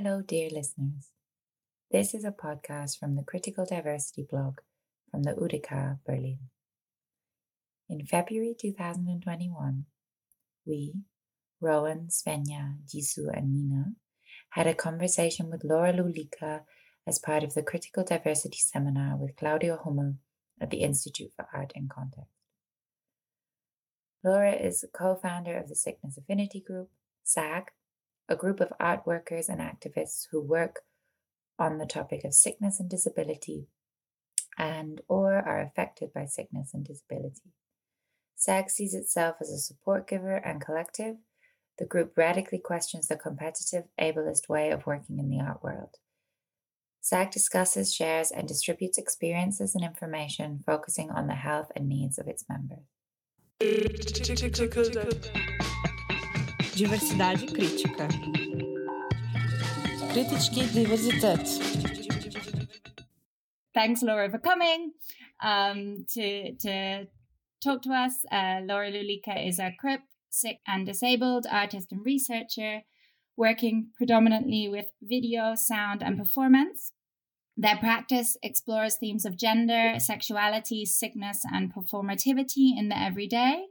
Hello, 0.00 0.22
dear 0.22 0.48
listeners. 0.48 1.10
This 1.90 2.14
is 2.14 2.24
a 2.24 2.30
podcast 2.30 3.00
from 3.00 3.16
the 3.16 3.24
Critical 3.24 3.66
Diversity 3.66 4.24
blog 4.30 4.60
from 5.10 5.24
the 5.24 5.32
UDK 5.32 5.98
Berlin. 6.06 6.38
In 7.88 8.06
February 8.06 8.54
2021, 8.56 9.86
we, 10.64 10.94
Rowan, 11.60 12.10
Svenja, 12.10 12.76
Jisoo, 12.86 13.36
and 13.36 13.52
Nina, 13.52 13.86
had 14.50 14.68
a 14.68 14.74
conversation 14.74 15.50
with 15.50 15.64
Laura 15.64 15.92
Lulika 15.92 16.60
as 17.04 17.18
part 17.18 17.42
of 17.42 17.54
the 17.54 17.64
Critical 17.64 18.04
Diversity 18.04 18.58
Seminar 18.58 19.16
with 19.16 19.34
Claudia 19.34 19.80
Hummel 19.82 20.14
at 20.60 20.70
the 20.70 20.82
Institute 20.82 21.32
for 21.34 21.48
Art 21.52 21.72
and 21.74 21.90
Context. 21.90 22.30
Laura 24.22 24.52
is 24.52 24.84
co 24.94 25.16
founder 25.16 25.58
of 25.58 25.68
the 25.68 25.74
Sickness 25.74 26.16
Affinity 26.16 26.60
Group, 26.64 26.88
SAG, 27.24 27.72
a 28.28 28.36
group 28.36 28.60
of 28.60 28.72
art 28.78 29.06
workers 29.06 29.48
and 29.48 29.60
activists 29.60 30.26
who 30.30 30.40
work 30.40 30.80
on 31.58 31.78
the 31.78 31.86
topic 31.86 32.24
of 32.24 32.34
sickness 32.34 32.78
and 32.78 32.88
disability 32.88 33.66
and 34.58 35.00
or 35.08 35.34
are 35.34 35.60
affected 35.60 36.12
by 36.12 36.26
sickness 36.26 36.70
and 36.74 36.84
disability. 36.84 37.52
SAG 38.36 38.70
sees 38.70 38.94
itself 38.94 39.36
as 39.40 39.50
a 39.50 39.58
support 39.58 40.06
giver 40.06 40.36
and 40.36 40.60
collective. 40.60 41.16
The 41.78 41.86
group 41.86 42.16
radically 42.16 42.58
questions 42.58 43.08
the 43.08 43.16
competitive, 43.16 43.84
ableist 44.00 44.48
way 44.48 44.70
of 44.70 44.86
working 44.86 45.18
in 45.18 45.30
the 45.30 45.40
art 45.40 45.62
world. 45.62 45.96
SAG 47.00 47.30
discusses, 47.30 47.94
shares, 47.94 48.30
and 48.30 48.46
distributes 48.46 48.98
experiences 48.98 49.74
and 49.74 49.84
information 49.84 50.62
focusing 50.66 51.10
on 51.10 51.26
the 51.26 51.34
health 51.34 51.70
and 51.74 51.88
needs 51.88 52.18
of 52.18 52.28
its 52.28 52.44
members. 52.48 52.84
Diversidade 56.78 57.46
crítica. 57.46 58.08
Kritički 60.12 60.74
diverzitet. 60.74 61.48
Thanks, 63.74 64.02
Laura, 64.02 64.30
for 64.30 64.38
coming 64.38 64.92
um, 65.42 66.04
to 66.14 66.54
to 66.54 67.06
talk 67.64 67.82
to 67.82 67.90
us. 67.90 68.24
Uh, 68.30 68.60
Laura 68.64 68.92
Lulika 68.92 69.48
is 69.48 69.58
a 69.58 69.72
CRIP, 69.80 70.02
sick 70.30 70.60
and 70.68 70.86
disabled 70.86 71.46
artist 71.50 71.90
and 71.90 72.06
researcher 72.06 72.82
working 73.36 73.88
predominantly 73.96 74.68
with 74.68 74.86
video, 75.02 75.56
sound, 75.56 76.00
and 76.02 76.16
performance. 76.16 76.92
Their 77.56 77.76
practice 77.76 78.36
explores 78.40 78.98
themes 78.98 79.24
of 79.24 79.36
gender, 79.36 79.94
sexuality, 79.98 80.84
sickness, 80.84 81.42
and 81.52 81.74
performativity 81.74 82.78
in 82.78 82.88
the 82.88 82.96
everyday. 82.96 83.64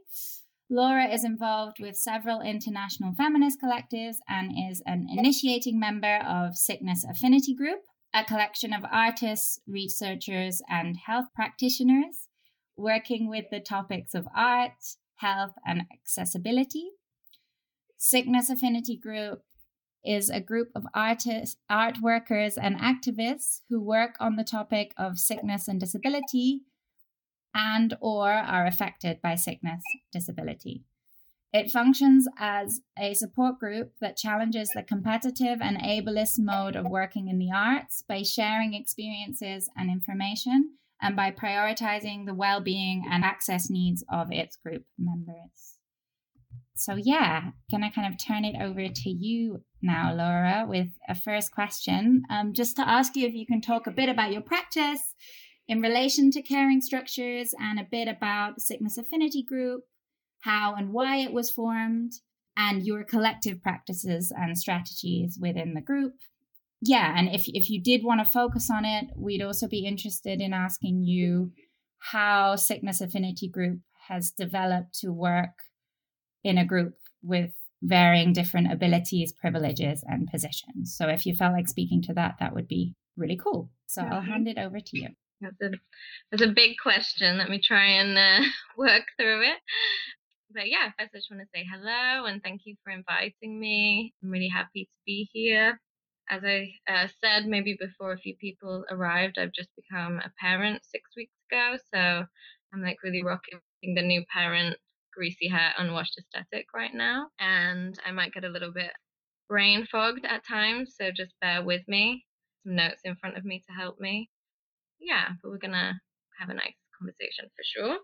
Laura 0.70 1.06
is 1.06 1.24
involved 1.24 1.78
with 1.80 1.96
several 1.96 2.42
international 2.42 3.14
feminist 3.14 3.58
collectives 3.60 4.16
and 4.28 4.52
is 4.70 4.82
an 4.84 5.06
initiating 5.10 5.80
member 5.80 6.18
of 6.18 6.56
Sickness 6.56 7.06
Affinity 7.08 7.54
Group, 7.54 7.80
a 8.12 8.22
collection 8.22 8.74
of 8.74 8.84
artists, 8.90 9.60
researchers, 9.66 10.60
and 10.68 10.98
health 11.06 11.26
practitioners 11.34 12.28
working 12.76 13.30
with 13.30 13.46
the 13.50 13.60
topics 13.60 14.14
of 14.14 14.28
art, 14.36 14.72
health, 15.16 15.52
and 15.66 15.84
accessibility. 15.90 16.90
Sickness 17.96 18.50
Affinity 18.50 18.96
Group 18.96 19.42
is 20.04 20.28
a 20.28 20.40
group 20.40 20.68
of 20.74 20.84
artists, 20.94 21.56
art 21.70 21.98
workers, 22.02 22.58
and 22.58 22.78
activists 22.78 23.62
who 23.70 23.80
work 23.80 24.16
on 24.20 24.36
the 24.36 24.44
topic 24.44 24.92
of 24.98 25.18
sickness 25.18 25.66
and 25.66 25.80
disability 25.80 26.60
and 27.54 27.96
or 28.00 28.30
are 28.30 28.66
affected 28.66 29.20
by 29.22 29.34
sickness 29.34 29.82
disability. 30.12 30.84
It 31.52 31.70
functions 31.70 32.28
as 32.38 32.82
a 32.98 33.14
support 33.14 33.58
group 33.58 33.92
that 34.00 34.18
challenges 34.18 34.70
the 34.74 34.82
competitive 34.82 35.60
and 35.62 35.78
ableist 35.78 36.38
mode 36.38 36.76
of 36.76 36.90
working 36.90 37.28
in 37.28 37.38
the 37.38 37.50
arts 37.54 38.02
by 38.06 38.22
sharing 38.22 38.74
experiences 38.74 39.70
and 39.74 39.90
information 39.90 40.74
and 41.00 41.16
by 41.16 41.30
prioritizing 41.30 42.26
the 42.26 42.34
well 42.34 42.60
being 42.60 43.04
and 43.10 43.24
access 43.24 43.70
needs 43.70 44.04
of 44.12 44.30
its 44.30 44.56
group 44.56 44.84
members. 44.98 45.78
So, 46.74 46.96
yeah, 46.96 47.50
gonna 47.70 47.90
kind 47.90 48.12
of 48.12 48.22
turn 48.22 48.44
it 48.44 48.60
over 48.60 48.86
to 48.86 49.10
you 49.10 49.64
now, 49.80 50.14
Laura, 50.14 50.66
with 50.68 50.88
a 51.08 51.14
first 51.14 51.50
question. 51.50 52.22
Um, 52.30 52.52
just 52.52 52.76
to 52.76 52.86
ask 52.86 53.16
you 53.16 53.26
if 53.26 53.34
you 53.34 53.46
can 53.46 53.60
talk 53.60 53.86
a 53.86 53.90
bit 53.92 54.08
about 54.08 54.32
your 54.32 54.42
practice 54.42 55.14
in 55.68 55.80
relation 55.80 56.30
to 56.32 56.42
caring 56.42 56.80
structures 56.80 57.54
and 57.58 57.78
a 57.78 57.86
bit 57.88 58.08
about 58.08 58.56
the 58.56 58.60
Sickness 58.60 58.98
Affinity 58.98 59.42
Group, 59.42 59.82
how 60.40 60.74
and 60.74 60.92
why 60.92 61.18
it 61.18 61.32
was 61.32 61.50
formed, 61.50 62.12
and 62.56 62.82
your 62.82 63.04
collective 63.04 63.62
practices 63.62 64.32
and 64.36 64.58
strategies 64.58 65.38
within 65.40 65.74
the 65.74 65.80
group 65.80 66.14
yeah, 66.80 67.14
and 67.16 67.28
if 67.28 67.44
if 67.48 67.70
you 67.70 67.82
did 67.82 68.04
want 68.04 68.24
to 68.24 68.30
focus 68.30 68.70
on 68.70 68.84
it, 68.84 69.06
we'd 69.16 69.42
also 69.42 69.66
be 69.66 69.84
interested 69.84 70.40
in 70.40 70.52
asking 70.52 71.02
you 71.02 71.52
how 71.98 72.54
Sickness 72.54 73.00
Affinity 73.00 73.48
Group 73.48 73.80
has 74.08 74.30
developed 74.30 74.94
to 75.00 75.10
work 75.10 75.50
in 76.44 76.56
a 76.56 76.64
group 76.64 76.94
with 77.22 77.50
varying 77.82 78.32
different 78.32 78.72
abilities, 78.72 79.32
privileges, 79.32 80.04
and 80.06 80.30
positions. 80.30 80.94
So 80.96 81.08
if 81.08 81.26
you 81.26 81.34
felt 81.34 81.52
like 81.52 81.68
speaking 81.68 82.02
to 82.02 82.14
that, 82.14 82.36
that 82.38 82.54
would 82.54 82.68
be 82.68 82.94
really 83.16 83.36
cool. 83.36 83.70
So 83.88 84.02
I'll 84.02 84.20
hand 84.20 84.46
it 84.46 84.58
over 84.58 84.78
to 84.78 84.98
you. 84.98 85.08
That's 85.40 85.60
a, 85.62 85.70
that's 86.30 86.42
a 86.42 86.52
big 86.52 86.76
question. 86.82 87.38
Let 87.38 87.50
me 87.50 87.60
try 87.62 87.84
and 87.84 88.18
uh, 88.18 88.48
work 88.76 89.04
through 89.18 89.42
it. 89.42 89.58
But 90.52 90.68
yeah, 90.68 90.86
first 90.98 91.10
I 91.14 91.18
just 91.18 91.30
want 91.30 91.42
to 91.42 91.48
say 91.54 91.64
hello 91.70 92.26
and 92.26 92.42
thank 92.42 92.62
you 92.64 92.76
for 92.82 92.90
inviting 92.90 93.60
me. 93.60 94.14
I'm 94.22 94.30
really 94.30 94.48
happy 94.48 94.84
to 94.84 94.98
be 95.06 95.28
here 95.32 95.78
as 96.30 96.42
I 96.44 96.72
uh, 96.88 97.08
said, 97.22 97.46
maybe 97.46 97.76
before 97.78 98.12
a 98.12 98.18
few 98.18 98.34
people 98.36 98.84
arrived, 98.90 99.38
I've 99.38 99.52
just 99.52 99.70
become 99.76 100.18
a 100.18 100.32
parent 100.40 100.84
six 100.84 101.10
weeks 101.16 101.32
ago. 101.50 101.76
So 101.92 102.26
I'm 102.72 102.82
like 102.82 103.02
really 103.02 103.22
rocking 103.22 103.60
the 103.82 104.02
new 104.02 104.24
parent, 104.32 104.76
greasy 105.14 105.48
hair, 105.48 105.72
unwashed 105.78 106.18
aesthetic 106.18 106.66
right 106.74 106.94
now. 106.94 107.28
And 107.38 107.98
I 108.04 108.12
might 108.12 108.32
get 108.32 108.44
a 108.44 108.48
little 108.48 108.72
bit 108.72 108.90
brain 109.48 109.86
fogged 109.90 110.26
at 110.26 110.46
times. 110.46 110.94
So 110.98 111.10
just 111.10 111.32
bear 111.40 111.62
with 111.62 111.82
me. 111.88 112.24
Some 112.64 112.76
notes 112.76 113.00
in 113.04 113.16
front 113.16 113.36
of 113.36 113.44
me 113.44 113.62
to 113.66 113.72
help 113.74 113.98
me. 113.98 114.28
Yeah, 115.00 115.30
but 115.42 115.50
we're 115.50 115.58
to 115.72 116.00
have 116.38 116.50
a 116.50 116.54
nice 116.54 116.74
conversation 116.98 117.46
for 117.56 117.62
sure. 117.64 117.98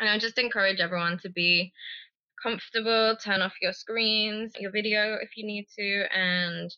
And 0.00 0.08
I 0.08 0.18
just 0.18 0.38
encourage 0.38 0.80
everyone 0.80 1.18
to 1.20 1.30
be 1.30 1.72
comfortable, 2.42 3.16
turn 3.22 3.42
off 3.42 3.54
your 3.62 3.72
screens, 3.72 4.54
your 4.58 4.72
video 4.72 5.16
if 5.22 5.36
you 5.36 5.46
need 5.46 5.66
to, 5.78 6.06
and 6.16 6.70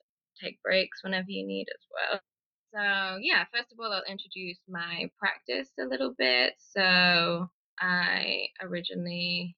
take 0.43 0.63
breaks 0.63 1.03
whenever 1.05 1.27
you 1.29 1.47
need 1.47 1.67
as 1.71 1.87
well. 1.93 2.21
So, 2.75 3.19
yeah, 3.23 3.45
first 3.55 3.73
of 3.73 3.79
all, 3.81 3.93
I'll 3.93 4.05
introduce 4.09 4.59
my 4.69 5.11
practice 5.19 5.71
a 5.81 5.85
little 5.85 6.15
bit. 6.19 6.55
So, 6.59 7.49
I 7.81 8.47
originally 8.63 9.57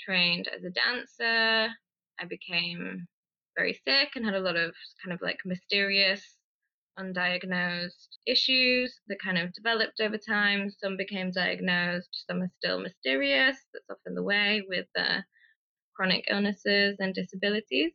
trained 0.00 0.48
as 0.48 0.64
a 0.64 0.70
dancer. 0.70 1.72
I 2.20 2.24
became 2.28 3.06
very 3.56 3.80
sick 3.86 4.10
and 4.16 4.24
had 4.24 4.34
a 4.34 4.40
lot 4.40 4.56
of 4.56 4.74
kind 5.04 5.14
of 5.14 5.20
like 5.22 5.40
mysterious, 5.44 6.22
undiagnosed 6.98 8.18
issues 8.26 9.00
that 9.08 9.20
kind 9.22 9.38
of 9.38 9.52
developed 9.52 10.00
over 10.00 10.18
time. 10.18 10.70
Some 10.70 10.96
became 10.96 11.30
diagnosed, 11.30 12.24
some 12.26 12.42
are 12.42 12.50
still 12.58 12.80
mysterious. 12.80 13.56
That's 13.72 13.90
often 13.90 14.14
the 14.14 14.22
way 14.22 14.62
with 14.68 14.86
uh, 14.98 15.20
chronic 15.94 16.24
illnesses 16.30 16.96
and 16.98 17.14
disabilities. 17.14 17.92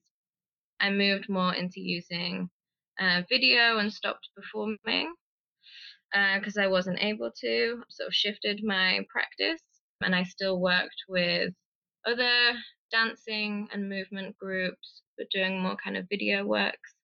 I 0.79 0.89
moved 0.89 1.29
more 1.29 1.53
into 1.53 1.79
using 1.79 2.49
uh, 2.99 3.21
video 3.29 3.77
and 3.77 3.93
stopped 3.93 4.29
performing 4.35 5.13
because 6.11 6.57
uh, 6.57 6.61
I 6.61 6.67
wasn't 6.67 7.01
able 7.01 7.31
to. 7.41 7.83
Sort 7.89 8.07
of 8.07 8.13
shifted 8.13 8.61
my 8.63 9.05
practice, 9.09 9.61
and 10.01 10.15
I 10.15 10.23
still 10.23 10.59
worked 10.59 11.03
with 11.07 11.53
other 12.05 12.53
dancing 12.91 13.67
and 13.71 13.87
movement 13.87 14.37
groups, 14.37 15.01
but 15.17 15.27
doing 15.31 15.61
more 15.61 15.77
kind 15.81 15.97
of 15.97 16.09
video 16.09 16.45
works. 16.45 16.95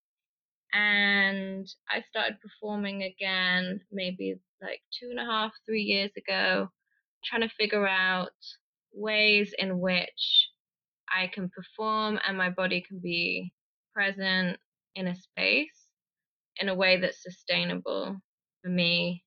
And 0.73 1.67
I 1.89 2.03
started 2.09 2.37
performing 2.41 3.03
again 3.03 3.79
maybe 3.91 4.35
like 4.61 4.81
two 4.99 5.09
and 5.09 5.19
a 5.19 5.25
half, 5.25 5.51
three 5.65 5.81
years 5.81 6.11
ago, 6.17 6.69
trying 7.25 7.41
to 7.41 7.55
figure 7.55 7.87
out 7.87 8.29
ways 8.93 9.53
in 9.57 9.79
which 9.79 10.49
I 11.13 11.27
can 11.27 11.49
perform 11.49 12.19
and 12.27 12.37
my 12.37 12.49
body 12.49 12.83
can 12.87 12.99
be 12.99 13.53
present 13.93 14.57
in 14.95 15.07
a 15.07 15.15
space 15.15 15.87
in 16.59 16.69
a 16.69 16.75
way 16.75 16.99
that's 16.99 17.23
sustainable 17.23 18.17
for 18.61 18.69
me 18.69 19.23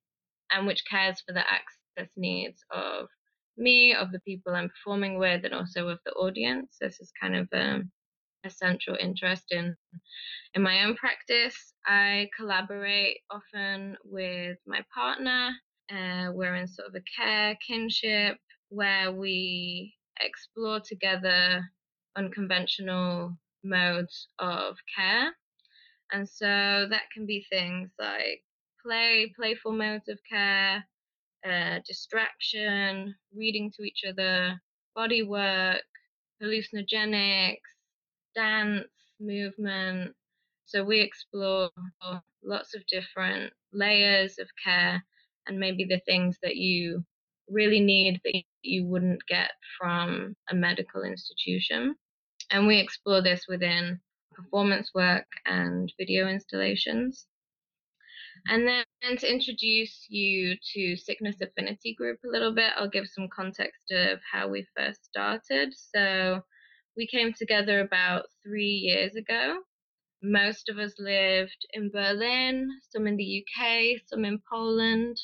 and 0.53 0.67
which 0.67 0.85
cares 0.91 1.23
for 1.27 1.33
the 1.33 1.41
access 1.41 2.11
needs 2.17 2.63
of 2.71 3.07
me, 3.57 3.95
of 3.95 4.11
the 4.13 4.21
people 4.21 4.55
I'm 4.55 4.69
performing 4.69 5.19
with, 5.19 5.45
and 5.45 5.55
also 5.55 5.89
of 5.89 5.99
the 6.05 6.13
audience. 6.13 6.77
This 6.81 7.01
is 7.01 7.13
kind 7.21 7.37
of 7.37 7.49
um, 7.53 7.91
a 8.45 8.51
central 8.51 8.97
interest 9.01 9.47
in 9.53 9.77
in 10.55 10.63
my 10.63 10.85
own 10.85 10.97
practice. 10.97 11.75
I 11.87 12.29
collaborate 12.37 13.19
often 13.31 13.97
with 14.05 14.59
my 14.67 14.83
partner. 14.95 15.51
Uh, 15.91 16.33
we're 16.33 16.57
in 16.57 16.69
sort 16.69 16.89
of 16.89 16.95
a 16.95 17.05
care 17.17 17.57
kinship 17.67 18.39
where 18.71 19.13
we 19.13 19.95
explore 20.21 20.81
together 20.81 21.63
unconventional 22.17 23.37
modes 23.65 24.29
of 24.39 24.77
care 24.97 25.33
And 26.13 26.29
so 26.29 26.47
that 26.91 27.11
can 27.13 27.27
be 27.27 27.45
things 27.51 27.91
like 27.99 28.45
play, 28.83 29.33
playful 29.37 29.73
modes 29.73 30.09
of 30.09 30.19
care, 30.31 30.87
uh, 31.47 31.81
distraction, 31.87 33.15
reading 33.35 33.73
to 33.77 33.83
each 33.85 34.05
other, 34.09 34.61
body 34.95 35.23
work, 35.23 35.83
hallucinogenics, 36.43 37.59
dance, 38.35 38.89
movement. 39.21 40.15
So 40.65 40.85
we 40.85 41.01
explore 41.01 41.71
lots 42.43 42.75
of 42.75 42.87
different 42.87 43.53
layers 43.73 44.39
of 44.39 44.49
care 44.63 45.05
and 45.47 45.59
maybe 45.59 45.85
the 45.85 46.01
things 46.07 46.39
that 46.43 46.57
you 46.57 47.05
really 47.49 47.81
need 47.81 48.21
that 48.25 48.43
you 48.63 48.87
wouldn't 48.87 49.27
get 49.29 49.51
from 49.79 50.37
a 50.51 50.55
medical 50.55 51.03
institution. 51.03 51.97
And 52.51 52.67
we 52.67 52.79
explore 52.79 53.23
this 53.23 53.47
within 53.49 54.01
performance 54.33 54.91
work 54.95 55.27
and 55.47 55.93
video 55.99 56.29
installations. 56.29 57.27
And 58.49 58.67
then 58.67 59.17
to 59.19 59.31
introduce 59.31 60.07
you 60.09 60.57
to 60.75 60.97
Sickness 60.97 61.41
Affinity 61.41 61.95
Group 61.95 62.21
a 62.25 62.29
little 62.29 62.55
bit, 62.55 62.73
I'll 62.77 62.89
give 62.89 63.07
some 63.07 63.29
context 63.29 63.91
of 63.91 64.19
how 64.31 64.49
we 64.49 64.67
first 64.77 65.05
started. 65.05 65.75
So 65.75 66.41
we 66.97 67.07
came 67.07 67.33
together 67.33 67.81
about 67.81 68.27
three 68.45 68.65
years 68.67 69.15
ago. 69.15 69.59
Most 70.23 70.69
of 70.69 70.79
us 70.79 70.95
lived 70.99 71.67
in 71.73 71.91
Berlin, 71.91 72.69
some 72.91 73.07
in 73.07 73.17
the 73.17 73.43
UK, 73.43 74.01
some 74.07 74.25
in 74.25 74.41
Poland. 74.51 75.17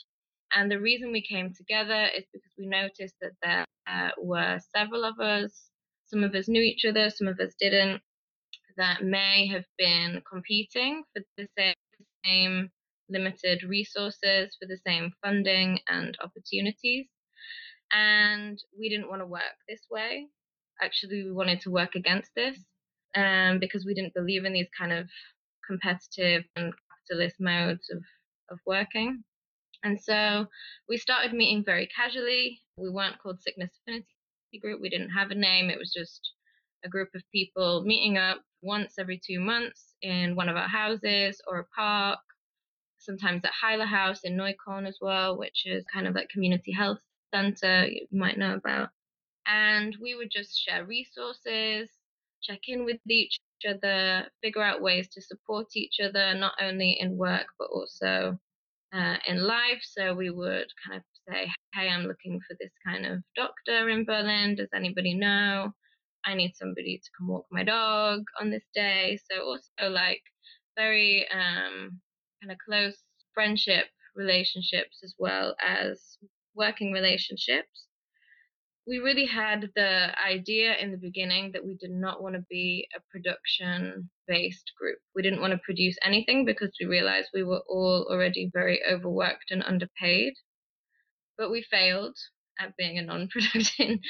And 0.54 0.70
the 0.70 0.80
reason 0.80 1.12
we 1.12 1.26
came 1.26 1.52
together 1.54 2.08
is 2.16 2.24
because 2.32 2.52
we 2.56 2.66
noticed 2.66 3.16
that 3.20 3.32
there 3.42 3.64
uh, 3.86 4.10
were 4.18 4.58
several 4.74 5.04
of 5.04 5.20
us. 5.20 5.70
Some 6.06 6.24
of 6.24 6.34
us 6.34 6.48
knew 6.48 6.62
each 6.62 6.84
other, 6.84 7.10
some 7.10 7.26
of 7.26 7.38
us 7.40 7.54
didn't, 7.60 8.00
that 8.76 9.02
may 9.02 9.48
have 9.48 9.64
been 9.76 10.22
competing 10.30 11.02
for 11.12 11.22
the 11.36 11.48
same, 11.58 11.74
same 12.24 12.70
limited 13.08 13.64
resources, 13.64 14.56
for 14.58 14.66
the 14.66 14.78
same 14.86 15.12
funding 15.22 15.80
and 15.88 16.16
opportunities. 16.22 17.06
And 17.92 18.58
we 18.78 18.88
didn't 18.88 19.08
want 19.08 19.20
to 19.22 19.26
work 19.26 19.56
this 19.68 19.82
way. 19.90 20.28
Actually, 20.82 21.24
we 21.24 21.32
wanted 21.32 21.60
to 21.62 21.70
work 21.70 21.94
against 21.94 22.30
this 22.36 22.58
um, 23.14 23.58
because 23.58 23.84
we 23.86 23.94
didn't 23.94 24.14
believe 24.14 24.44
in 24.44 24.52
these 24.52 24.68
kind 24.78 24.92
of 24.92 25.08
competitive 25.66 26.44
and 26.56 26.72
capitalist 27.08 27.36
modes 27.40 27.88
of, 27.90 28.02
of 28.50 28.58
working. 28.66 29.24
And 29.82 30.00
so 30.00 30.46
we 30.88 30.96
started 30.96 31.32
meeting 31.32 31.62
very 31.64 31.88
casually. 31.94 32.60
We 32.76 32.90
weren't 32.90 33.18
called 33.18 33.40
Sickness 33.40 33.70
Affinity 33.82 34.06
Group. 34.60 34.80
We 34.80 34.88
didn't 34.88 35.10
have 35.10 35.30
a 35.30 35.34
name. 35.34 35.70
It 35.70 35.78
was 35.78 35.92
just 35.96 36.32
a 36.84 36.88
group 36.88 37.08
of 37.14 37.22
people 37.32 37.82
meeting 37.84 38.18
up 38.18 38.42
once 38.62 38.94
every 38.98 39.20
two 39.24 39.40
months 39.40 39.94
in 40.02 40.34
one 40.34 40.48
of 40.48 40.56
our 40.56 40.68
houses 40.68 41.40
or 41.46 41.58
a 41.58 41.66
park, 41.76 42.18
sometimes 42.98 43.42
at 43.44 43.52
Heiler 43.62 43.86
House 43.86 44.20
in 44.24 44.36
Neukölln 44.36 44.86
as 44.86 44.98
well, 45.00 45.38
which 45.38 45.66
is 45.66 45.84
kind 45.92 46.06
of 46.06 46.14
like 46.14 46.28
community 46.28 46.72
health 46.72 46.98
center 47.34 47.86
you 47.86 48.06
might 48.12 48.38
know 48.38 48.54
about. 48.54 48.90
And 49.46 49.96
we 50.00 50.14
would 50.14 50.30
just 50.30 50.58
share 50.58 50.84
resources, 50.84 51.88
check 52.42 52.60
in 52.68 52.84
with 52.84 53.00
each 53.08 53.38
other, 53.68 54.26
figure 54.42 54.62
out 54.62 54.82
ways 54.82 55.08
to 55.12 55.22
support 55.22 55.68
each 55.74 55.96
other, 56.02 56.34
not 56.34 56.54
only 56.60 56.98
in 57.00 57.16
work 57.16 57.46
but 57.58 57.68
also 57.70 58.38
uh, 58.94 59.16
in 59.26 59.46
life. 59.46 59.82
So 59.82 60.14
we 60.14 60.30
would 60.30 60.66
kind 60.86 60.98
of 60.98 61.02
say, 61.28 61.50
hey, 61.74 61.88
I'm 61.88 62.04
looking 62.06 62.40
for 62.46 62.56
this 62.60 62.72
kind 62.86 63.06
of 63.06 63.22
doctor 63.34 63.88
in 63.88 64.04
Berlin. 64.04 64.56
Does 64.56 64.68
anybody 64.74 65.14
know? 65.14 65.72
I 66.24 66.34
need 66.34 66.56
somebody 66.56 66.98
to 66.98 67.10
come 67.16 67.28
walk 67.28 67.46
my 67.50 67.62
dog 67.62 68.24
on 68.40 68.50
this 68.50 68.64
day. 68.74 69.18
So 69.30 69.44
also 69.44 69.90
like 69.90 70.22
very 70.76 71.26
um, 71.32 72.00
kind 72.42 72.50
of 72.50 72.58
close 72.66 72.96
friendship 73.32 73.86
relationships 74.16 75.00
as 75.04 75.14
well 75.18 75.54
as 75.64 76.18
working 76.54 76.92
relationships. 76.92 77.85
We 78.86 78.98
really 78.98 79.26
had 79.26 79.70
the 79.74 80.12
idea 80.24 80.76
in 80.76 80.92
the 80.92 80.96
beginning 80.96 81.52
that 81.52 81.64
we 81.64 81.74
did 81.74 81.90
not 81.90 82.22
want 82.22 82.36
to 82.36 82.44
be 82.48 82.86
a 82.96 83.00
production 83.10 84.08
based 84.28 84.72
group. 84.78 84.98
We 85.14 85.22
didn't 85.22 85.40
want 85.40 85.52
to 85.52 85.58
produce 85.64 85.96
anything 86.02 86.44
because 86.44 86.70
we 86.80 86.86
realized 86.86 87.28
we 87.34 87.42
were 87.42 87.62
all 87.68 88.06
already 88.10 88.50
very 88.52 88.80
overworked 88.88 89.50
and 89.50 89.62
underpaid. 89.64 90.34
But 91.36 91.50
we 91.50 91.62
failed 91.62 92.16
at 92.60 92.76
being 92.76 92.98
a 92.98 93.02
non-production 93.02 94.00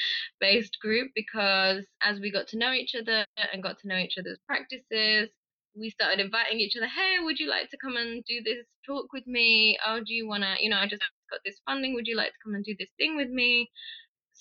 based 0.40 0.76
group 0.80 1.10
because 1.14 1.84
as 2.02 2.20
we 2.20 2.30
got 2.30 2.48
to 2.48 2.58
know 2.58 2.72
each 2.72 2.94
other 2.94 3.24
and 3.52 3.62
got 3.62 3.78
to 3.80 3.88
know 3.88 3.96
each 3.96 4.16
other's 4.18 4.38
practices 4.46 5.30
we 5.78 5.90
started 5.90 6.20
inviting 6.20 6.58
each 6.58 6.76
other 6.76 6.86
hey 6.86 7.16
would 7.22 7.38
you 7.38 7.48
like 7.48 7.68
to 7.70 7.76
come 7.76 7.96
and 7.96 8.24
do 8.24 8.40
this 8.44 8.64
talk 8.86 9.06
with 9.12 9.26
me 9.26 9.76
oh 9.86 9.98
do 9.98 10.14
you 10.14 10.26
want 10.26 10.42
to 10.42 10.54
you 10.60 10.70
know 10.70 10.78
i 10.78 10.86
just 10.86 11.02
got 11.30 11.40
this 11.44 11.60
funding 11.66 11.94
would 11.94 12.06
you 12.06 12.16
like 12.16 12.28
to 12.28 12.38
come 12.44 12.54
and 12.54 12.64
do 12.64 12.74
this 12.78 12.88
thing 12.98 13.16
with 13.16 13.28
me 13.28 13.68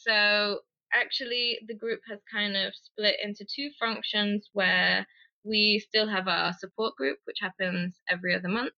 so 0.07 0.59
actually 0.93 1.59
the 1.67 1.75
group 1.75 1.99
has 2.09 2.19
kind 2.31 2.55
of 2.55 2.73
split 2.75 3.15
into 3.23 3.45
two 3.45 3.69
functions 3.79 4.49
where 4.53 5.05
we 5.43 5.79
still 5.79 6.07
have 6.07 6.27
our 6.27 6.53
support 6.53 6.95
group 6.95 7.17
which 7.25 7.37
happens 7.41 7.99
every 8.09 8.33
other 8.35 8.47
month 8.47 8.73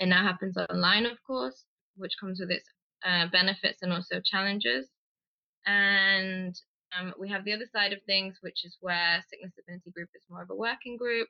and 0.00 0.10
now 0.10 0.22
happens 0.22 0.56
online 0.56 1.06
of 1.06 1.18
course 1.26 1.64
which 1.98 2.14
comes 2.20 2.40
with 2.40 2.50
its 2.50 2.68
uh, 3.04 3.26
benefits 3.30 3.82
and 3.82 3.92
also 3.92 4.20
challenges. 4.24 4.88
And 5.66 6.54
um, 6.98 7.12
we 7.18 7.28
have 7.28 7.44
the 7.44 7.52
other 7.52 7.66
side 7.72 7.92
of 7.92 8.02
things, 8.06 8.38
which 8.40 8.64
is 8.64 8.76
where 8.80 9.22
Sickness 9.28 9.52
Affinity 9.58 9.90
Group 9.90 10.08
is 10.14 10.22
more 10.30 10.42
of 10.42 10.50
a 10.50 10.56
working 10.56 10.96
group. 10.96 11.28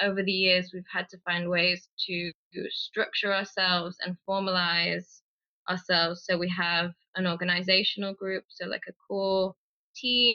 Over 0.00 0.22
the 0.22 0.32
years, 0.32 0.70
we've 0.72 0.82
had 0.92 1.08
to 1.10 1.18
find 1.18 1.48
ways 1.48 1.88
to 2.06 2.32
structure 2.70 3.32
ourselves 3.32 3.96
and 4.04 4.16
formalize 4.28 5.20
ourselves. 5.68 6.24
So 6.24 6.36
we 6.36 6.48
have 6.50 6.92
an 7.16 7.26
organizational 7.26 8.14
group, 8.14 8.44
so 8.48 8.66
like 8.66 8.84
a 8.88 8.92
core 9.08 9.54
team 9.96 10.34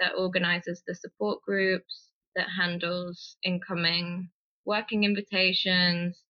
that 0.00 0.14
organizes 0.16 0.82
the 0.86 0.94
support 0.94 1.42
groups, 1.42 2.08
that 2.36 2.48
handles 2.48 3.36
incoming 3.42 4.30
working 4.64 5.04
invitations, 5.04 6.22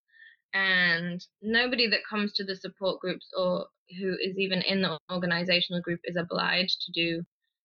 and 0.55 1.25
nobody 1.43 1.89
that 1.89 2.01
comes 2.09 2.33
to 2.33 2.45
the 2.45 2.57
support 2.57 3.01
groups 3.01 3.29
or 3.37 3.67
who 3.99 4.17
is 4.23 4.39
even 4.39 4.63
in 4.63 4.83
the 4.83 4.99
organizational 5.11 5.81
group 5.83 6.01
is 6.05 6.17
obliged 6.17 6.81
to 6.83 6.93
do 6.93 7.23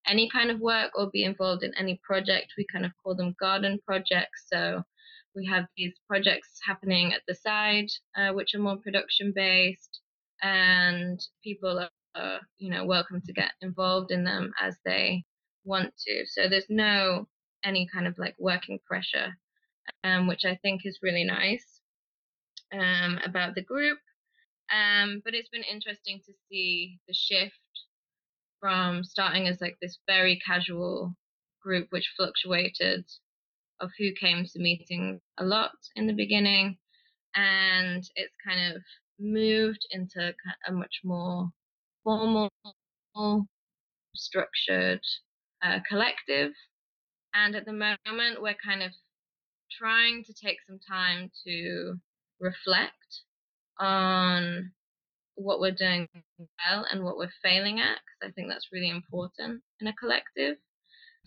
any 0.08 0.30
kind 0.30 0.50
of 0.50 0.60
work 0.60 0.92
or 0.96 1.10
be 1.12 1.24
involved 1.24 1.64
in 1.64 1.74
any 1.78 2.00
project. 2.04 2.54
We 2.58 2.66
kind 2.72 2.86
of 2.86 2.92
call 3.04 3.16
them 3.16 3.36
garden 3.40 3.80
projects. 3.86 4.46
So 4.52 4.84
we 5.36 5.46
have 5.46 5.66
these 5.76 5.94
projects 6.08 6.60
happening 6.66 7.14
at 7.14 7.22
the 7.28 7.36
side, 7.36 7.88
uh, 8.18 8.34
which 8.34 8.56
are 8.56 8.60
more 8.60 8.78
production 8.78 9.34
based, 9.36 10.02
and 10.42 11.20
people 11.44 11.88
are, 12.16 12.40
you 12.58 12.70
know, 12.70 12.86
welcome 12.86 13.22
to 13.26 13.34
get 13.34 13.52
involved 13.62 14.12
in 14.12 14.24
them 14.24 14.52
as 14.62 14.76
they 14.86 15.24
want 15.64 15.94
to. 16.08 16.26
So 16.28 16.48
there's 16.50 16.70
no 16.70 17.28
any 17.64 17.88
kind 17.92 18.08
of 18.08 18.18
like 18.18 18.36
working 18.40 18.80
pressure, 18.88 19.38
um, 20.04 20.28
which 20.28 20.46
I 20.46 20.58
think 20.62 20.82
is 20.86 21.00
really 21.02 21.24
nice 21.24 21.82
um, 22.74 23.20
about 23.26 23.56
the 23.56 23.64
group. 23.64 24.00
Um, 24.72 25.22
but 25.24 25.34
it's 25.34 25.50
been 25.50 25.64
interesting 25.64 26.20
to 26.26 26.34
see 26.50 27.00
the 27.08 27.14
shift 27.14 27.56
from 28.60 29.04
starting 29.04 29.48
as 29.48 29.62
like 29.62 29.78
this 29.82 30.00
very 30.08 30.40
casual 30.46 31.16
group, 31.62 31.88
which 31.92 32.14
fluctuated 32.18 33.06
of 33.80 33.92
who 33.98 34.12
came 34.20 34.44
to 34.46 34.60
meetings 34.60 35.22
a 35.38 35.46
lot 35.46 35.72
in 35.96 36.08
the 36.08 36.14
beginning, 36.14 36.78
and 37.36 38.04
it's 38.16 38.34
kind 38.46 38.76
of 38.76 38.82
moved 39.20 39.86
into 39.92 40.34
a 40.68 40.72
much 40.72 41.02
more 41.04 41.50
formal, 42.04 42.50
structured 44.16 45.02
uh, 45.64 45.80
collective. 45.90 46.52
And 47.34 47.56
at 47.56 47.66
the 47.66 47.74
moment, 47.74 48.42
we're 48.42 48.56
kind 48.64 48.84
of 48.84 48.92
trying 49.72 50.24
to 50.24 50.34
take 50.34 50.58
some 50.68 50.80
time 50.88 51.30
to 51.46 51.96
reflect 52.40 53.22
on 53.80 54.72
what 55.36 55.60
we're 55.60 55.72
doing 55.72 56.08
well 56.40 56.86
and 56.92 57.04
what 57.04 57.18
we're 57.18 57.30
failing 57.44 57.80
at, 57.80 58.00
because 58.00 58.30
I 58.30 58.32
think 58.32 58.50
that's 58.50 58.70
really 58.72 58.90
important 58.90 59.62
in 59.80 59.88
a 59.88 59.94
collective 59.94 60.58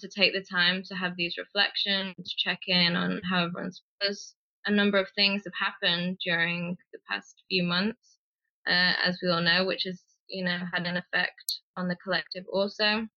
to 0.01 0.09
take 0.09 0.33
the 0.33 0.41
time 0.43 0.83
to 0.85 0.95
have 0.95 1.17
these 1.17 1.37
reflections, 1.39 2.15
to 2.17 2.35
check 2.39 2.61
in 2.67 2.97
on 2.97 3.21
how 3.29 3.45
everyone's. 3.45 3.83
A 4.67 4.71
number 4.71 4.99
of 4.99 5.09
things 5.15 5.45
have 5.45 5.55
happened 5.59 6.19
during 6.25 6.77
the 6.93 6.99
past 7.09 7.43
few 7.49 7.63
months, 7.63 8.19
uh, 8.67 8.95
as 9.05 9.19
we 9.23 9.29
all 9.31 9.41
know, 9.41 9.65
which 9.67 9.85
has, 9.85 10.03
you 10.29 10.45
know, 10.45 10.59
had 10.73 10.87
an 10.87 10.97
effect 10.97 11.61
on 11.77 11.89
the 11.89 11.97
collective 11.97 12.45
also. 12.53 13.09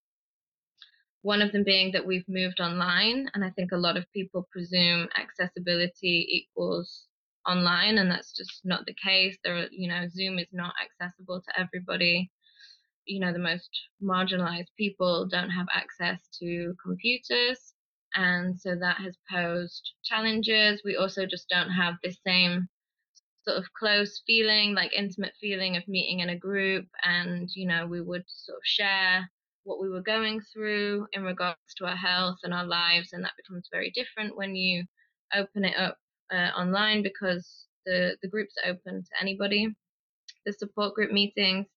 One 1.21 1.41
of 1.41 1.51
them 1.51 1.63
being 1.63 1.91
that 1.93 2.05
we've 2.05 2.27
moved 2.27 2.59
online, 2.59 3.29
and 3.33 3.43
I 3.45 3.49
think 3.51 3.71
a 3.71 3.77
lot 3.77 3.97
of 3.97 4.11
people 4.13 4.47
presume 4.51 5.09
accessibility 5.15 6.27
equals 6.29 7.07
online 7.47 7.97
and 7.97 8.09
that's 8.09 8.31
just 8.35 8.61
not 8.63 8.85
the 8.85 8.95
case. 8.95 9.37
There 9.43 9.57
are 9.57 9.67
you 9.71 9.89
know 9.89 10.07
zoom 10.09 10.39
is 10.39 10.47
not 10.51 10.73
accessible 10.83 11.41
to 11.41 11.59
everybody. 11.59 12.31
You 13.05 13.19
know 13.19 13.33
the 13.33 13.39
most 13.39 13.69
marginalized 14.01 14.71
people 14.77 15.27
don't 15.27 15.49
have 15.49 15.67
access 15.73 16.27
to 16.39 16.75
computers 16.83 17.72
and 18.15 18.59
so 18.59 18.75
that 18.75 18.97
has 18.97 19.17
posed 19.31 19.93
challenges. 20.03 20.81
We 20.83 20.95
also 20.95 21.25
just 21.25 21.49
don't 21.49 21.69
have 21.69 21.95
the 22.03 22.15
same 22.25 22.67
sort 23.45 23.57
of 23.57 23.65
close 23.73 24.21
feeling, 24.25 24.73
like 24.73 24.93
intimate 24.93 25.33
feeling 25.39 25.75
of 25.75 25.87
meeting 25.87 26.21
in 26.21 26.29
a 26.29 26.37
group, 26.37 26.85
and 27.03 27.49
you 27.55 27.67
know, 27.67 27.85
we 27.87 28.01
would 28.01 28.23
sort 28.27 28.57
of 28.57 28.63
share 28.63 29.29
what 29.65 29.81
we 29.81 29.89
were 29.89 30.01
going 30.01 30.41
through 30.53 31.07
in 31.13 31.23
regards 31.23 31.57
to 31.77 31.85
our 31.85 31.95
health 31.95 32.37
and 32.43 32.53
our 32.53 32.65
lives, 32.65 33.13
and 33.13 33.23
that 33.23 33.33
becomes 33.37 33.67
very 33.71 33.91
different 33.91 34.37
when 34.37 34.55
you 34.55 34.83
open 35.33 35.65
it 35.65 35.75
up 35.77 35.97
uh, 36.31 36.51
online 36.57 37.03
because 37.03 37.65
the 37.85 38.17
the 38.21 38.29
group's 38.29 38.55
open 38.65 39.03
to 39.03 39.21
anybody. 39.21 39.67
The 40.45 40.53
support 40.53 40.93
group 40.93 41.11
meetings, 41.11 41.67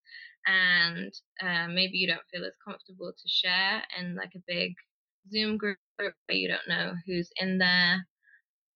and 0.47 1.13
uh, 1.41 1.69
maybe 1.69 1.99
you 1.99 2.09
don't 2.09 2.27
feel 2.33 2.45
as 2.45 2.55
comfortable 2.67 3.13
to 3.13 3.29
share 3.29 3.83
in 3.99 4.17
like 4.17 4.33
a 4.35 4.43
big 4.47 4.75
Zoom 5.31 5.57
group 5.57 5.79
where 5.97 6.13
you 6.31 6.49
don't 6.49 6.69
know 6.69 6.95
who's 7.07 7.31
in 7.41 7.59
there. 7.59 8.07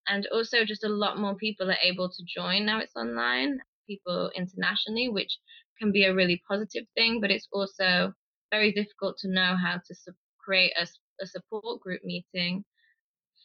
And 0.07 0.27
also, 0.33 0.65
just 0.65 0.83
a 0.83 0.89
lot 0.89 1.19
more 1.19 1.35
people 1.35 1.69
are 1.69 1.77
able 1.83 2.09
to 2.09 2.23
join 2.25 2.65
now 2.65 2.79
it's 2.79 2.95
online, 2.95 3.59
people 3.87 4.31
internationally, 4.35 5.09
which 5.09 5.37
can 5.79 5.91
be 5.91 6.05
a 6.05 6.13
really 6.13 6.41
positive 6.47 6.85
thing, 6.95 7.21
but 7.21 7.31
it's 7.31 7.47
also 7.53 8.13
very 8.51 8.71
difficult 8.71 9.17
to 9.19 9.29
know 9.29 9.55
how 9.55 9.75
to 9.75 9.95
su- 9.95 10.13
create 10.39 10.73
a, 10.79 10.87
a 11.21 11.27
support 11.27 11.81
group 11.81 12.01
meeting 12.03 12.63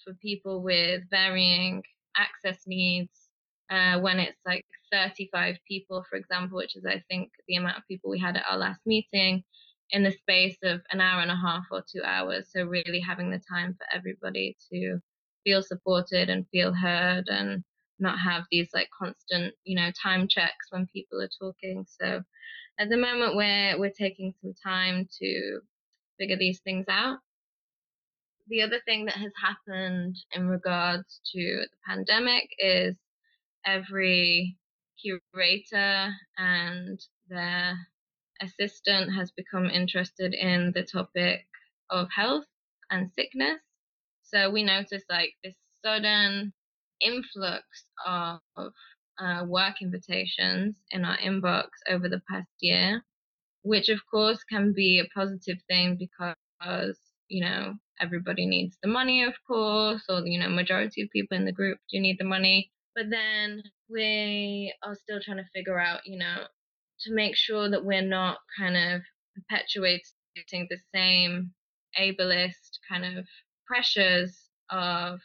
for 0.04 0.14
people 0.14 0.62
with 0.62 1.02
varying 1.10 1.82
access 2.16 2.62
needs 2.66 3.28
uh, 3.70 3.98
when 4.00 4.18
it's 4.18 4.40
like 4.46 4.64
35 4.92 5.56
people, 5.66 6.04
for 6.08 6.16
example, 6.16 6.56
which 6.58 6.76
is, 6.76 6.84
I 6.86 7.02
think, 7.08 7.30
the 7.48 7.56
amount 7.56 7.78
of 7.78 7.86
people 7.88 8.10
we 8.10 8.20
had 8.20 8.36
at 8.36 8.44
our 8.50 8.58
last 8.58 8.80
meeting 8.86 9.44
in 9.90 10.02
the 10.02 10.12
space 10.12 10.56
of 10.62 10.80
an 10.90 11.00
hour 11.00 11.20
and 11.20 11.30
a 11.30 11.36
half 11.36 11.64
or 11.70 11.82
two 11.82 12.02
hours. 12.04 12.48
So, 12.50 12.64
really 12.64 13.00
having 13.00 13.30
the 13.30 13.40
time 13.48 13.74
for 13.74 13.86
everybody 13.94 14.56
to 14.72 14.98
feel 15.44 15.62
supported 15.62 16.28
and 16.28 16.48
feel 16.48 16.72
heard 16.72 17.28
and 17.28 17.62
not 17.98 18.18
have 18.18 18.44
these 18.50 18.68
like 18.74 18.88
constant, 18.96 19.54
you 19.64 19.76
know, 19.76 19.90
time 20.02 20.28
checks 20.28 20.66
when 20.70 20.88
people 20.92 21.20
are 21.20 21.30
talking. 21.40 21.86
So, 22.00 22.22
at 22.78 22.88
the 22.88 22.96
moment, 22.96 23.36
we're, 23.36 23.78
we're 23.78 23.90
taking 23.90 24.34
some 24.42 24.54
time 24.62 25.08
to 25.20 25.60
figure 26.18 26.36
these 26.36 26.60
things 26.60 26.86
out. 26.88 27.18
The 28.48 28.62
other 28.62 28.80
thing 28.84 29.06
that 29.06 29.16
has 29.16 29.32
happened 29.42 30.16
in 30.32 30.48
regards 30.48 31.20
to 31.32 31.38
the 31.38 31.76
pandemic 31.86 32.48
is 32.58 32.94
every 33.64 34.56
curator 35.00 36.12
and 36.38 37.00
their 37.28 37.76
assistant 38.40 39.12
has 39.14 39.30
become 39.30 39.66
interested 39.66 40.34
in 40.34 40.72
the 40.74 40.82
topic 40.82 41.46
of 41.90 42.08
health 42.14 42.44
and 42.90 43.10
sickness. 43.14 43.60
So 44.22 44.50
we 44.50 44.62
noticed 44.62 45.06
like 45.08 45.32
this 45.42 45.54
sudden 45.84 46.52
influx 47.00 47.64
of 48.06 48.40
uh, 49.18 49.44
work 49.46 49.76
invitations 49.80 50.74
in 50.90 51.04
our 51.04 51.16
inbox 51.18 51.68
over 51.88 52.08
the 52.08 52.22
past 52.28 52.48
year, 52.60 53.02
which 53.62 53.88
of 53.88 54.00
course 54.10 54.42
can 54.44 54.72
be 54.72 55.00
a 55.00 55.18
positive 55.18 55.58
thing 55.68 55.96
because, 55.98 56.98
you 57.28 57.44
know, 57.44 57.74
everybody 58.00 58.46
needs 58.46 58.76
the 58.82 58.88
money, 58.88 59.22
of 59.22 59.34
course, 59.46 60.04
or, 60.08 60.26
you 60.26 60.38
know, 60.38 60.48
majority 60.48 61.02
of 61.02 61.10
people 61.10 61.36
in 61.36 61.44
the 61.44 61.52
group 61.52 61.78
do 61.90 62.00
need 62.00 62.18
the 62.18 62.24
money. 62.24 62.70
But 62.94 63.10
then 63.10 63.62
we 63.88 64.74
are 64.82 64.94
still 64.94 65.20
trying 65.22 65.38
to 65.38 65.50
figure 65.54 65.78
out, 65.78 66.00
you 66.06 66.18
know, 66.18 66.46
to 67.00 67.14
make 67.14 67.36
sure 67.36 67.70
that 67.70 67.84
we're 67.84 68.02
not 68.02 68.38
kind 68.58 68.76
of 68.76 69.02
perpetuating 69.34 70.00
the 70.34 70.78
same 70.94 71.50
ableist 71.98 72.78
kind 72.88 73.18
of 73.18 73.26
pressures 73.66 74.50
of 74.70 75.20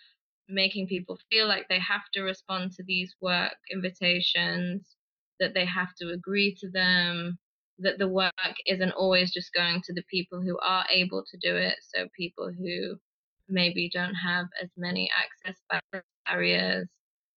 making 0.50 0.88
people 0.88 1.18
feel 1.30 1.48
like 1.48 1.68
they 1.70 1.80
have 1.80 2.02
to 2.14 2.22
respond 2.22 2.72
to 2.72 2.84
these 2.84 3.16
work 3.22 3.56
invitations, 3.72 4.96
that 5.40 5.54
they 5.54 5.66
have 5.66 5.90
to 6.00 6.10
agree 6.10 6.56
to 6.60 6.70
them, 6.70 7.38
that 7.80 7.98
the 7.98 8.08
work 8.08 8.34
isn't 8.68 8.92
always 8.92 9.32
just 9.32 9.54
going 9.54 9.82
to 9.84 9.94
the 9.94 10.04
people 10.10 10.42
who 10.42 10.58
are 10.60 10.86
able 10.92 11.24
to 11.24 11.38
do 11.42 11.56
it. 11.56 11.76
So 11.94 12.08
people 12.18 12.52
who 12.52 12.96
maybe 13.50 13.90
don't 13.94 14.16
have 14.16 14.46
as 14.62 14.70
many 14.78 15.10
access 15.18 15.60
barriers 16.26 16.88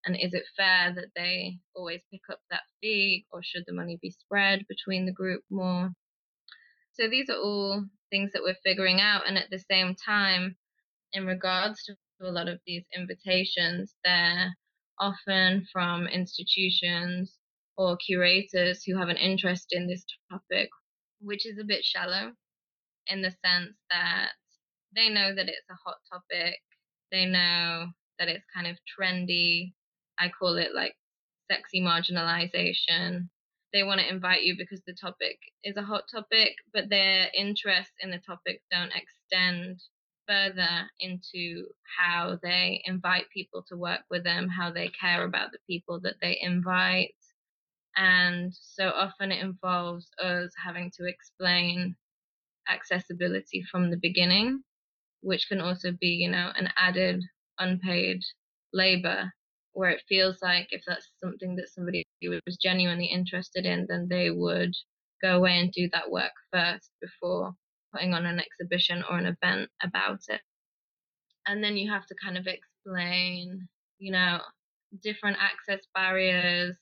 and 0.05 0.15
is 0.15 0.33
it 0.33 0.43
fair 0.55 0.93
that 0.95 1.09
they 1.15 1.57
always 1.75 2.01
pick 2.11 2.21
up 2.31 2.39
that 2.51 2.61
fee, 2.81 3.25
or 3.31 3.41
should 3.43 3.63
the 3.65 3.73
money 3.73 3.97
be 4.01 4.11
spread 4.11 4.65
between 4.67 5.05
the 5.05 5.11
group 5.11 5.41
more? 5.49 5.91
So 6.93 7.09
these 7.09 7.29
are 7.29 7.37
all 7.37 7.83
things 8.09 8.31
that 8.33 8.43
we're 8.43 8.55
figuring 8.63 9.01
out. 9.01 9.27
And 9.27 9.37
at 9.37 9.49
the 9.49 9.59
same 9.69 9.95
time, 9.95 10.55
in 11.13 11.25
regards 11.25 11.83
to 11.85 11.95
a 12.21 12.31
lot 12.31 12.47
of 12.47 12.59
these 12.65 12.85
invitations, 12.95 13.95
they're 14.03 14.55
often 14.99 15.65
from 15.71 16.07
institutions 16.07 17.37
or 17.77 17.97
curators 17.97 18.83
who 18.83 18.97
have 18.97 19.09
an 19.09 19.17
interest 19.17 19.67
in 19.71 19.87
this 19.87 20.05
topic, 20.31 20.69
which 21.19 21.45
is 21.45 21.57
a 21.59 21.65
bit 21.65 21.83
shallow 21.83 22.31
in 23.07 23.21
the 23.21 23.31
sense 23.45 23.75
that 23.89 24.29
they 24.95 25.09
know 25.09 25.35
that 25.35 25.49
it's 25.49 25.69
a 25.69 25.77
hot 25.83 25.97
topic, 26.11 26.55
they 27.11 27.25
know 27.25 27.87
that 28.17 28.29
it's 28.29 28.45
kind 28.55 28.67
of 28.67 28.77
trendy, 28.97 29.73
I 30.19 30.29
call 30.29 30.57
it 30.57 30.73
like 30.75 30.95
sexy 31.51 31.81
marginalization. 31.81 33.29
They 33.73 33.83
want 33.83 33.99
to 34.01 34.09
invite 34.09 34.43
you 34.43 34.55
because 34.57 34.81
the 34.85 34.93
topic 34.93 35.37
is 35.63 35.75
a 35.77 35.83
hot 35.83 36.03
topic, 36.13 36.55
but 36.73 36.89
their 36.89 37.27
interests 37.37 37.93
in 37.99 38.11
the 38.11 38.21
topic 38.25 38.61
don't 38.71 38.93
extend 38.93 39.81
further 40.27 40.89
into 40.99 41.65
how 41.99 42.39
they 42.41 42.81
invite 42.85 43.25
people 43.33 43.63
to 43.69 43.77
work 43.77 44.01
with 44.09 44.23
them, 44.23 44.49
how 44.49 44.71
they 44.71 44.87
care 44.89 45.23
about 45.25 45.51
the 45.51 45.59
people 45.67 45.99
that 46.01 46.15
they 46.21 46.39
invite. 46.41 47.15
And 47.97 48.53
so 48.53 48.89
often 48.89 49.31
it 49.31 49.43
involves 49.43 50.09
us 50.23 50.51
having 50.63 50.91
to 50.97 51.05
explain 51.07 51.95
accessibility 52.67 53.63
from 53.71 53.91
the 53.91 53.97
beginning, 53.97 54.63
which 55.21 55.47
can 55.47 55.61
also 55.61 55.91
be, 55.91 56.07
you 56.07 56.29
know, 56.29 56.51
an 56.55 56.69
added 56.77 57.23
unpaid 57.59 58.21
labor 58.73 59.31
where 59.75 59.89
it 59.89 60.01
feels 60.07 60.37
like 60.41 60.67
if 60.71 60.81
that's 60.87 61.11
something 61.21 61.55
that 61.57 61.69
somebody 61.69 62.03
was 62.45 62.57
genuinely 62.57 63.05
interested 63.05 63.65
in, 63.65 63.85
then 63.87 64.07
they 64.09 64.31
would 64.31 64.73
go 65.21 65.35
away 65.37 65.59
and 65.59 65.71
do 65.71 65.89
that 65.91 66.09
work 66.09 66.31
first 66.51 66.89
before 67.01 67.53
putting 67.93 68.13
on 68.13 68.25
an 68.25 68.39
exhibition 68.39 69.03
or 69.09 69.17
an 69.17 69.25
event 69.25 69.69
about 69.83 70.19
it. 70.29 70.41
And 71.47 71.63
then 71.63 71.77
you 71.77 71.91
have 71.91 72.05
to 72.07 72.15
kind 72.23 72.37
of 72.37 72.47
explain, 72.47 73.67
you 73.99 74.11
know, 74.11 74.39
different 75.03 75.37
access 75.39 75.85
barriers, 75.93 76.75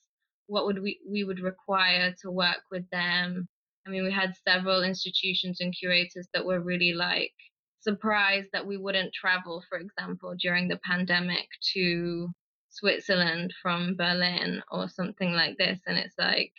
what 0.47 0.65
would 0.65 0.81
we 0.81 1.00
we 1.07 1.23
would 1.23 1.39
require 1.39 2.13
to 2.21 2.31
work 2.31 2.62
with 2.71 2.88
them. 2.91 3.47
I 3.88 3.89
mean, 3.89 4.03
we 4.03 4.12
had 4.12 4.35
several 4.47 4.83
institutions 4.83 5.59
and 5.59 5.73
curators 5.77 6.27
that 6.33 6.45
were 6.45 6.62
really 6.62 6.93
like 6.93 7.33
surprised 7.81 8.50
that 8.53 8.65
we 8.65 8.77
wouldn't 8.77 9.13
travel, 9.13 9.63
for 9.67 9.77
example, 9.79 10.35
during 10.39 10.67
the 10.67 10.79
pandemic 10.85 11.47
to 11.73 12.29
Switzerland 12.73 13.53
from 13.61 13.95
Berlin 13.95 14.61
or 14.71 14.89
something 14.89 15.33
like 15.33 15.57
this. 15.57 15.79
And 15.85 15.97
it's 15.97 16.15
like, 16.17 16.51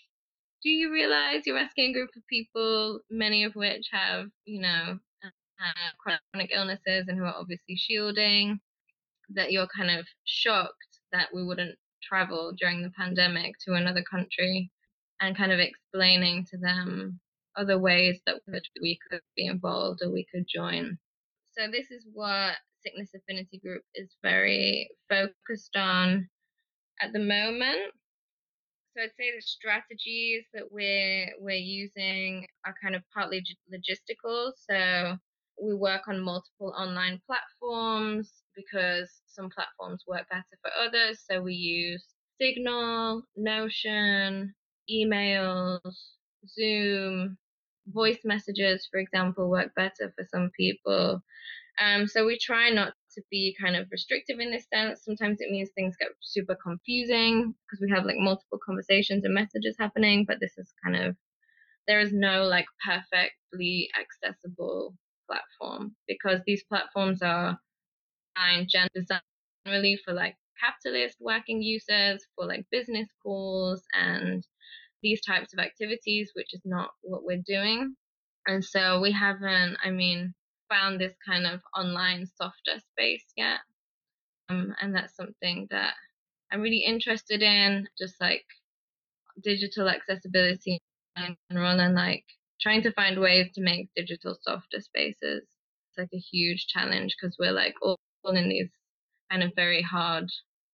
do 0.63 0.71
you 0.71 0.93
realize 0.93 1.43
you're 1.45 1.59
asking 1.59 1.91
a 1.91 1.93
group 1.93 2.11
of 2.17 2.27
people, 2.29 3.01
many 3.11 3.45
of 3.45 3.55
which 3.55 3.89
have, 3.93 4.27
you 4.45 4.61
know, 4.61 4.99
uh, 5.25 5.91
chronic 5.99 6.51
illnesses 6.55 7.07
and 7.09 7.19
who 7.19 7.25
are 7.25 7.37
obviously 7.37 7.77
shielding, 7.77 8.61
that 9.31 9.53
you're 9.53 9.69
kind 9.77 9.91
of 9.91 10.07
shocked 10.25 11.01
that 11.13 11.29
we 11.35 11.45
wouldn't 11.45 11.77
travel 12.03 12.53
during 12.59 12.83
the 12.83 12.91
pandemic 12.91 13.55
to 13.61 13.75
another 13.75 14.03
country 14.03 14.71
and 15.21 15.37
kind 15.37 15.53
of 15.53 15.59
explaining 15.59 16.45
to 16.51 16.59
them 16.59 17.21
other 17.57 17.79
ways 17.79 18.21
that 18.27 18.41
we 18.81 18.99
could 19.09 19.21
be 19.37 19.47
involved 19.47 20.01
or 20.03 20.11
we 20.11 20.27
could 20.33 20.45
join. 20.47 20.99
So 21.57 21.69
this 21.71 21.91
is 21.91 22.05
what 22.13 22.57
Sickness 22.85 23.11
Affinity 23.15 23.59
Group 23.59 23.83
is 23.95 24.17
very 24.23 24.91
focused 25.09 25.77
on 25.77 26.29
at 27.01 27.13
the 27.13 27.19
moment. 27.19 27.93
So 28.97 29.03
I'd 29.03 29.11
say 29.19 29.35
the 29.35 29.43
strategies 29.43 30.45
that 30.55 30.71
we're 30.71 31.29
we're 31.41 31.57
using 31.57 32.47
are 32.65 32.75
kind 32.81 32.95
of 32.95 33.03
partly 33.13 33.43
logistical. 33.73 34.53
So 34.57 35.17
we 35.61 35.75
work 35.75 36.03
on 36.09 36.21
multiple 36.21 36.75
online 36.77 37.21
platforms 37.27 38.33
because 38.55 39.11
some 39.27 39.51
platforms 39.51 40.05
work 40.07 40.29
better 40.31 40.45
for 40.63 40.71
others. 40.81 41.25
So 41.29 41.41
we 41.43 41.55
use 41.55 42.05
Signal, 42.41 43.23
Notion, 43.37 44.55
emails, 44.91 45.81
Zoom, 46.49 47.37
voice 47.89 48.19
messages, 48.25 48.89
for 48.91 48.99
example, 48.99 49.49
work 49.49 49.75
better 49.75 50.13
for 50.17 50.27
some 50.33 50.51
people. 50.57 51.23
Um, 51.81 52.07
so 52.07 52.25
we 52.25 52.39
try 52.39 52.71
not 52.71 52.93
to 53.15 53.23
be 53.31 53.57
kind 53.61 53.77
of 53.77 53.89
restrictive 53.91 54.39
in 54.39 54.51
this 54.51 54.67
sense. 54.73 55.03
Sometimes 55.05 55.41
it 55.41 55.51
means 55.51 55.71
things 55.75 55.97
get 55.99 56.11
super 56.21 56.57
confusing 56.63 57.55
because 57.67 57.81
we 57.81 57.91
have 57.91 58.05
like 58.05 58.17
multiple 58.19 58.59
conversations 58.65 59.25
and 59.25 59.35
messages 59.35 59.77
happening, 59.79 60.25
but 60.27 60.39
this 60.41 60.57
is 60.59 60.73
kind 60.85 60.97
of 60.97 61.17
there 61.87 62.01
is 62.01 62.13
no 62.13 62.45
like 62.45 62.67
perfectly 62.85 63.91
accessible 63.99 64.95
platform 65.29 65.95
because 66.07 66.41
these 66.47 66.65
platforms 66.65 67.23
are 67.23 67.59
designed 68.37 68.71
generally 69.67 69.99
for 70.05 70.13
like 70.13 70.37
capitalist 70.63 71.17
working 71.21 71.63
users, 71.63 72.25
for 72.35 72.47
like 72.47 72.65
business 72.71 73.09
calls 73.23 73.83
and 73.95 74.47
these 75.03 75.21
types 75.21 75.53
of 75.53 75.59
activities, 75.59 76.31
which 76.35 76.55
is 76.55 76.63
not 76.65 76.91
what 77.03 77.25
we're 77.25 77.43
doing. 77.47 77.95
And 78.47 78.65
so 78.65 79.01
we 79.01 79.13
haven't, 79.13 79.77
I 79.85 79.91
mean, 79.91 80.35
found 80.69 81.01
this 81.01 81.15
kind 81.27 81.47
of 81.47 81.61
online 81.77 82.27
softer 82.27 82.81
space 82.93 83.25
yet. 83.37 83.61
Um, 84.49 84.75
and 84.81 84.95
that's 84.95 85.17
something 85.17 85.67
that 85.71 85.95
I'm 86.53 86.61
really 86.61 86.85
interested 86.85 87.43
in, 87.43 87.89
just 87.99 88.21
like 88.21 88.45
digital 89.43 89.89
accessibility 89.89 90.79
in 91.17 91.37
general 91.51 91.81
and 91.81 91.95
like 91.95 92.25
trying 92.61 92.83
to 92.83 92.93
find 92.93 93.21
ways 93.21 93.51
to 93.55 93.63
make 93.63 93.89
digital 93.97 94.37
softer 94.41 94.81
spaces. 94.81 95.43
It's 95.43 95.99
like 95.99 96.11
a 96.15 96.19
huge 96.19 96.67
challenge 96.67 97.15
because 97.21 97.37
we're 97.39 97.53
like 97.53 97.75
all, 97.83 97.99
in 98.27 98.49
these 98.49 98.71
kind 99.31 99.43
of 99.43 99.53
very 99.55 99.83
hard 99.83 100.27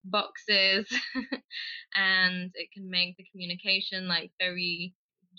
boxes 0.05 0.87
and 1.97 2.51
it 2.55 2.69
can 2.73 2.89
make 2.89 3.17
the 3.17 3.27
communication 3.33 4.07
like 4.07 4.31
very 4.41 4.95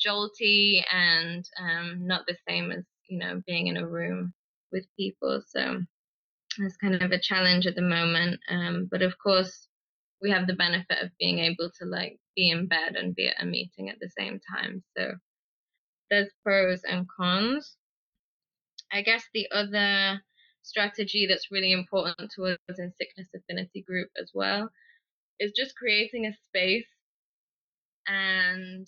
jolty 0.06 0.84
and 0.94 1.46
um, 1.60 2.06
not 2.06 2.24
the 2.28 2.36
same 2.48 2.72
as 2.72 2.84
you 3.08 3.18
know 3.18 3.42
being 3.48 3.68
in 3.68 3.78
a 3.78 3.88
room 3.88 4.34
with 4.72 4.86
people 4.98 5.42
so 5.48 5.80
it's 6.60 6.78
kind 6.78 6.96
of 6.96 7.12
a 7.12 7.20
challenge 7.20 7.66
at 7.66 7.76
the 7.76 7.82
moment 7.82 8.40
um, 8.50 8.88
but 8.92 9.02
of 9.02 9.14
course 9.18 9.68
we 10.22 10.30
have 10.30 10.48
the 10.48 10.54
benefit 10.54 11.02
of 11.02 11.10
being 11.20 11.40
able 11.40 11.72
to 11.80 11.86
like 11.86 12.18
be 12.36 12.50
in 12.50 12.68
bed 12.68 12.96
and 12.96 13.16
be 13.16 13.28
at 13.28 13.42
a 13.42 13.46
meeting 13.46 13.90
at 13.90 14.00
the 14.00 14.10
same 14.18 14.40
time 14.54 14.84
so 14.98 15.12
there's 16.12 16.30
pros 16.44 16.82
and 16.84 17.08
cons. 17.08 17.78
I 18.92 19.02
guess 19.02 19.24
the 19.34 19.48
other 19.52 20.22
strategy 20.62 21.26
that's 21.26 21.50
really 21.50 21.72
important 21.72 22.30
to 22.36 22.44
us 22.44 22.78
in 22.78 22.94
sickness 23.00 23.30
affinity 23.34 23.82
group 23.82 24.10
as 24.22 24.30
well 24.34 24.70
is 25.40 25.54
just 25.56 25.76
creating 25.76 26.26
a 26.26 26.34
space 26.50 26.86
and 28.08 28.86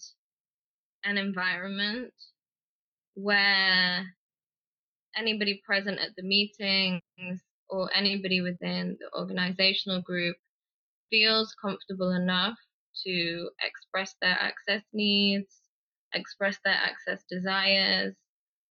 an 1.06 1.18
environment 1.18 2.14
where 3.16 4.06
anybody 5.18 5.62
present 5.66 6.00
at 6.00 6.10
the 6.18 6.24
meetings 6.24 7.02
or 7.70 7.90
anybody 7.96 8.42
within 8.42 8.98
the 9.00 9.20
organizational 9.20 10.02
group 10.02 10.36
feels 11.10 11.56
comfortable 11.62 12.12
enough 12.12 12.56
to 13.06 13.50
express 13.64 14.16
their 14.22 14.38
access 14.40 14.84
needs, 14.94 15.62
express 16.14 16.58
their 16.64 16.74
access 16.76 17.24
desires, 17.30 18.16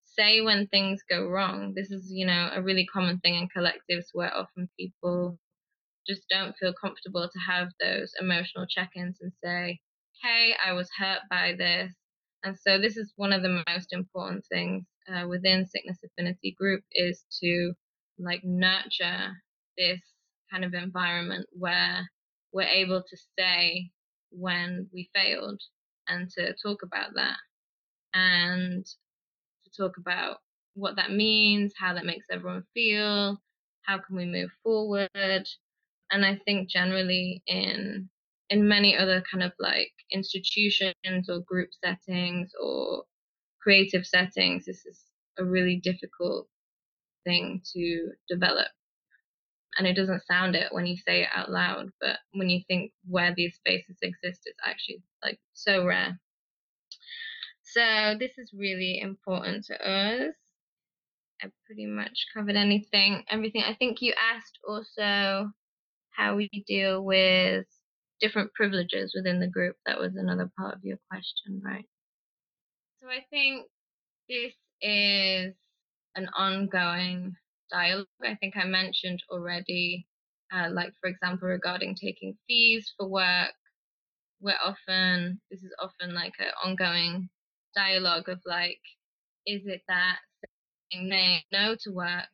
say 0.05 0.41
when 0.41 0.67
things 0.69 1.01
go 1.09 1.27
wrong. 1.29 1.73
This 1.75 1.91
is, 1.91 2.11
you 2.11 2.27
know, 2.27 2.51
a 2.53 2.63
really 2.63 2.87
common 2.87 3.19
thing 3.21 3.35
in 3.35 3.49
collectives 3.57 4.07
where 4.13 4.35
often 4.37 4.69
people 4.79 5.39
just 6.07 6.23
don't 6.31 6.55
feel 6.59 6.75
comfortable 6.81 7.29
to 7.33 7.39
have 7.47 7.69
those 7.81 8.13
emotional 8.21 8.67
check 8.69 8.91
ins 8.97 9.19
and 9.21 9.33
say, 9.43 9.79
hey, 10.23 10.55
I 10.65 10.73
was 10.73 10.89
hurt 10.99 11.21
by 11.31 11.55
this. 11.57 11.93
And 12.45 12.57
so 12.59 12.79
this 12.79 12.97
is 12.97 13.13
one 13.17 13.33
of 13.33 13.43
the 13.43 13.63
most 13.69 13.93
important 13.93 14.45
things 14.51 14.85
uh, 15.09 15.27
within 15.29 15.67
Sickness 15.67 15.99
Affinity 16.05 16.55
Group 16.59 16.83
is 16.93 17.25
to 17.43 17.73
like 18.19 18.43
nurture 18.45 19.33
this 19.77 20.01
kind 20.51 20.65
of 20.65 20.75
environment 20.75 21.47
where 21.53 22.09
we're 22.53 22.63
able 22.63 23.03
to 23.03 23.17
say 23.39 23.91
when 24.31 24.89
we 24.93 25.11
failed 25.15 25.61
and 26.09 26.29
to 26.31 26.55
talk 26.63 26.83
about 26.83 27.11
that 27.15 27.37
and 28.15 28.85
to 29.65 29.83
talk 29.83 29.97
about 29.99 30.39
what 30.75 30.97
that 30.97 31.13
means, 31.13 31.73
how 31.79 31.95
that 31.95 32.07
makes 32.07 32.27
everyone 32.31 32.65
feel, 32.75 33.39
how 33.83 33.99
can 33.99 34.17
we 34.17 34.25
move 34.27 34.51
forward. 34.63 35.09
And 35.15 36.25
I 36.25 36.39
think 36.45 36.69
generally 36.69 37.43
in 37.47 38.09
in 38.51 38.69
many 38.69 38.97
other 38.97 39.23
kind 39.31 39.43
of 39.43 39.53
like 39.59 39.93
institutions 40.13 41.29
or 41.29 41.41
group 41.41 41.71
settings 41.83 42.51
or 42.63 43.05
creative 43.63 44.07
settings, 44.07 44.65
this 44.67 44.85
is 44.87 45.01
a 45.39 45.45
really 45.45 45.81
difficult 45.83 46.49
thing 47.25 47.63
to 47.73 48.11
develop. 48.29 48.69
And 49.79 49.87
it 49.87 49.95
doesn't 49.95 50.27
sound 50.27 50.55
it 50.55 50.73
when 50.73 50.87
you 50.87 50.97
say 50.97 51.23
it 51.23 51.29
out 51.35 51.51
loud, 51.51 51.91
but 52.01 52.19
when 52.33 52.51
you 52.51 52.61
think 52.69 52.93
where 53.09 53.33
these 53.35 53.55
spaces 53.57 53.97
exist, 54.03 54.43
it's 54.45 54.59
actually 54.67 55.03
like 55.25 55.39
so 55.55 55.87
rare. 55.87 56.21
So 57.63 58.15
this 58.19 58.33
is 58.37 58.53
really 58.53 59.01
important 59.01 59.65
to 59.67 59.75
us. 59.75 60.35
I 61.43 61.47
pretty 61.67 61.87
much 61.87 62.27
covered 62.35 62.57
anything, 62.57 63.25
everything. 63.31 63.63
I 63.63 63.75
think 63.75 64.03
you 64.03 64.13
asked 64.35 64.59
also 64.69 65.51
how 66.11 66.37
we 66.37 66.51
deal 66.67 67.03
with 67.03 67.65
different 68.21 68.53
privileges 68.53 69.13
within 69.17 69.41
the 69.41 69.49
group. 69.49 69.77
That 69.87 69.99
was 69.99 70.15
another 70.17 70.51
part 70.59 70.75
of 70.75 70.85
your 70.85 70.99
question, 71.11 71.63
right? 71.65 71.87
So 73.03 73.09
I 73.09 73.25
think 73.31 73.67
this 74.29 74.53
is 74.81 75.55
an 76.15 76.29
ongoing 76.37 77.35
dialogue. 77.69 78.07
I 78.23 78.37
think 78.37 78.57
I 78.57 78.65
mentioned 78.65 79.21
already, 79.29 80.07
uh, 80.53 80.69
like 80.71 80.93
for 81.01 81.09
example, 81.09 81.49
regarding 81.49 81.97
taking 81.97 82.39
fees 82.47 82.95
for 82.97 83.09
work. 83.09 83.55
We're 84.41 84.55
often 84.65 85.41
this 85.51 85.65
is 85.65 85.75
often 85.81 86.15
like 86.15 86.35
an 86.39 86.53
ongoing 86.65 87.29
dialogue 87.75 88.29
of 88.29 88.39
like, 88.47 88.81
is 89.47 89.63
it 89.67 89.83
that 89.89 90.19
saying 90.93 91.43
no 91.53 91.75
to 91.83 91.91
work, 91.91 92.31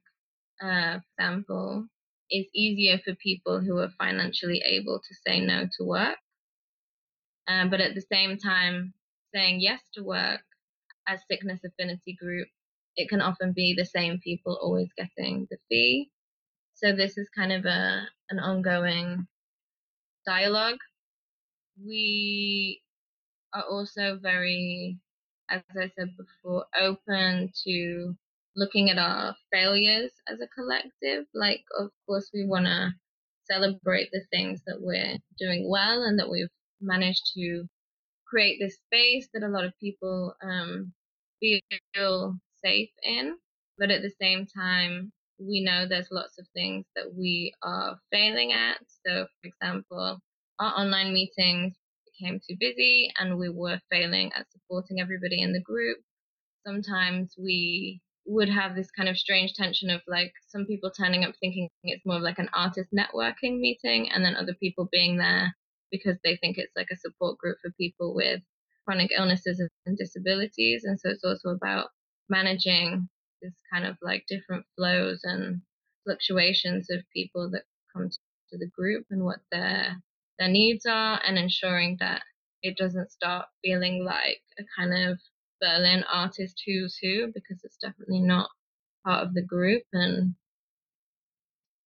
uh, 0.63 0.99
for 0.99 1.05
example, 1.19 1.87
is 2.31 2.45
easier 2.55 2.99
for 2.99 3.15
people 3.15 3.59
who 3.59 3.79
are 3.79 3.91
financially 3.99 4.63
able 4.67 5.01
to 5.01 5.15
say 5.27 5.41
no 5.41 5.65
to 5.79 5.85
work. 5.85 6.19
Um, 7.47 7.71
but 7.71 7.81
at 7.81 7.95
the 7.95 8.03
same 8.13 8.37
time, 8.37 8.93
saying 9.33 9.61
yes 9.61 9.81
to 9.95 10.05
work 10.05 10.43
as 11.09 11.21
sickness 11.31 11.61
affinity 11.65 12.17
group, 12.21 12.49
it 12.97 13.09
can 13.09 13.21
often 13.21 13.53
be 13.53 13.75
the 13.75 13.85
same 13.85 14.21
people 14.21 14.59
always 14.61 14.89
getting 14.97 15.47
the 15.51 15.57
fee. 15.69 16.11
So 16.75 16.93
this 16.93 17.19
is 17.19 17.29
kind 17.35 17.53
of 17.53 17.65
a 17.65 18.07
an 18.31 18.39
ongoing 18.39 19.27
dialogue. 20.27 20.79
We 21.85 22.83
are 23.55 23.65
also 23.65 24.19
very, 24.21 24.99
as 25.51 25.63
I 25.71 25.91
said 25.97 26.17
before, 26.17 26.67
open 26.79 27.53
to 27.65 28.17
looking 28.57 28.91
at 28.91 28.99
our 28.99 29.35
failures 29.53 30.13
as 30.29 30.41
a 30.41 30.49
collective. 30.49 31.27
Like, 31.35 31.65
of 31.79 31.91
course, 32.07 32.31
we 32.35 32.45
want 32.45 32.67
to 32.67 32.93
celebrate 33.51 34.11
the 34.13 34.23
things 34.31 34.63
that 34.67 34.81
we're 34.81 35.17
doing 35.39 35.69
well 35.71 36.03
and 36.03 36.19
that 36.19 36.29
we've 36.31 36.51
managed 36.81 37.31
to 37.35 37.67
create 38.27 38.59
this 38.61 38.77
space 38.87 39.29
that 39.33 39.43
a 39.43 39.49
lot 39.49 39.65
of 39.65 39.73
people 39.81 40.35
um, 40.43 40.93
feel 41.41 42.39
safe 42.65 42.91
in. 43.03 43.37
But 43.79 43.91
at 43.91 44.03
the 44.03 44.13
same 44.21 44.47
time, 44.47 45.13
we 45.39 45.63
know 45.63 45.87
there's 45.87 46.11
lots 46.11 46.39
of 46.39 46.47
things 46.55 46.85
that 46.97 47.15
we 47.15 47.53
are 47.63 47.99
failing 48.11 48.53
at. 48.53 48.79
So, 49.07 49.27
for 49.41 49.49
example, 49.49 50.19
our 50.59 50.81
online 50.81 51.13
meetings 51.13 51.75
became 52.07 52.41
too 52.41 52.57
busy 52.59 53.13
and 53.19 53.39
we 53.39 53.49
were 53.49 53.81
failing 53.91 54.33
at 54.33 54.51
supporting 54.51 55.01
everybody 55.01 55.41
in 55.41 55.53
the 55.53 55.61
group. 55.61 55.99
Sometimes 56.67 57.35
we 57.39 58.01
would 58.27 58.49
have 58.49 58.75
this 58.75 58.91
kind 58.91 59.09
of 59.09 59.17
strange 59.17 59.55
tension 59.55 59.89
of 59.89 60.03
like 60.07 60.33
some 60.47 60.67
people 60.67 60.91
turning 60.91 61.25
up 61.25 61.35
thinking 61.41 61.69
it's 61.85 62.05
more 62.05 62.21
like 62.21 62.39
an 62.39 62.51
artist 62.53 62.91
networking 62.93 63.59
meeting 63.59 64.11
and 64.11 64.23
then 64.23 64.37
other 64.37 64.55
people 64.61 64.87
being 64.93 65.17
there 65.17 65.57
because 65.91 66.17
they 66.23 66.37
think 66.37 66.59
it's 66.59 66.77
like 66.77 66.89
a 66.93 66.97
support 66.97 67.39
group 67.39 67.57
for 67.63 67.71
people 67.79 68.15
with 68.15 68.43
chronic 68.89 69.11
illnesses 69.15 69.63
and 69.85 69.99
disabilities 69.99 70.85
and 70.85 70.99
so 70.99 71.11
it's 71.11 71.25
also 71.25 71.51
about 71.51 71.89
managing 72.31 73.07
this 73.43 73.53
kind 73.71 73.85
of 73.85 73.99
like 74.01 74.25
different 74.27 74.65
flows 74.77 75.21
and 75.25 75.61
fluctuations 76.05 76.89
of 76.89 77.03
people 77.13 77.51
that 77.51 77.65
come 77.93 78.09
to 78.09 78.57
the 78.57 78.71
group 78.75 79.05
and 79.11 79.23
what 79.23 79.41
their 79.53 79.95
their 80.39 80.49
needs 80.49 80.87
are 80.87 81.21
and 81.27 81.37
ensuring 81.37 81.99
that 82.01 82.23
it 82.63 82.79
doesn't 82.79 83.13
start 83.13 83.45
feeling 83.63 84.07
like 84.07 84.41
a 84.59 84.63
kind 84.75 85.11
of 85.11 85.19
Berlin 85.61 86.03
artist 86.11 86.63
who's 86.67 86.97
who 87.03 87.27
because 87.35 87.61
it's 87.65 87.77
definitely 87.77 88.21
not 88.21 88.49
part 89.05 89.27
of 89.27 89.35
the 89.35 89.43
group 89.43 89.83
and 89.93 90.35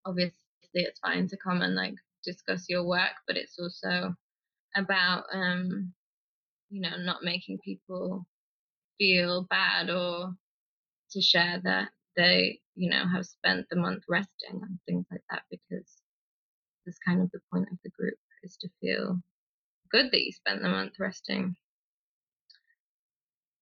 obviously 0.07 0.37
it's 0.75 1.01
fine 1.01 1.27
to 1.27 1.37
come 1.37 1.63
and 1.63 1.75
like 1.75 1.95
discuss 2.23 2.67
your 2.69 2.87
work 2.87 3.15
but 3.27 3.37
it's 3.37 3.59
also 3.59 4.15
about 4.77 5.25
um 5.33 5.93
you 6.73 6.81
know 6.81 6.97
not 6.99 7.23
making 7.23 7.59
people 7.65 8.27
feel 8.99 9.47
bad 9.51 9.91
or 9.91 10.35
to 11.13 11.21
share 11.21 11.61
that 11.65 11.91
they 12.17 12.61
you 12.75 12.91
know 12.91 13.05
have 13.07 13.27
spent 13.27 13.67
the 13.71 13.77
month 13.77 14.03
resting 14.09 14.61
and 14.63 14.79
things 14.87 15.07
like 15.11 15.23
that 15.31 15.43
because 15.51 16.03
that's 16.85 16.99
kind 17.07 17.21
of 17.21 17.31
the 17.33 17.41
point 17.53 17.69
of 17.71 17.79
the 17.85 17.91
group 17.91 18.17
is 18.43 18.57
to 18.57 18.69
feel 18.81 19.21
good 19.91 20.07
that 20.13 20.23
you 20.25 20.33
spent 20.33 20.63
the 20.63 20.69
month 20.69 20.95
resting. 20.99 21.55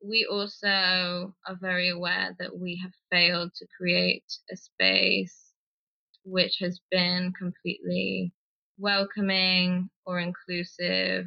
We 0.03 0.27
also 0.31 1.35
are 1.47 1.59
very 1.61 1.91
aware 1.91 2.35
that 2.39 2.57
we 2.57 2.81
have 2.83 2.93
failed 3.11 3.53
to 3.57 3.67
create 3.79 4.25
a 4.51 4.57
space 4.57 5.53
which 6.25 6.59
has 6.61 6.81
been 6.91 7.33
completely 7.39 8.33
welcoming 8.79 9.91
or 10.07 10.21
inclusive 10.21 11.27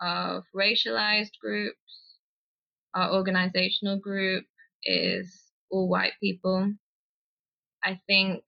of 0.00 0.44
racialized 0.54 1.38
groups. 1.40 1.76
Our 2.94 3.12
organizational 3.14 3.98
group 3.98 4.44
is 4.84 5.42
all 5.70 5.88
white 5.88 6.12
people. 6.20 6.72
I 7.84 8.00
think 8.06 8.42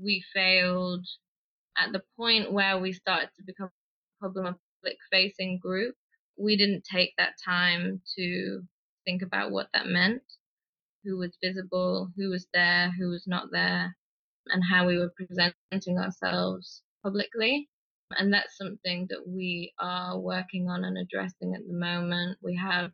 we 0.00 0.24
failed 0.34 1.06
at 1.76 1.92
the 1.92 2.02
point 2.16 2.52
where 2.52 2.78
we 2.78 2.92
started 2.92 3.30
to 3.36 3.42
become 3.46 3.70
a 4.22 4.26
public 4.26 4.98
facing 5.10 5.58
group. 5.58 5.94
We 6.36 6.56
didn't 6.56 6.84
take 6.84 7.14
that 7.18 7.34
time 7.44 8.00
to 8.16 8.62
think 9.04 9.22
about 9.22 9.50
what 9.50 9.68
that 9.74 9.86
meant, 9.86 10.22
who 11.04 11.18
was 11.18 11.36
visible, 11.42 12.10
who 12.16 12.30
was 12.30 12.46
there, 12.52 12.90
who 12.98 13.08
was 13.08 13.26
not 13.26 13.50
there, 13.50 13.96
and 14.46 14.62
how 14.68 14.86
we 14.86 14.98
were 14.98 15.12
presenting 15.16 15.98
ourselves 15.98 16.82
publicly. 17.02 17.68
And 18.16 18.32
that's 18.32 18.56
something 18.56 19.06
that 19.10 19.26
we 19.26 19.72
are 19.78 20.18
working 20.18 20.68
on 20.68 20.84
and 20.84 20.96
addressing 20.98 21.54
at 21.54 21.66
the 21.66 21.74
moment. 21.74 22.38
We 22.42 22.56
have 22.56 22.90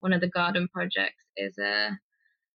one 0.00 0.12
of 0.12 0.20
the 0.20 0.28
garden 0.28 0.68
projects 0.72 1.22
is 1.36 1.58
a 1.58 1.90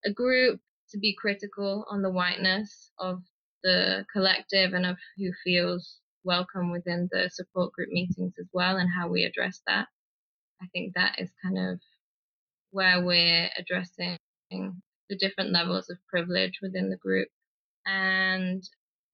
a 0.05 0.11
group 0.11 0.59
to 0.89 0.97
be 0.97 1.15
critical 1.15 1.85
on 1.89 2.01
the 2.01 2.11
whiteness 2.11 2.91
of 2.99 3.21
the 3.63 4.05
collective 4.11 4.73
and 4.73 4.85
of 4.85 4.97
who 5.17 5.31
feels 5.43 5.99
welcome 6.23 6.71
within 6.71 7.07
the 7.11 7.29
support 7.31 7.71
group 7.73 7.89
meetings 7.89 8.33
as 8.39 8.47
well 8.53 8.77
and 8.77 8.89
how 8.89 9.07
we 9.07 9.23
address 9.23 9.61
that. 9.67 9.87
I 10.61 10.67
think 10.73 10.93
that 10.95 11.15
is 11.19 11.29
kind 11.41 11.57
of 11.57 11.79
where 12.71 13.01
we're 13.03 13.49
addressing 13.57 14.17
the 14.51 15.17
different 15.17 15.51
levels 15.51 15.89
of 15.89 15.97
privilege 16.07 16.59
within 16.61 16.89
the 16.89 16.97
group. 16.97 17.27
And 17.85 18.63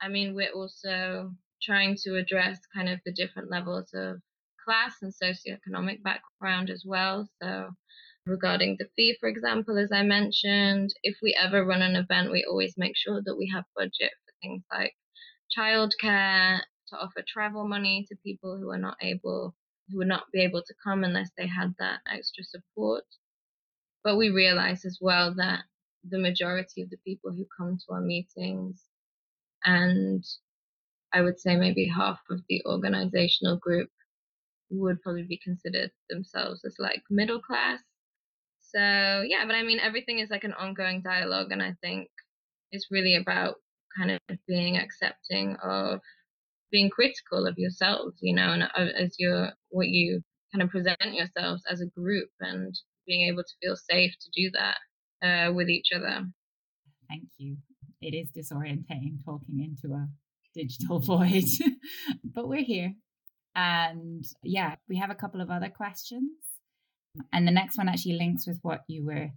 I 0.02 0.08
mean, 0.08 0.36
we're 0.36 0.52
also 0.52 1.32
trying 1.62 1.98
to 2.04 2.16
address 2.16 2.60
kind 2.74 2.90
of 2.90 3.00
the 3.06 3.12
different 3.12 3.50
levels 3.50 3.90
of 3.94 4.22
class 4.64 4.96
and 5.02 5.14
socioeconomic 5.14 6.04
background 6.04 6.70
as 6.70 6.84
well. 6.86 7.28
So, 7.42 7.72
regarding 8.26 8.78
the 8.78 8.90
fee, 8.96 9.18
for 9.20 9.30
example, 9.30 9.78
as 9.78 9.92
I 9.92 10.04
mentioned, 10.04 10.94
if 11.04 11.18
we 11.22 11.38
ever 11.40 11.66
run 11.66 11.82
an 11.82 11.96
event, 11.96 12.32
we 12.32 12.46
always 12.50 12.76
make 12.78 12.96
sure 12.96 13.22
that 13.26 13.36
we 13.36 13.52
have 13.54 13.66
budget 13.76 14.12
for 14.26 14.34
things 14.42 14.64
like 14.72 14.94
childcare, 15.58 16.62
to 16.90 16.98
offer 16.98 17.24
travel 17.28 17.68
money 17.68 18.06
to 18.10 18.16
people 18.24 18.58
who 18.58 18.70
are 18.70 18.78
not 18.78 18.98
able, 19.02 19.56
who 19.90 19.98
would 19.98 20.08
not 20.08 20.26
be 20.32 20.42
able 20.42 20.62
to 20.62 20.74
come 20.84 21.04
unless 21.04 21.30
they 21.38 21.48
had 21.48 21.74
that 21.80 22.00
extra 22.12 22.44
support. 22.44 23.04
But 24.04 24.18
we 24.18 24.30
realize 24.30 24.86
as 24.86 24.98
well 25.02 25.34
that 25.36 25.64
the 26.08 26.20
majority 26.20 26.82
of 26.82 26.90
the 26.90 26.98
people 27.06 27.32
who 27.32 27.46
come 27.58 27.78
to 27.78 27.94
our 27.94 28.02
meetings 28.02 28.84
and 29.66 30.24
I 31.14 31.22
would 31.22 31.40
say 31.40 31.56
maybe 31.56 31.88
half 31.88 32.20
of 32.30 32.42
the 32.50 32.62
organizational 32.66 33.58
group 33.58 33.90
would 34.70 35.02
probably 35.02 35.24
be 35.24 35.40
considered 35.44 35.92
themselves 36.10 36.62
as 36.66 36.76
like 36.80 37.02
middle 37.10 37.42
class. 37.42 37.80
So 38.62 38.80
yeah, 39.28 39.46
but 39.46 39.56
I 39.56 39.64
mean 39.64 39.80
everything 39.80 40.20
is 40.20 40.30
like 40.30 40.44
an 40.44 40.54
ongoing 40.54 41.02
dialogue 41.02 41.52
and 41.52 41.62
I 41.62 41.76
think 41.82 42.10
it's 42.72 42.88
really 42.92 43.16
about 43.16 43.56
kind 43.98 44.12
of 44.12 44.20
being 44.48 44.78
accepting 44.78 45.56
of 45.64 46.00
being 46.72 46.90
critical 46.90 47.48
of 47.48 47.58
yourselves, 47.58 48.18
you 48.22 48.36
know, 48.36 48.54
and 48.54 48.64
as 48.76 49.16
your 49.18 49.50
what 49.70 49.88
you 49.88 50.22
kind 50.54 50.62
of 50.62 50.70
present 50.70 51.14
yourselves 51.14 51.64
as 51.70 51.82
a 51.82 52.00
group 52.00 52.30
and 52.40 52.76
being 53.08 53.28
able 53.28 53.44
to 53.44 53.54
feel 53.62 53.76
safe 53.76 54.14
to 54.20 54.30
do 54.36 54.52
that 54.52 54.78
uh, 55.26 55.52
with 55.54 55.70
each 55.70 55.90
other. 55.96 56.26
Thank 57.08 57.30
you. 57.38 57.58
It 58.02 58.14
is 58.14 58.30
disorientating 58.32 59.24
talking 59.26 59.60
into 59.60 59.96
a 59.96 60.08
digital 60.54 61.00
void, 61.00 61.46
but 62.24 62.48
we're 62.48 62.64
here. 62.64 62.94
And 63.56 64.24
yeah, 64.44 64.76
we 64.88 64.98
have 64.98 65.10
a 65.10 65.16
couple 65.16 65.42
of 65.42 65.50
other 65.50 65.70
questions. 65.70 66.32
And 67.34 67.48
the 67.48 67.52
next 67.52 67.78
one 67.78 67.90
actually 67.90 68.18
links 68.18 68.46
with 68.48 68.60
what 68.62 68.82
you 68.88 69.06
were 69.06 69.30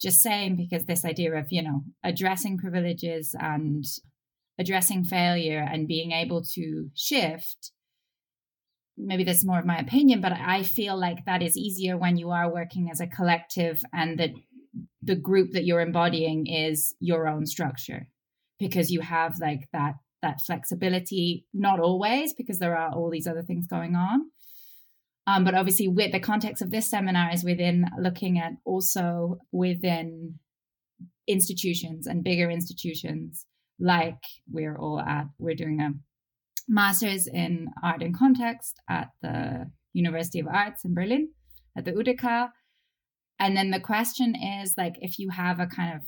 just 0.00 0.20
saying, 0.20 0.56
because 0.56 0.84
this 0.84 1.04
idea 1.04 1.34
of, 1.34 1.46
you 1.50 1.62
know, 1.62 1.82
addressing 2.02 2.58
privileges 2.58 3.34
and 3.38 3.84
addressing 4.58 5.04
failure 5.04 5.66
and 5.70 5.88
being 5.88 6.12
able 6.12 6.42
to 6.42 6.90
shift 6.94 7.72
maybe 8.96 9.24
that's 9.24 9.44
more 9.44 9.58
of 9.58 9.64
my 9.64 9.78
opinion 9.78 10.20
but 10.20 10.32
i 10.32 10.62
feel 10.62 10.98
like 10.98 11.24
that 11.24 11.42
is 11.42 11.56
easier 11.56 11.96
when 11.96 12.16
you 12.16 12.30
are 12.30 12.52
working 12.52 12.90
as 12.90 13.00
a 13.00 13.06
collective 13.06 13.82
and 13.92 14.18
that 14.18 14.30
the 15.02 15.16
group 15.16 15.52
that 15.52 15.64
you're 15.64 15.80
embodying 15.80 16.46
is 16.46 16.94
your 17.00 17.26
own 17.26 17.46
structure 17.46 18.06
because 18.58 18.90
you 18.90 19.00
have 19.00 19.38
like 19.40 19.68
that 19.72 19.94
that 20.22 20.40
flexibility 20.40 21.46
not 21.52 21.80
always 21.80 22.32
because 22.32 22.58
there 22.58 22.76
are 22.76 22.92
all 22.92 23.10
these 23.10 23.26
other 23.26 23.42
things 23.42 23.66
going 23.66 23.96
on. 23.96 24.30
Um, 25.26 25.44
but 25.44 25.54
obviously 25.54 25.88
with 25.88 26.12
the 26.12 26.20
context 26.20 26.62
of 26.62 26.70
this 26.70 26.90
seminar 26.90 27.32
is 27.32 27.44
within 27.44 27.84
looking 28.00 28.38
at 28.38 28.52
also 28.64 29.38
within 29.52 30.38
institutions 31.28 32.06
and 32.06 32.24
bigger 32.24 32.50
institutions 32.50 33.46
like 33.78 34.22
we're 34.50 34.76
all 34.76 35.00
at 35.00 35.26
we're 35.38 35.54
doing 35.54 35.80
a 35.80 35.90
master's 36.68 37.26
in 37.26 37.68
art 37.82 38.02
and 38.02 38.16
context 38.16 38.80
at 38.88 39.08
the 39.22 39.70
university 39.92 40.40
of 40.40 40.46
arts 40.46 40.84
in 40.84 40.94
berlin 40.94 41.28
at 41.76 41.84
the 41.84 41.92
udk 41.92 42.48
and 43.38 43.56
then 43.56 43.70
the 43.70 43.80
question 43.80 44.34
is 44.34 44.74
like 44.76 44.94
if 45.00 45.18
you 45.18 45.30
have 45.30 45.60
a 45.60 45.66
kind 45.66 45.94
of 45.94 46.02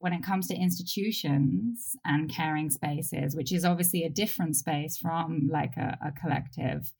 when 0.00 0.12
it 0.12 0.22
comes 0.22 0.48
to 0.48 0.54
institutions 0.54 1.94
and 2.04 2.28
caring 2.28 2.68
spaces 2.70 3.36
which 3.36 3.52
is 3.52 3.64
obviously 3.64 4.02
a 4.02 4.10
different 4.10 4.56
space 4.56 4.98
from 4.98 5.48
like 5.50 5.76
a, 5.76 5.96
a 6.04 6.12
collective 6.20 6.92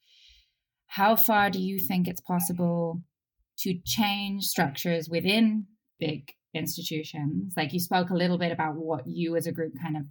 how 0.87 1.15
far 1.15 1.49
do 1.49 1.59
you 1.59 1.79
think 1.79 2.07
it's 2.07 2.19
possible 2.19 3.01
to 3.59 3.79
change 3.85 4.43
structures 4.43 5.07
within 5.09 5.67
big 5.99 6.33
institutions? 6.53 7.53
Like 7.55 7.73
you 7.73 7.79
spoke 7.79 8.09
a 8.09 8.15
little 8.15 8.37
bit 8.37 8.51
about 8.51 8.75
what 8.75 9.07
you 9.07 9.35
as 9.35 9.47
a 9.47 9.51
group 9.51 9.73
kind 9.81 9.95
of 9.95 10.03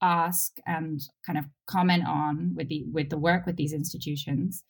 ask 0.00 0.56
and 0.66 1.00
kind 1.26 1.38
of 1.38 1.44
comment 1.66 2.04
on 2.06 2.54
with 2.54 2.68
the 2.68 2.86
with 2.90 3.10
the 3.10 3.18
work 3.18 3.44
with 3.44 3.56
these 3.56 3.74
institutions 3.74 4.64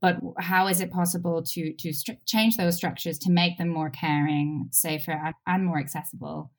but 0.00 0.16
how 0.40 0.66
is 0.66 0.80
it 0.80 0.90
possible 0.90 1.40
to 1.40 1.72
to 1.74 1.92
change 2.26 2.56
those 2.56 2.76
structures 2.76 3.16
to 3.16 3.30
make 3.30 3.56
them 3.58 3.68
more 3.68 3.90
caring 3.90 4.66
safer 4.72 5.12
and, 5.12 5.34
and 5.46 5.64
more 5.64 5.78
accessible 5.78 6.50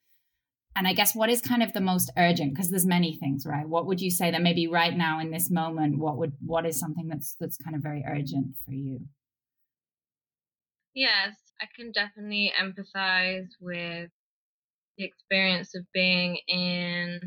and 0.75 0.87
i 0.87 0.93
guess 0.93 1.15
what 1.15 1.29
is 1.29 1.41
kind 1.41 1.63
of 1.63 1.73
the 1.73 1.81
most 1.81 2.11
urgent? 2.17 2.53
Because 2.53 2.69
there's 2.69 2.85
many 2.85 3.17
things 3.17 3.45
right? 3.45 3.67
What 3.67 3.85
would 3.87 4.01
you 4.01 4.11
say 4.11 4.31
that 4.31 4.41
maybe 4.41 4.67
right 4.67 4.95
now 4.95 5.19
in 5.19 5.31
this 5.31 5.49
moment 5.49 5.99
what 5.99 6.17
would 6.17 6.33
what 6.45 6.65
is 6.65 6.79
something 6.79 7.07
that's 7.07 7.35
that's 7.39 7.57
kind 7.57 7.75
of 7.75 7.81
very 7.81 8.03
urgent 8.07 8.55
for 8.65 8.71
you? 8.71 8.99
Yes 10.93 11.35
i 11.61 11.65
can 11.75 11.91
definitely 11.91 12.51
empathize 12.59 13.47
with 13.61 14.09
the 14.97 15.05
experience 15.05 15.75
of 15.75 15.83
being 15.93 16.37
in 16.47 17.19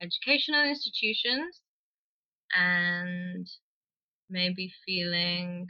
educational 0.00 0.64
institutions 0.64 1.60
and 2.56 3.46
maybe 4.28 4.72
feeling 4.86 5.66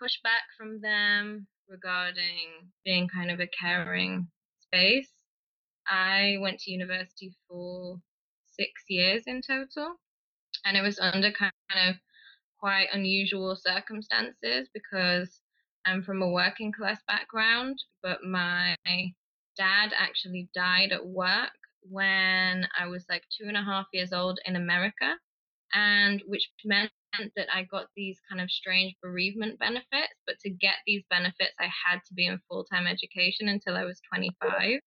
pushback 0.00 0.44
from 0.56 0.80
them 0.80 1.46
regarding 1.68 2.70
being 2.84 3.08
kind 3.08 3.30
of 3.30 3.40
a 3.40 3.48
caring 3.60 4.28
space. 4.60 5.10
I 5.88 6.36
went 6.40 6.60
to 6.60 6.70
university 6.70 7.32
for 7.48 8.00
six 8.46 8.70
years 8.88 9.24
in 9.26 9.42
total, 9.42 9.96
and 10.64 10.76
it 10.76 10.82
was 10.82 10.98
under 10.98 11.32
kind 11.32 11.52
of 11.86 11.96
quite 12.58 12.88
unusual 12.92 13.56
circumstances 13.56 14.68
because 14.72 15.40
I'm 15.84 16.02
from 16.02 16.22
a 16.22 16.30
working 16.30 16.72
class 16.72 17.00
background, 17.08 17.78
but 18.02 18.22
my 18.24 18.76
dad 19.56 19.92
actually 19.96 20.48
died 20.54 20.92
at 20.92 21.04
work 21.04 21.50
when 21.82 22.66
I 22.78 22.86
was 22.86 23.04
like 23.08 23.24
two 23.36 23.48
and 23.48 23.56
a 23.56 23.62
half 23.62 23.86
years 23.92 24.12
old 24.12 24.38
in 24.46 24.56
America, 24.56 25.16
and 25.74 26.22
which 26.26 26.48
meant 26.64 26.90
that 27.36 27.48
I 27.52 27.64
got 27.64 27.86
these 27.96 28.18
kind 28.30 28.40
of 28.40 28.50
strange 28.50 28.94
bereavement 29.02 29.58
benefits. 29.58 30.14
But 30.26 30.38
to 30.40 30.50
get 30.50 30.76
these 30.86 31.02
benefits, 31.10 31.54
I 31.58 31.64
had 31.64 31.98
to 32.06 32.14
be 32.14 32.26
in 32.26 32.40
full 32.48 32.64
time 32.64 32.86
education 32.86 33.48
until 33.48 33.76
I 33.76 33.84
was 33.84 34.00
25. 34.08 34.80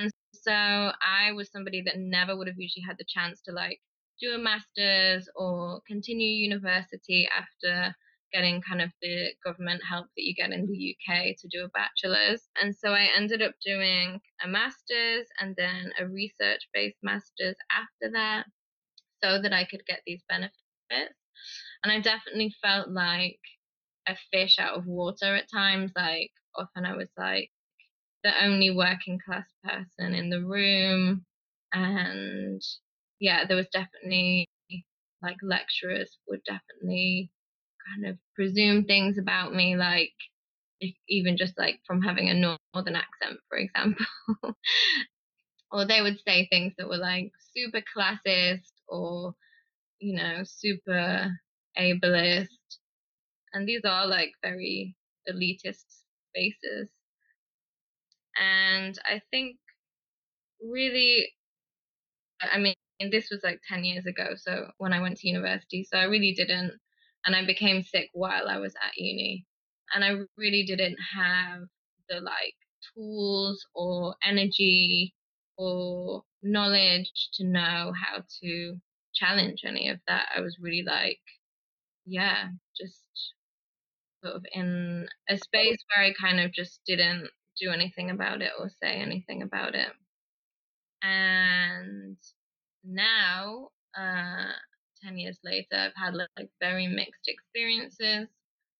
And 0.00 0.10
so 0.32 0.52
I 0.52 1.32
was 1.32 1.50
somebody 1.52 1.82
that 1.82 1.98
never 1.98 2.36
would 2.36 2.46
have 2.48 2.58
usually 2.58 2.84
had 2.86 2.96
the 2.98 3.04
chance 3.06 3.40
to 3.42 3.52
like 3.52 3.78
do 4.20 4.32
a 4.32 4.38
master's 4.38 5.28
or 5.36 5.80
continue 5.86 6.28
university 6.28 7.28
after 7.36 7.94
getting 8.32 8.62
kind 8.62 8.80
of 8.80 8.90
the 9.02 9.30
government 9.44 9.82
help 9.88 10.06
that 10.16 10.22
you 10.22 10.34
get 10.34 10.52
in 10.52 10.66
the 10.66 10.96
UK 10.96 11.36
to 11.38 11.48
do 11.50 11.64
a 11.64 11.68
bachelor's. 11.70 12.48
And 12.62 12.74
so 12.74 12.90
I 12.90 13.08
ended 13.16 13.42
up 13.42 13.52
doing 13.64 14.20
a 14.42 14.48
master's 14.48 15.26
and 15.40 15.54
then 15.56 15.92
a 15.98 16.06
research 16.06 16.68
based 16.72 16.98
master's 17.02 17.56
after 17.70 18.12
that 18.12 18.44
so 19.22 19.42
that 19.42 19.52
I 19.52 19.64
could 19.64 19.84
get 19.86 20.00
these 20.06 20.22
benefits. 20.28 20.54
And 21.82 21.92
I 21.92 22.00
definitely 22.00 22.54
felt 22.62 22.90
like 22.90 23.40
a 24.06 24.16
fish 24.32 24.58
out 24.58 24.78
of 24.78 24.86
water 24.86 25.34
at 25.34 25.50
times. 25.52 25.92
Like 25.96 26.30
often 26.56 26.86
I 26.86 26.96
was 26.96 27.10
like 27.18 27.50
the 28.22 28.44
only 28.44 28.70
working 28.70 29.18
class 29.24 29.46
person 29.64 30.14
in 30.14 30.30
the 30.30 30.42
room 30.42 31.24
and 31.72 32.62
yeah, 33.20 33.44
there 33.46 33.56
was 33.56 33.68
definitely 33.72 34.48
like 35.22 35.36
lecturers 35.42 36.18
would 36.28 36.40
definitely 36.44 37.30
kind 37.86 38.06
of 38.06 38.18
presume 38.34 38.84
things 38.84 39.18
about 39.18 39.54
me, 39.54 39.76
like 39.76 40.12
if, 40.80 40.94
even 41.08 41.36
just 41.36 41.58
like 41.58 41.80
from 41.86 42.02
having 42.02 42.28
a 42.30 42.34
northern 42.34 42.96
accent, 42.96 43.38
for 43.48 43.58
example. 43.58 44.06
or 45.72 45.86
they 45.86 46.00
would 46.00 46.18
say 46.26 46.46
things 46.46 46.72
that 46.78 46.88
were 46.88 46.96
like 46.96 47.30
super 47.54 47.82
classist 47.96 48.72
or, 48.88 49.34
you 49.98 50.14
know, 50.14 50.42
super 50.44 51.30
ableist. 51.78 52.48
And 53.52 53.68
these 53.68 53.82
are 53.84 54.06
like 54.06 54.32
very 54.42 54.96
elitist 55.28 55.84
spaces. 56.30 56.90
And 58.40 58.98
I 59.04 59.22
think 59.30 59.58
really, 60.62 61.28
I 62.40 62.58
mean, 62.58 62.74
this 63.10 63.28
was 63.30 63.40
like 63.44 63.60
10 63.68 63.84
years 63.84 64.06
ago. 64.06 64.30
So 64.36 64.70
when 64.78 64.92
I 64.92 65.00
went 65.00 65.18
to 65.18 65.28
university, 65.28 65.84
so 65.84 65.98
I 65.98 66.04
really 66.04 66.32
didn't, 66.32 66.72
and 67.24 67.36
I 67.36 67.44
became 67.46 67.82
sick 67.82 68.10
while 68.14 68.48
I 68.48 68.58
was 68.58 68.74
at 68.76 68.96
uni. 68.96 69.46
And 69.94 70.04
I 70.04 70.12
really 70.36 70.64
didn't 70.64 70.96
have 71.14 71.62
the 72.08 72.20
like 72.20 72.54
tools 72.94 73.66
or 73.74 74.14
energy 74.24 75.14
or 75.58 76.22
knowledge 76.42 77.12
to 77.34 77.44
know 77.44 77.92
how 77.94 78.22
to 78.42 78.80
challenge 79.14 79.62
any 79.66 79.90
of 79.90 80.00
that. 80.08 80.28
I 80.36 80.40
was 80.40 80.56
really 80.60 80.84
like, 80.86 81.20
yeah, 82.06 82.48
just 82.80 83.04
sort 84.24 84.36
of 84.36 84.44
in 84.52 85.06
a 85.28 85.36
space 85.38 85.78
where 85.94 86.06
I 86.06 86.12
kind 86.20 86.40
of 86.40 86.52
just 86.52 86.80
didn't 86.86 87.28
do 87.60 87.70
anything 87.70 88.10
about 88.10 88.42
it 88.42 88.52
or 88.58 88.70
say 88.82 88.94
anything 88.94 89.42
about 89.42 89.74
it. 89.74 89.88
And 91.02 92.16
now, 92.84 93.68
uh, 93.96 94.52
10 95.02 95.18
years 95.18 95.38
later, 95.44 95.66
I've 95.72 95.92
had 95.96 96.14
like 96.14 96.50
very 96.60 96.86
mixed 96.86 97.28
experiences 97.28 98.28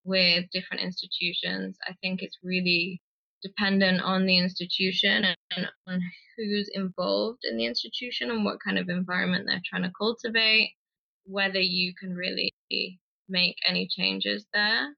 with 0.04 0.44
different 0.52 0.82
institutions. 0.82 1.78
I 1.86 1.94
think 2.02 2.22
it's 2.22 2.38
really 2.42 3.00
dependent 3.42 4.02
on 4.02 4.26
the 4.26 4.38
institution 4.38 5.24
and 5.24 5.66
on 5.86 6.00
who's 6.36 6.70
involved 6.74 7.40
in 7.44 7.56
the 7.56 7.64
institution 7.64 8.30
and 8.30 8.44
what 8.44 8.62
kind 8.62 8.78
of 8.78 8.88
environment 8.88 9.46
they're 9.46 9.62
trying 9.64 9.82
to 9.82 9.92
cultivate, 9.96 10.74
whether 11.24 11.60
you 11.60 11.94
can 11.98 12.14
really 12.14 12.52
make 13.28 13.56
any 13.66 13.86
changes 13.86 14.46
there 14.52 14.94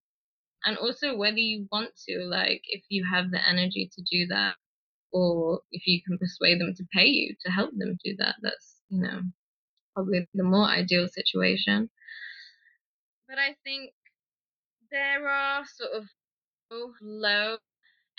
and 0.64 0.77
also 0.79 1.16
whether 1.16 1.38
you 1.38 1.66
want 1.72 1.90
to 2.09 2.20
like 2.25 2.62
if 2.68 2.83
you 2.88 3.05
have 3.11 3.31
the 3.31 3.48
energy 3.48 3.90
to 3.92 4.03
do 4.11 4.27
that 4.27 4.55
or 5.12 5.61
if 5.72 5.87
you 5.87 6.01
can 6.07 6.18
persuade 6.18 6.61
them 6.61 6.75
to 6.77 6.85
pay 6.92 7.07
you 7.07 7.35
to 7.44 7.51
help 7.51 7.70
them 7.77 7.98
do 8.05 8.14
that 8.18 8.37
that's 8.42 8.81
you 8.88 9.01
know 9.03 9.20
probably 9.94 10.27
the 10.35 10.42
more 10.42 10.66
ideal 10.66 11.09
situation. 11.09 11.90
But 13.29 13.38
i 13.38 13.57
think 13.64 13.92
there 14.90 15.27
are 15.27 15.64
sort 15.66 15.90
of 15.92 16.05
low 17.01 17.57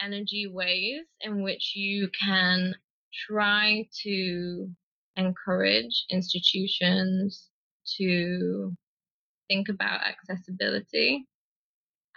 energy 0.02 0.48
ways 0.48 1.06
in 1.22 1.44
which 1.44 1.74
you 1.76 2.10
can 2.20 2.76
try 3.28 3.88
to 4.04 4.70
encourage 5.16 6.06
institutions 6.10 7.50
to 7.98 8.74
think 9.48 9.70
about 9.70 10.02
accessibility 10.02 11.28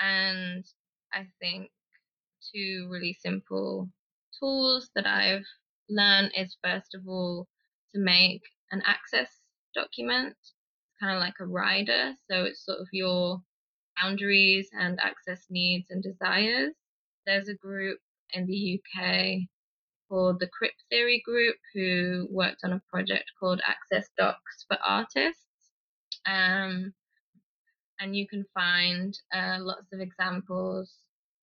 and 0.01 0.65
I 1.13 1.27
think 1.41 1.71
two 2.55 2.89
really 2.91 3.17
simple 3.21 3.89
tools 4.39 4.91
that 4.95 5.07
I've 5.07 5.47
learned 5.89 6.33
is 6.37 6.57
first 6.63 6.95
of 6.95 7.03
all 7.07 7.47
to 7.95 8.01
make 8.01 8.43
an 8.71 8.83
access 8.87 9.29
document. 9.75 10.35
It's 10.41 10.55
kind 11.01 11.15
of 11.15 11.21
like 11.21 11.35
a 11.41 11.47
rider. 11.47 12.15
So 12.31 12.45
it's 12.45 12.65
sort 12.65 12.81
of 12.81 12.89
your 12.93 13.41
boundaries 14.01 14.69
and 14.73 14.99
access 15.01 15.47
needs 15.51 15.87
and 15.91 16.03
desires. 16.03 16.75
There's 17.27 17.49
a 17.49 17.55
group 17.55 17.99
in 18.33 18.47
the 18.47 18.81
UK 18.81 19.39
called 20.09 20.39
the 20.41 20.49
Crip 20.49 20.73
Theory 20.91 21.23
Group 21.25 21.57
who 21.75 22.29
worked 22.31 22.61
on 22.65 22.73
a 22.73 22.83
project 22.91 23.25
called 23.39 23.61
Access 23.67 24.09
Docs 24.17 24.65
for 24.69 24.79
Artists. 24.85 25.43
Um, 26.27 26.93
and 28.01 28.17
you 28.17 28.27
can 28.29 28.45
find 28.55 29.19
uh, 29.35 29.59
lots 29.61 29.93
of 29.93 30.01
examples, 30.01 30.93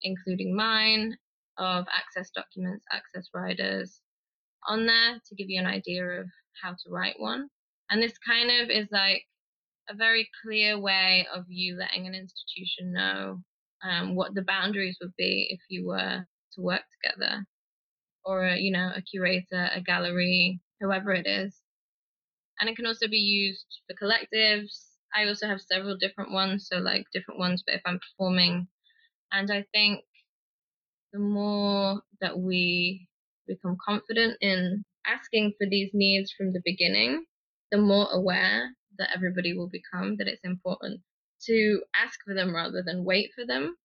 including 0.02 0.56
mine, 0.56 1.18
of 1.58 1.86
access 1.96 2.30
documents, 2.32 2.86
access 2.92 3.30
riders 3.34 4.02
on 4.68 4.86
there 4.86 5.20
to 5.28 5.36
give 5.36 5.50
you 5.50 5.60
an 5.60 5.68
idea 5.68 6.04
of 6.04 6.28
how 6.62 6.72
to 6.72 6.90
write 6.90 7.20
one. 7.20 7.48
And 7.90 8.02
this 8.02 8.18
kind 8.18 8.50
of 8.50 8.70
is 8.70 8.88
like 8.92 9.24
a 9.90 9.96
very 9.96 10.30
clear 10.44 10.80
way 10.80 11.28
of 11.34 11.44
you 11.48 11.78
letting 11.78 12.08
an 12.08 12.16
institution 12.16 12.94
know 12.94 13.42
um, 13.84 14.16
what 14.16 14.34
the 14.34 14.44
boundaries 14.44 14.98
would 15.02 15.14
be 15.18 15.48
if 15.50 15.60
you 15.70 15.86
were 15.86 16.26
to 16.54 16.62
work 16.62 16.82
together, 17.04 17.46
or 18.26 18.48
you 18.48 18.72
know, 18.72 18.92
a 18.96 19.02
curator, 19.02 19.70
a 19.74 19.82
gallery, 19.82 20.60
whoever 20.80 21.12
it 21.12 21.28
is. 21.28 21.56
And 22.60 22.70
it 22.70 22.76
can 22.76 22.86
also 22.86 23.08
be 23.08 23.18
used 23.18 23.66
for 23.88 23.96
collectives, 24.06 24.93
I 25.16 25.28
also 25.28 25.48
have 25.48 25.62
several 25.62 25.98
different 25.98 26.32
ones, 26.32 26.68
so 26.68 26.78
like 26.78 27.06
different 27.14 27.40
ones, 27.40 27.64
but 27.66 27.76
if 27.76 27.82
I'm 27.86 28.00
performing. 28.00 28.68
And 29.32 29.52
I 29.52 29.66
think 29.74 30.02
the 31.12 31.20
more 31.20 32.02
that 32.22 32.40
we 32.40 33.08
become 33.48 33.78
confident 33.84 34.38
in 34.42 34.84
asking 35.06 35.54
for 35.58 35.68
these 35.70 35.92
needs 35.94 36.32
from 36.32 36.54
the 36.54 36.62
beginning, 36.66 37.26
the 37.72 37.78
more 37.78 38.08
aware 38.12 38.70
that 38.98 39.10
everybody 39.16 39.56
will 39.56 39.70
become 39.70 40.18
that 40.18 40.28
it's 40.28 40.44
important 40.44 41.02
to 41.46 41.84
ask 41.96 42.20
for 42.26 42.34
them 42.34 42.56
rather 42.56 42.84
than 42.86 43.04
wait 43.04 43.32
for 43.36 43.46
them. 43.46 43.76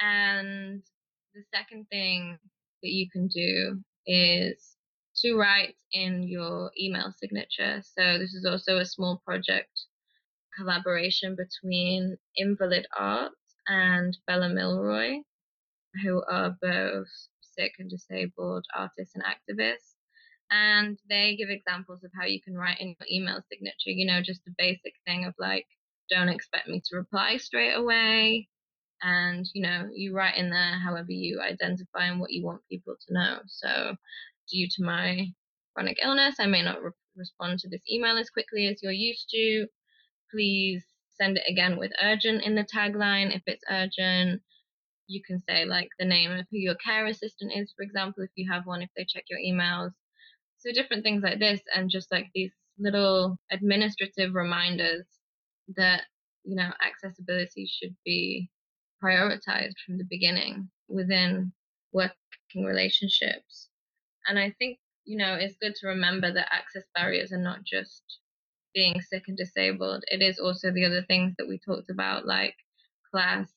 And 0.00 0.82
the 1.34 1.42
second 1.54 1.86
thing 1.90 2.38
that 2.82 2.90
you 2.90 3.08
can 3.10 3.28
do 3.28 3.82
is 4.06 4.76
to 5.16 5.36
write 5.36 5.76
in 5.92 6.22
your 6.22 6.70
email 6.80 7.12
signature. 7.16 7.82
So 7.82 8.18
this 8.18 8.34
is 8.34 8.46
also 8.46 8.78
a 8.78 8.84
small 8.86 9.22
project 9.24 9.70
collaboration 10.56 11.36
between 11.36 12.16
Invalid 12.36 12.86
Art 12.98 13.32
and 13.68 14.16
Bella 14.26 14.48
Milroy, 14.48 15.18
who 16.02 16.22
are 16.30 16.56
both 16.60 17.08
sick 17.40 17.72
and 17.78 17.90
disabled 17.90 18.64
artists 18.76 19.14
and 19.14 19.24
activists. 19.24 19.94
And 20.50 20.98
they 21.08 21.36
give 21.36 21.48
examples 21.48 22.04
of 22.04 22.10
how 22.18 22.26
you 22.26 22.40
can 22.42 22.54
write 22.54 22.80
in 22.80 22.88
your 22.88 23.06
email 23.10 23.40
signature, 23.50 23.90
you 23.90 24.06
know, 24.06 24.20
just 24.22 24.44
the 24.44 24.54
basic 24.58 24.92
thing 25.06 25.24
of 25.24 25.34
like, 25.38 25.66
don't 26.10 26.28
expect 26.28 26.68
me 26.68 26.82
to 26.84 26.96
reply 26.96 27.38
straight 27.38 27.72
away. 27.72 28.48
And, 29.02 29.46
you 29.54 29.62
know, 29.62 29.88
you 29.92 30.14
write 30.14 30.36
in 30.36 30.50
there 30.50 30.78
however 30.78 31.10
you 31.10 31.40
identify 31.40 32.06
and 32.06 32.20
what 32.20 32.30
you 32.30 32.44
want 32.44 32.60
people 32.70 32.94
to 33.06 33.14
know. 33.14 33.38
So, 33.46 33.96
due 34.50 34.68
to 34.76 34.84
my 34.84 35.26
chronic 35.74 35.98
illness, 36.02 36.36
I 36.38 36.46
may 36.46 36.62
not 36.62 36.82
re- 36.82 36.90
respond 37.16 37.58
to 37.60 37.68
this 37.68 37.82
email 37.90 38.16
as 38.18 38.30
quickly 38.30 38.66
as 38.68 38.82
you're 38.82 38.92
used 38.92 39.28
to 39.30 39.66
please 40.32 40.84
send 41.10 41.36
it 41.36 41.44
again 41.48 41.78
with 41.78 41.92
urgent 42.02 42.42
in 42.44 42.54
the 42.54 42.64
tagline 42.64 43.34
if 43.34 43.42
it's 43.46 43.64
urgent. 43.70 44.42
You 45.06 45.22
can 45.26 45.40
say 45.48 45.64
like 45.64 45.88
the 45.98 46.06
name 46.06 46.32
of 46.32 46.46
who 46.50 46.58
your 46.58 46.76
care 46.76 47.06
assistant 47.06 47.52
is, 47.54 47.72
for 47.76 47.82
example, 47.82 48.24
if 48.24 48.30
you 48.36 48.50
have 48.50 48.66
one, 48.66 48.82
if 48.82 48.90
they 48.96 49.04
check 49.04 49.24
your 49.28 49.40
emails. 49.40 49.92
So 50.58 50.72
different 50.72 51.02
things 51.02 51.22
like 51.22 51.38
this, 51.40 51.60
and 51.74 51.90
just 51.90 52.10
like 52.12 52.30
these 52.34 52.52
little 52.78 53.36
administrative 53.50 54.34
reminders 54.34 55.06
that 55.76 56.02
you 56.44 56.56
know 56.56 56.70
accessibility 56.84 57.66
should 57.66 57.96
be 58.04 58.50
prioritized 59.02 59.74
from 59.84 59.98
the 59.98 60.06
beginning 60.08 60.70
within 60.88 61.52
working 61.92 62.64
relationships. 62.64 63.68
And 64.26 64.38
I 64.38 64.54
think 64.58 64.78
you 65.04 65.18
know 65.18 65.34
it's 65.34 65.56
good 65.60 65.74
to 65.76 65.88
remember 65.88 66.32
that 66.32 66.52
access 66.52 66.84
barriers 66.94 67.32
are 67.32 67.38
not 67.42 67.64
just 67.64 68.02
being 68.74 69.00
sick 69.00 69.24
and 69.28 69.36
disabled, 69.36 70.04
it 70.08 70.22
is 70.22 70.38
also 70.38 70.70
the 70.70 70.84
other 70.84 71.02
things 71.02 71.34
that 71.38 71.48
we 71.48 71.58
talked 71.58 71.90
about, 71.90 72.26
like 72.26 72.54
class, 73.10 73.48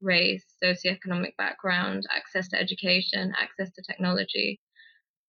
race, 0.00 0.44
socioeconomic 0.62 1.36
background, 1.36 2.04
access 2.14 2.48
to 2.48 2.60
education, 2.60 3.32
access 3.40 3.70
to 3.72 3.82
technology. 3.82 4.60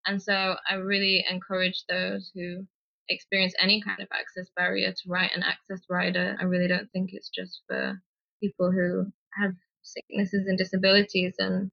And 0.05 0.21
so 0.21 0.55
I 0.69 0.75
really 0.75 1.25
encourage 1.29 1.83
those 1.89 2.31
who 2.35 2.65
experience 3.09 3.53
any 3.59 3.81
kind 3.81 4.01
of 4.01 4.07
access 4.13 4.49
barrier 4.55 4.91
to 4.91 5.09
write 5.09 5.31
an 5.35 5.43
access 5.43 5.81
rider. 5.89 6.35
I 6.39 6.43
really 6.43 6.67
don't 6.67 6.91
think 6.91 7.09
it's 7.13 7.29
just 7.29 7.61
for 7.67 8.01
people 8.41 8.71
who 8.71 9.11
have 9.39 9.53
sicknesses 9.81 10.47
and 10.47 10.57
disabilities 10.57 11.35
and 11.39 11.71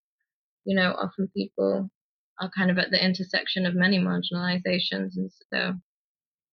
you 0.64 0.76
know 0.76 0.92
often 0.92 1.28
people 1.34 1.90
are 2.40 2.50
kind 2.56 2.70
of 2.70 2.78
at 2.78 2.90
the 2.90 3.02
intersection 3.02 3.66
of 3.66 3.74
many 3.74 3.98
marginalizations 3.98 5.16
and 5.16 5.30
so 5.52 5.74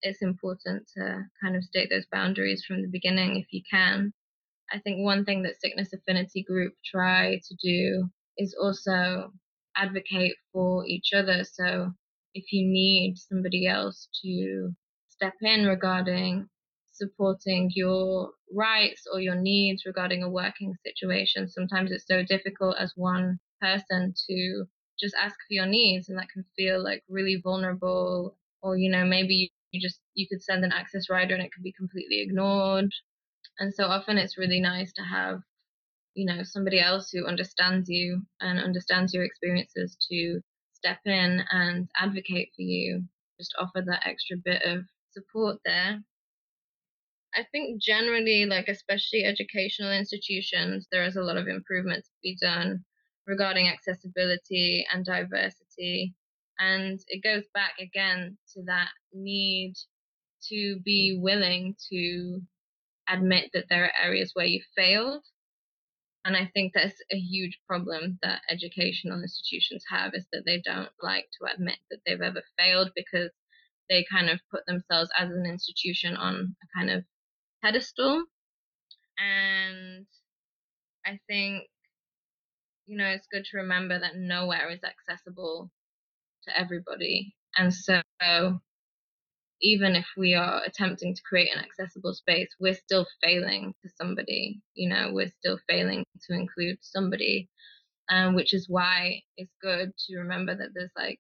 it's 0.01 0.21
important 0.21 0.87
to 0.97 1.25
kind 1.41 1.55
of 1.55 1.63
state 1.63 1.89
those 1.89 2.05
boundaries 2.11 2.63
from 2.65 2.81
the 2.81 2.87
beginning 2.87 3.37
if 3.37 3.47
you 3.51 3.61
can. 3.69 4.13
I 4.71 4.79
think 4.79 5.03
one 5.03 5.25
thing 5.25 5.43
that 5.43 5.59
Sickness 5.59 5.93
Affinity 5.93 6.43
Group 6.43 6.73
try 6.85 7.39
to 7.47 7.55
do 7.61 8.09
is 8.37 8.55
also 8.61 9.33
advocate 9.75 10.35
for 10.53 10.85
each 10.87 11.11
other. 11.13 11.43
So 11.43 11.93
if 12.33 12.51
you 12.53 12.67
need 12.67 13.17
somebody 13.17 13.67
else 13.67 14.07
to 14.23 14.71
step 15.09 15.33
in 15.41 15.65
regarding 15.65 16.49
supporting 16.99 17.71
your 17.75 18.31
rights 18.53 19.03
or 19.11 19.19
your 19.21 19.35
needs 19.35 19.85
regarding 19.85 20.21
a 20.23 20.29
working 20.29 20.75
situation. 20.85 21.47
Sometimes 21.47 21.91
it's 21.91 22.05
so 22.07 22.23
difficult 22.23 22.75
as 22.77 22.93
one 22.95 23.39
person 23.61 24.13
to 24.29 24.65
just 24.99 25.15
ask 25.21 25.35
for 25.35 25.53
your 25.53 25.65
needs 25.65 26.09
and 26.09 26.17
that 26.17 26.29
can 26.29 26.43
feel 26.57 26.83
like 26.83 27.03
really 27.09 27.39
vulnerable 27.41 28.37
or 28.61 28.77
you 28.77 28.91
know 28.91 29.05
maybe 29.05 29.53
you 29.71 29.81
just 29.81 29.99
you 30.15 30.27
could 30.27 30.41
send 30.43 30.63
an 30.63 30.71
access 30.71 31.09
rider 31.09 31.33
and 31.35 31.43
it 31.43 31.51
could 31.53 31.63
be 31.63 31.73
completely 31.73 32.21
ignored. 32.21 32.91
And 33.59 33.73
so 33.73 33.85
often 33.85 34.17
it's 34.17 34.37
really 34.37 34.59
nice 34.61 34.91
to 34.93 35.03
have 35.03 35.41
you 36.15 36.25
know 36.25 36.43
somebody 36.43 36.79
else 36.79 37.11
who 37.11 37.25
understands 37.25 37.89
you 37.89 38.21
and 38.41 38.59
understands 38.59 39.13
your 39.13 39.23
experiences 39.23 39.97
to 40.09 40.41
step 40.73 40.99
in 41.05 41.43
and 41.51 41.87
advocate 41.97 42.49
for 42.55 42.61
you 42.61 43.03
just 43.39 43.55
offer 43.59 43.81
that 43.85 44.05
extra 44.05 44.37
bit 44.43 44.61
of 44.63 44.83
support 45.11 45.59
there. 45.65 46.03
I 47.35 47.45
think 47.51 47.81
generally 47.81 48.45
like 48.45 48.67
especially 48.67 49.23
educational 49.23 49.91
institutions 49.91 50.87
there 50.91 51.05
is 51.05 51.15
a 51.15 51.21
lot 51.21 51.37
of 51.37 51.47
improvement 51.47 52.03
to 52.03 52.11
be 52.21 52.35
done 52.41 52.83
regarding 53.27 53.69
accessibility 53.69 54.85
and 54.91 55.05
diversity 55.05 56.15
and 56.59 56.99
it 57.07 57.23
goes 57.23 57.43
back 57.53 57.73
again 57.79 58.37
to 58.53 58.63
that 58.65 58.89
need 59.13 59.73
to 60.49 60.79
be 60.83 61.17
willing 61.19 61.75
to 61.91 62.41
admit 63.09 63.49
that 63.53 63.65
there 63.69 63.85
are 63.85 64.05
areas 64.05 64.31
where 64.33 64.45
you 64.45 64.61
failed 64.75 65.23
and 66.25 66.35
I 66.35 66.49
think 66.53 66.73
that's 66.73 67.01
a 67.11 67.17
huge 67.17 67.59
problem 67.67 68.19
that 68.21 68.41
educational 68.49 69.21
institutions 69.21 69.83
have 69.89 70.13
is 70.13 70.25
that 70.33 70.43
they 70.45 70.61
don't 70.63 70.91
like 71.01 71.27
to 71.39 71.51
admit 71.51 71.77
that 71.89 71.99
they've 72.05 72.21
ever 72.21 72.41
failed 72.57 72.91
because 72.95 73.31
they 73.89 74.05
kind 74.11 74.29
of 74.29 74.39
put 74.51 74.65
themselves 74.67 75.09
as 75.17 75.29
an 75.31 75.45
institution 75.45 76.15
on 76.15 76.55
a 76.61 76.77
kind 76.77 76.91
of 76.91 77.05
pedestal. 77.63 78.23
And 79.17 80.05
I 81.05 81.19
think, 81.27 81.63
you 82.85 82.97
know, 82.97 83.07
it's 83.07 83.27
good 83.31 83.45
to 83.45 83.57
remember 83.57 83.97
that 83.97 84.17
nowhere 84.17 84.69
is 84.69 84.81
accessible 84.83 85.71
to 86.47 86.59
everybody. 86.59 87.35
And 87.57 87.73
so 87.73 88.01
even 89.61 89.95
if 89.95 90.05
we 90.17 90.35
are 90.35 90.61
attempting 90.65 91.13
to 91.15 91.21
create 91.23 91.49
an 91.53 91.63
accessible 91.63 92.13
space, 92.13 92.49
we're 92.59 92.73
still 92.73 93.05
failing 93.21 93.73
to 93.83 93.89
somebody. 93.97 94.61
You 94.75 94.89
know, 94.89 95.09
we're 95.11 95.31
still 95.39 95.59
failing 95.67 96.05
to 96.27 96.33
include 96.33 96.77
somebody, 96.81 97.49
um, 98.09 98.35
which 98.35 98.53
is 98.53 98.69
why 98.69 99.21
it's 99.37 99.53
good 99.61 99.91
to 100.07 100.17
remember 100.17 100.55
that 100.55 100.69
there's 100.73 100.91
like 100.97 101.19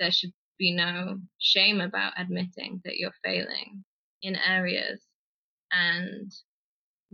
there 0.00 0.10
should 0.10 0.32
be 0.58 0.72
no 0.74 1.18
shame 1.38 1.80
about 1.80 2.12
admitting 2.18 2.80
that 2.84 2.96
you're 2.96 3.14
failing 3.24 3.84
in 4.22 4.36
areas 4.36 5.00
and 5.72 6.32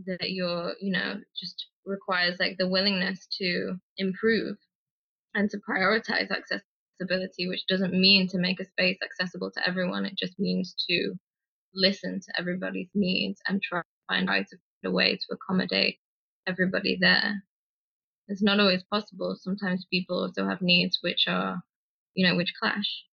that 0.07 0.33
you're 0.33 0.75
you 0.81 0.93
know 0.93 1.15
just 1.39 1.67
requires 1.85 2.37
like 2.41 2.57
the 2.59 2.69
willingness 2.69 3.27
to 3.39 3.77
improve 3.99 4.57
and 5.35 5.49
to 5.51 5.59
prioritize 5.59 6.31
access 6.31 6.61
accessibility, 7.01 7.49
which 7.49 7.67
doesn't 7.69 7.93
mean 7.93 8.29
to 8.29 8.39
make 8.39 8.61
a 8.61 8.65
space 8.65 8.99
accessible 9.03 9.51
to 9.53 9.69
everyone. 9.69 10.07
It 10.07 10.17
just 10.17 10.39
means 10.39 10.75
to 10.89 11.15
listen 11.75 12.21
to 12.21 12.39
everybody's 12.39 12.89
needs 12.95 13.41
and 13.47 13.61
try 13.63 13.81
to 13.81 13.85
find 14.09 14.29
a 14.85 14.91
way 14.91 15.17
to 15.17 15.35
accommodate 15.35 15.99
everybody 16.47 16.97
there. 17.01 17.43
It's 18.29 18.43
not 18.43 18.61
always 18.61 18.83
possible. 18.91 19.37
Sometimes 19.39 19.87
people 19.91 20.23
also 20.23 20.49
have 20.49 20.63
needs 20.63 20.99
which 21.03 21.27
are, 21.29 21.63
you 22.15 22.27
know, 22.27 22.37
which 22.37 22.53
clash. 22.61 23.05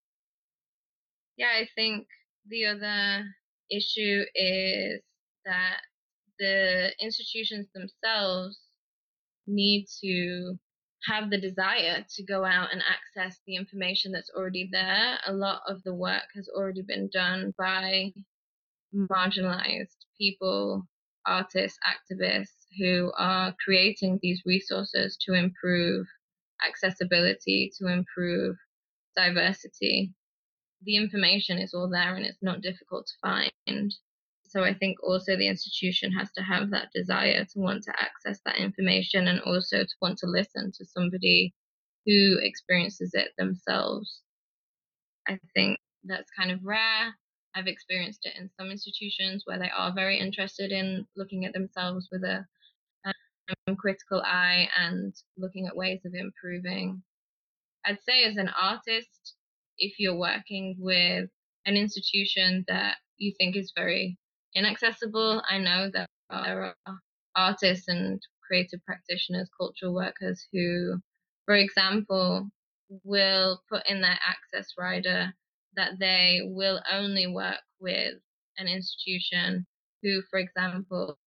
Yeah, 1.38 1.50
I 1.56 1.68
think 1.76 2.08
the 2.48 2.66
other 2.68 3.26
issue 3.70 4.24
is 4.36 5.02
that 5.46 5.78
the 6.40 6.92
institutions 7.00 7.68
themselves 7.74 8.60
need 9.48 9.86
to 10.04 10.58
have 11.06 11.30
the 11.30 11.40
desire 11.40 12.06
to 12.16 12.24
go 12.24 12.46
out 12.46 12.72
and 12.72 12.82
access 12.82 13.40
the 13.46 13.56
information 13.56 14.12
that's 14.12 14.32
already 14.36 14.70
there. 14.72 15.18
A 15.28 15.34
lot 15.34 15.62
of 15.68 15.84
the 15.84 15.94
work 15.94 16.30
has 16.36 16.48
already 16.50 16.82
been 16.82 17.10
done 17.12 17.54
by 17.58 18.14
marginalized 18.96 19.98
people, 20.18 20.88
artists, 21.26 21.78
activists 21.88 22.66
who 22.80 23.12
are 23.18 23.56
creating 23.64 24.20
these 24.22 24.42
resources 24.46 25.18
to 25.26 25.34
improve 25.34 26.08
accessibility, 26.68 27.72
to 27.80 27.88
improve 27.88 28.56
diversity. 29.16 30.14
The 30.84 30.98
information 30.98 31.58
is 31.58 31.74
all 31.74 31.90
there 31.90 32.16
and 32.16 32.26
it's 32.26 32.42
not 32.42 32.62
difficult 32.62 33.08
to 33.08 33.14
find. 33.22 33.94
So 34.54 34.64
I 34.64 34.76
think 34.76 35.02
also 35.02 35.36
the 35.36 35.48
institution 35.48 36.12
has 36.12 36.32
to 36.34 36.44
have 36.44 36.70
that 36.70 36.92
desire 36.94 37.44
to 37.44 37.60
want 37.60 37.82
to 37.86 37.94
access 38.00 38.40
that 38.46 38.58
information 38.58 39.28
and 39.28 39.42
also 39.42 39.78
to 39.80 39.96
want 40.00 40.20
to 40.20 40.28
listen 40.28 40.72
to 40.78 40.86
somebody 40.86 41.56
who 42.06 42.38
experiences 42.40 43.16
it 43.16 43.30
themselves. 43.36 44.22
I 45.28 45.40
think 45.56 45.80
that's 46.04 46.30
kind 46.38 46.52
of 46.52 46.60
rare. 46.64 47.16
I've 47.56 47.66
experienced 47.66 48.28
it 48.28 48.36
in 48.38 48.52
some 48.60 48.70
institutions 48.70 49.42
where 49.46 49.58
they 49.58 49.72
are 49.76 49.92
very 49.92 50.20
interested 50.20 50.72
in 50.72 51.08
looking 51.18 51.46
at 51.46 51.54
themselves 51.54 52.10
with 52.12 52.24
a 52.24 52.46
um, 53.06 53.76
critical 53.76 54.22
eye 54.24 54.70
and 54.78 55.16
looking 55.36 55.66
at 55.66 55.76
ways 55.76 56.02
of 56.06 56.14
improving. 56.14 57.02
I'd 57.88 58.04
say, 58.08 58.24
as 58.26 58.38
an 58.38 58.52
artist, 58.62 59.34
if 59.80 59.96
you're 59.98 60.16
working 60.16 60.76
with 60.78 61.28
an 61.66 61.76
institution 61.76 62.66
that 62.68 62.98
you 63.18 63.34
think 63.40 63.56
is 63.56 63.74
very 63.76 64.20
inaccessible. 64.56 65.42
I 65.50 65.58
know 65.58 65.90
that 65.94 66.10
there 66.30 66.76
are 66.86 66.96
artists 67.36 67.88
and 67.88 68.22
creative 68.46 68.84
practitioners, 68.86 69.50
cultural 69.58 69.94
workers 69.94 70.46
who, 70.52 71.00
for 71.46 71.56
example, 71.56 72.50
will 73.04 73.62
put 73.70 73.84
in 73.88 74.02
their 74.02 74.20
access 74.26 74.74
rider 74.78 75.34
that 75.76 75.94
they 76.00 76.42
will 76.44 76.82
only 76.92 77.28
work 77.28 77.62
with 77.80 78.14
an 78.58 78.68
institution 78.68 79.66
who, 80.04 80.22
for 80.30 80.40
example, 80.40 81.18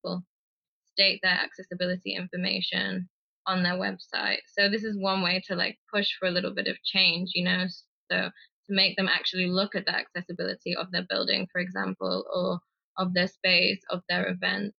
state 0.93 1.21
their 1.23 1.33
accessibility 1.33 2.15
information 2.15 3.09
on 3.47 3.63
their 3.63 3.75
website. 3.75 4.39
So 4.57 4.69
this 4.69 4.85
is 4.85 4.97
one 4.97 5.23
way 5.23 5.43
to 5.47 5.55
like 5.55 5.79
push 5.93 6.09
for 6.19 6.27
a 6.27 6.31
little 6.31 6.55
bit 6.55 6.69
of 6.69 6.77
change, 6.85 7.33
you 7.35 7.45
know, 7.45 7.65
so 8.11 8.17
to 8.29 8.33
make 8.69 8.97
them 8.97 9.09
actually 9.09 9.47
look 9.47 9.75
at 9.75 9.87
the 9.87 9.95
accessibility 9.95 10.75
of 10.77 10.91
their 10.91 11.07
building, 11.09 11.47
for 11.53 11.61
example, 11.61 12.25
or 12.35 12.61
of 12.99 13.15
their 13.15 13.29
space, 13.29 13.81
of 13.91 14.03
their 14.09 14.29
event, 14.29 14.75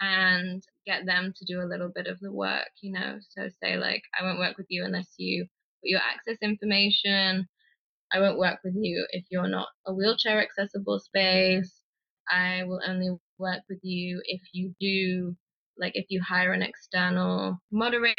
and 0.00 0.62
get 0.86 1.06
them 1.06 1.32
to 1.36 1.44
do 1.44 1.60
a 1.60 1.68
little 1.70 1.90
bit 1.94 2.06
of 2.06 2.18
the 2.20 2.32
work, 2.32 2.68
you 2.80 2.92
know. 2.92 3.18
So 3.30 3.48
say 3.62 3.76
like, 3.76 4.02
I 4.18 4.24
won't 4.24 4.38
work 4.38 4.56
with 4.56 4.66
you 4.68 4.84
unless 4.84 5.14
you 5.18 5.44
put 5.44 5.90
your 5.90 6.00
access 6.00 6.38
information. 6.42 7.46
I 8.12 8.20
won't 8.20 8.38
work 8.38 8.60
with 8.64 8.74
you 8.76 9.06
if 9.10 9.24
you're 9.30 9.48
not 9.48 9.68
a 9.86 9.94
wheelchair 9.94 10.40
accessible 10.40 11.00
space. 11.00 11.80
I 12.28 12.64
will 12.64 12.80
only 12.86 13.10
work 13.38 13.62
with 13.68 13.80
you 13.82 14.22
if 14.26 14.40
you 14.52 14.74
do 14.80 15.36
like 15.78 15.92
if 15.94 16.06
you 16.08 16.20
hire 16.22 16.52
an 16.52 16.62
external 16.62 17.58
moderator 17.70 18.16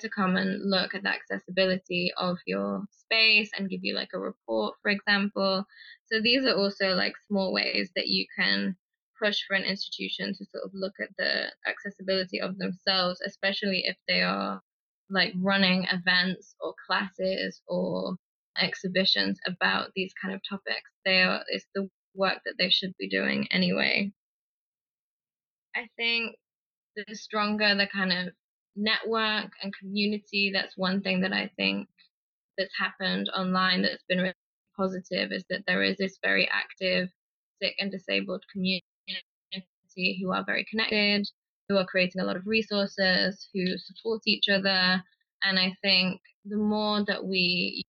to 0.00 0.08
come 0.08 0.36
and 0.36 0.70
look 0.70 0.94
at 0.94 1.02
the 1.02 1.10
accessibility 1.10 2.10
of 2.16 2.38
your 2.46 2.82
space 2.90 3.50
and 3.56 3.68
give 3.68 3.80
you 3.82 3.94
like 3.94 4.08
a 4.14 4.18
report 4.18 4.74
for 4.82 4.90
example 4.90 5.64
so 6.06 6.20
these 6.20 6.44
are 6.46 6.56
also 6.56 6.94
like 6.94 7.12
small 7.28 7.52
ways 7.52 7.90
that 7.94 8.08
you 8.08 8.24
can 8.38 8.76
push 9.22 9.38
for 9.46 9.54
an 9.54 9.64
institution 9.64 10.34
to 10.34 10.44
sort 10.46 10.64
of 10.64 10.70
look 10.74 10.94
at 11.00 11.10
the 11.18 11.52
accessibility 11.66 12.40
of 12.40 12.58
themselves, 12.58 13.20
especially 13.24 13.82
if 13.84 13.96
they 14.08 14.22
are 14.22 14.60
like 15.10 15.32
running 15.36 15.86
events 15.92 16.54
or 16.60 16.74
classes 16.86 17.60
or 17.68 18.16
exhibitions 18.60 19.38
about 19.46 19.90
these 19.94 20.12
kind 20.20 20.34
of 20.34 20.40
topics. 20.48 20.90
They 21.04 21.22
are 21.22 21.42
it's 21.48 21.66
the 21.74 21.88
work 22.14 22.40
that 22.44 22.54
they 22.58 22.70
should 22.70 22.94
be 22.98 23.08
doing 23.08 23.48
anyway. 23.50 24.12
I 25.74 25.88
think 25.96 26.36
the 26.96 27.14
stronger 27.14 27.74
the 27.74 27.88
kind 27.88 28.12
of 28.12 28.34
network 28.76 29.50
and 29.62 29.72
community, 29.80 30.50
that's 30.52 30.76
one 30.76 31.00
thing 31.02 31.20
that 31.22 31.32
I 31.32 31.50
think 31.56 31.88
that's 32.56 32.74
happened 32.78 33.30
online 33.36 33.82
that's 33.82 34.04
been 34.08 34.18
really 34.18 34.34
positive 34.76 35.32
is 35.32 35.44
that 35.50 35.64
there 35.66 35.82
is 35.82 35.96
this 35.98 36.18
very 36.22 36.48
active 36.48 37.08
sick 37.62 37.74
and 37.78 37.90
disabled 37.90 38.44
community 38.52 38.84
community 39.94 40.20
who 40.22 40.32
are 40.32 40.44
very 40.44 40.66
connected, 40.70 41.26
who 41.68 41.76
are 41.76 41.86
creating 41.86 42.20
a 42.20 42.24
lot 42.24 42.36
of 42.36 42.46
resources, 42.46 43.48
who 43.54 43.64
support 43.78 44.22
each 44.26 44.48
other. 44.48 45.02
And 45.42 45.58
I 45.58 45.74
think 45.82 46.20
the 46.44 46.56
more 46.56 47.04
that 47.06 47.24
we 47.24 47.82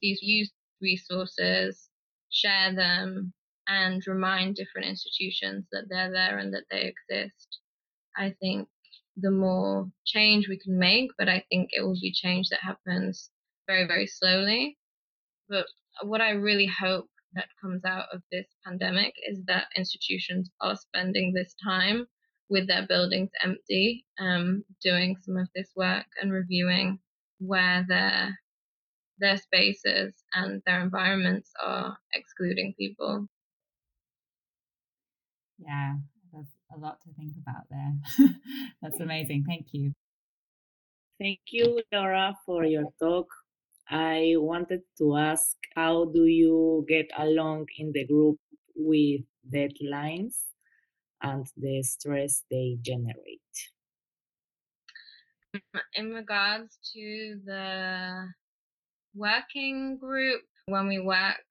use 0.00 0.20
these 0.20 0.50
resources, 0.80 1.88
share 2.30 2.74
them, 2.74 3.32
and 3.66 4.02
remind 4.06 4.56
different 4.56 4.88
institutions 4.88 5.64
that 5.72 5.84
they're 5.88 6.12
there 6.12 6.38
and 6.38 6.52
that 6.52 6.64
they 6.70 6.92
exist, 7.10 7.60
I 8.16 8.34
think 8.40 8.68
the 9.16 9.30
more 9.30 9.88
change 10.04 10.48
we 10.48 10.58
can 10.58 10.78
make. 10.78 11.10
But 11.18 11.28
I 11.28 11.44
think 11.50 11.70
it 11.72 11.82
will 11.82 11.98
be 12.00 12.12
change 12.12 12.48
that 12.50 12.60
happens 12.60 13.30
very, 13.66 13.86
very 13.86 14.06
slowly. 14.06 14.76
But 15.48 15.66
what 16.02 16.20
I 16.20 16.30
really 16.30 16.66
hope 16.66 17.06
that 17.34 17.48
comes 17.60 17.84
out 17.84 18.06
of 18.12 18.22
this 18.30 18.46
pandemic 18.66 19.14
is 19.28 19.40
that 19.46 19.66
institutions 19.76 20.50
are 20.60 20.76
spending 20.76 21.32
this 21.32 21.54
time 21.62 22.06
with 22.48 22.68
their 22.68 22.86
buildings 22.86 23.30
empty, 23.42 24.04
um, 24.18 24.64
doing 24.82 25.16
some 25.22 25.36
of 25.36 25.48
this 25.54 25.70
work 25.76 26.06
and 26.20 26.32
reviewing 26.32 26.98
where 27.38 27.84
their 27.88 28.38
their 29.18 29.36
spaces 29.36 30.12
and 30.32 30.60
their 30.66 30.80
environments 30.80 31.50
are 31.62 31.96
excluding 32.12 32.74
people. 32.78 33.26
Yeah, 35.58 35.94
there's 36.32 36.48
a 36.74 36.78
lot 36.78 37.00
to 37.02 37.12
think 37.14 37.32
about 37.40 37.62
there. 37.70 38.28
that's 38.82 39.00
amazing. 39.00 39.44
Thank 39.46 39.68
you. 39.72 39.92
Thank 41.20 41.38
you, 41.50 41.80
Laura, 41.92 42.34
for 42.44 42.64
your 42.64 42.90
talk. 43.00 43.28
I 43.90 44.34
wanted 44.36 44.82
to 44.98 45.16
ask 45.16 45.56
how 45.74 46.06
do 46.06 46.26
you 46.26 46.84
get 46.88 47.10
along 47.18 47.66
in 47.78 47.92
the 47.92 48.06
group 48.06 48.38
with 48.74 49.22
deadlines 49.52 50.36
and 51.22 51.46
the 51.56 51.82
stress 51.82 52.44
they 52.50 52.78
generate? 52.80 53.40
Mm, 55.54 55.80
in 55.94 56.10
regards 56.12 56.78
to 56.94 57.40
the 57.44 58.28
working 59.14 59.98
group, 59.98 60.42
when 60.66 60.88
we 60.88 60.98
work 60.98 61.44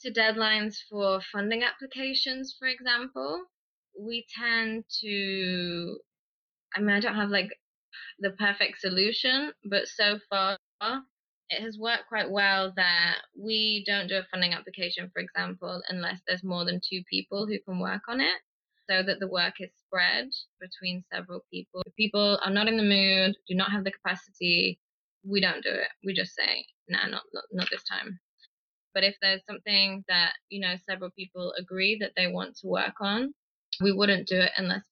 to 0.00 0.12
deadlines 0.12 0.76
for 0.88 1.20
funding 1.32 1.62
applications, 1.62 2.54
for 2.58 2.68
example, 2.68 3.44
we 3.98 4.24
tend 4.38 4.84
to, 5.00 5.98
I 6.76 6.80
mean, 6.80 6.90
I 6.90 7.00
don't 7.00 7.14
have 7.14 7.30
like 7.30 7.50
the 8.20 8.30
perfect 8.32 8.80
solution, 8.80 9.52
but 9.64 9.88
so 9.88 10.18
far 10.30 10.58
it 11.50 11.62
has 11.62 11.78
worked 11.78 12.08
quite 12.08 12.30
well 12.30 12.72
that 12.76 13.18
we 13.38 13.84
don't 13.86 14.08
do 14.08 14.16
a 14.16 14.26
funding 14.30 14.52
application, 14.52 15.10
for 15.12 15.20
example, 15.20 15.80
unless 15.88 16.20
there's 16.26 16.42
more 16.44 16.64
than 16.64 16.80
two 16.80 17.02
people 17.08 17.46
who 17.46 17.58
can 17.60 17.78
work 17.78 18.02
on 18.08 18.20
it, 18.20 18.40
so 18.88 19.02
that 19.02 19.20
the 19.20 19.28
work 19.28 19.54
is 19.60 19.70
spread 19.86 20.28
between 20.60 21.04
several 21.12 21.44
people. 21.52 21.82
If 21.86 21.94
people 21.96 22.38
are 22.44 22.50
not 22.50 22.68
in 22.68 22.76
the 22.76 22.82
mood, 22.82 23.36
do 23.48 23.54
not 23.54 23.70
have 23.70 23.84
the 23.84 23.92
capacity, 23.92 24.78
we 25.24 25.40
don't 25.40 25.62
do 25.62 25.70
it. 25.70 25.88
We 26.04 26.14
just 26.14 26.34
say, 26.34 26.64
no, 26.88 26.98
nah, 26.98 27.08
not, 27.08 27.22
not 27.32 27.44
not 27.52 27.68
this 27.70 27.82
time. 27.84 28.18
But 28.94 29.04
if 29.04 29.14
there's 29.20 29.42
something 29.48 30.04
that 30.08 30.32
you 30.48 30.60
know 30.60 30.74
several 30.88 31.10
people 31.10 31.52
agree 31.58 31.98
that 32.00 32.12
they 32.16 32.28
want 32.28 32.56
to 32.58 32.66
work 32.66 32.94
on, 33.00 33.34
we 33.80 33.92
wouldn't 33.92 34.28
do 34.28 34.40
it 34.40 34.52
unless 34.56 34.84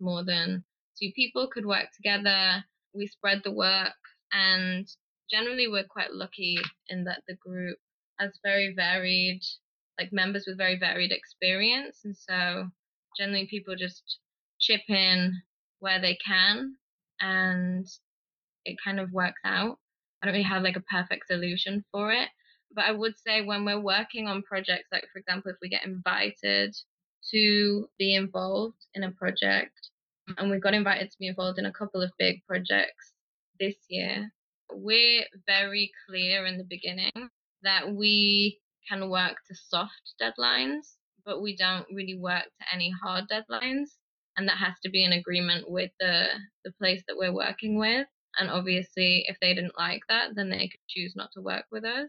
more 0.00 0.24
than 0.24 0.64
two 1.00 1.10
people 1.14 1.48
could 1.52 1.66
work 1.66 1.86
together. 1.96 2.64
We 2.94 3.06
spread 3.06 3.42
the 3.44 3.52
work 3.52 3.94
and 4.32 4.88
generally 5.30 5.68
we're 5.68 5.84
quite 5.84 6.12
lucky 6.12 6.58
in 6.88 7.04
that 7.04 7.22
the 7.28 7.34
group 7.36 7.78
has 8.18 8.30
very 8.42 8.74
varied 8.74 9.40
like 9.98 10.12
members 10.12 10.44
with 10.46 10.56
very 10.58 10.78
varied 10.78 11.12
experience 11.12 12.00
and 12.04 12.16
so 12.16 12.68
generally 13.16 13.46
people 13.46 13.74
just 13.76 14.18
chip 14.60 14.82
in 14.88 15.32
where 15.78 16.00
they 16.00 16.16
can 16.24 16.74
and 17.20 17.86
it 18.64 18.76
kind 18.84 19.00
of 19.00 19.10
works 19.12 19.40
out. 19.44 19.78
I 20.22 20.26
don't 20.26 20.34
really 20.34 20.44
have 20.44 20.62
like 20.62 20.76
a 20.76 20.82
perfect 20.82 21.26
solution 21.26 21.84
for 21.92 22.12
it 22.12 22.28
but 22.74 22.84
i 22.84 22.92
would 22.92 23.14
say 23.18 23.42
when 23.42 23.64
we're 23.64 23.80
working 23.80 24.26
on 24.26 24.42
projects 24.42 24.88
like 24.92 25.04
for 25.12 25.18
example 25.18 25.50
if 25.50 25.56
we 25.62 25.68
get 25.68 25.84
invited 25.84 26.74
to 27.30 27.88
be 27.98 28.14
involved 28.14 28.86
in 28.94 29.04
a 29.04 29.10
project 29.12 29.90
and 30.38 30.50
we 30.50 30.58
got 30.58 30.74
invited 30.74 31.10
to 31.10 31.16
be 31.18 31.26
involved 31.26 31.58
in 31.58 31.66
a 31.66 31.72
couple 31.72 32.02
of 32.02 32.10
big 32.18 32.40
projects 32.46 33.12
this 33.58 33.74
year 33.88 34.30
we're 34.74 35.24
very 35.46 35.90
clear 36.08 36.46
in 36.46 36.58
the 36.58 36.66
beginning 36.68 37.28
that 37.62 37.92
we 37.92 38.58
can 38.88 39.10
work 39.10 39.36
to 39.48 39.54
soft 39.54 40.14
deadlines, 40.20 40.94
but 41.24 41.42
we 41.42 41.56
don't 41.56 41.86
really 41.92 42.18
work 42.18 42.44
to 42.44 42.74
any 42.74 42.92
hard 43.02 43.24
deadlines. 43.30 43.90
And 44.36 44.48
that 44.48 44.56
has 44.56 44.74
to 44.84 44.90
be 44.90 45.04
in 45.04 45.12
agreement 45.12 45.70
with 45.70 45.90
the, 46.00 46.26
the 46.64 46.72
place 46.72 47.02
that 47.06 47.16
we're 47.16 47.34
working 47.34 47.78
with. 47.78 48.06
And 48.38 48.48
obviously, 48.48 49.24
if 49.26 49.36
they 49.40 49.54
didn't 49.54 49.78
like 49.78 50.02
that, 50.08 50.30
then 50.34 50.50
they 50.50 50.68
could 50.68 50.80
choose 50.88 51.14
not 51.16 51.30
to 51.34 51.42
work 51.42 51.64
with 51.70 51.84
us. 51.84 52.08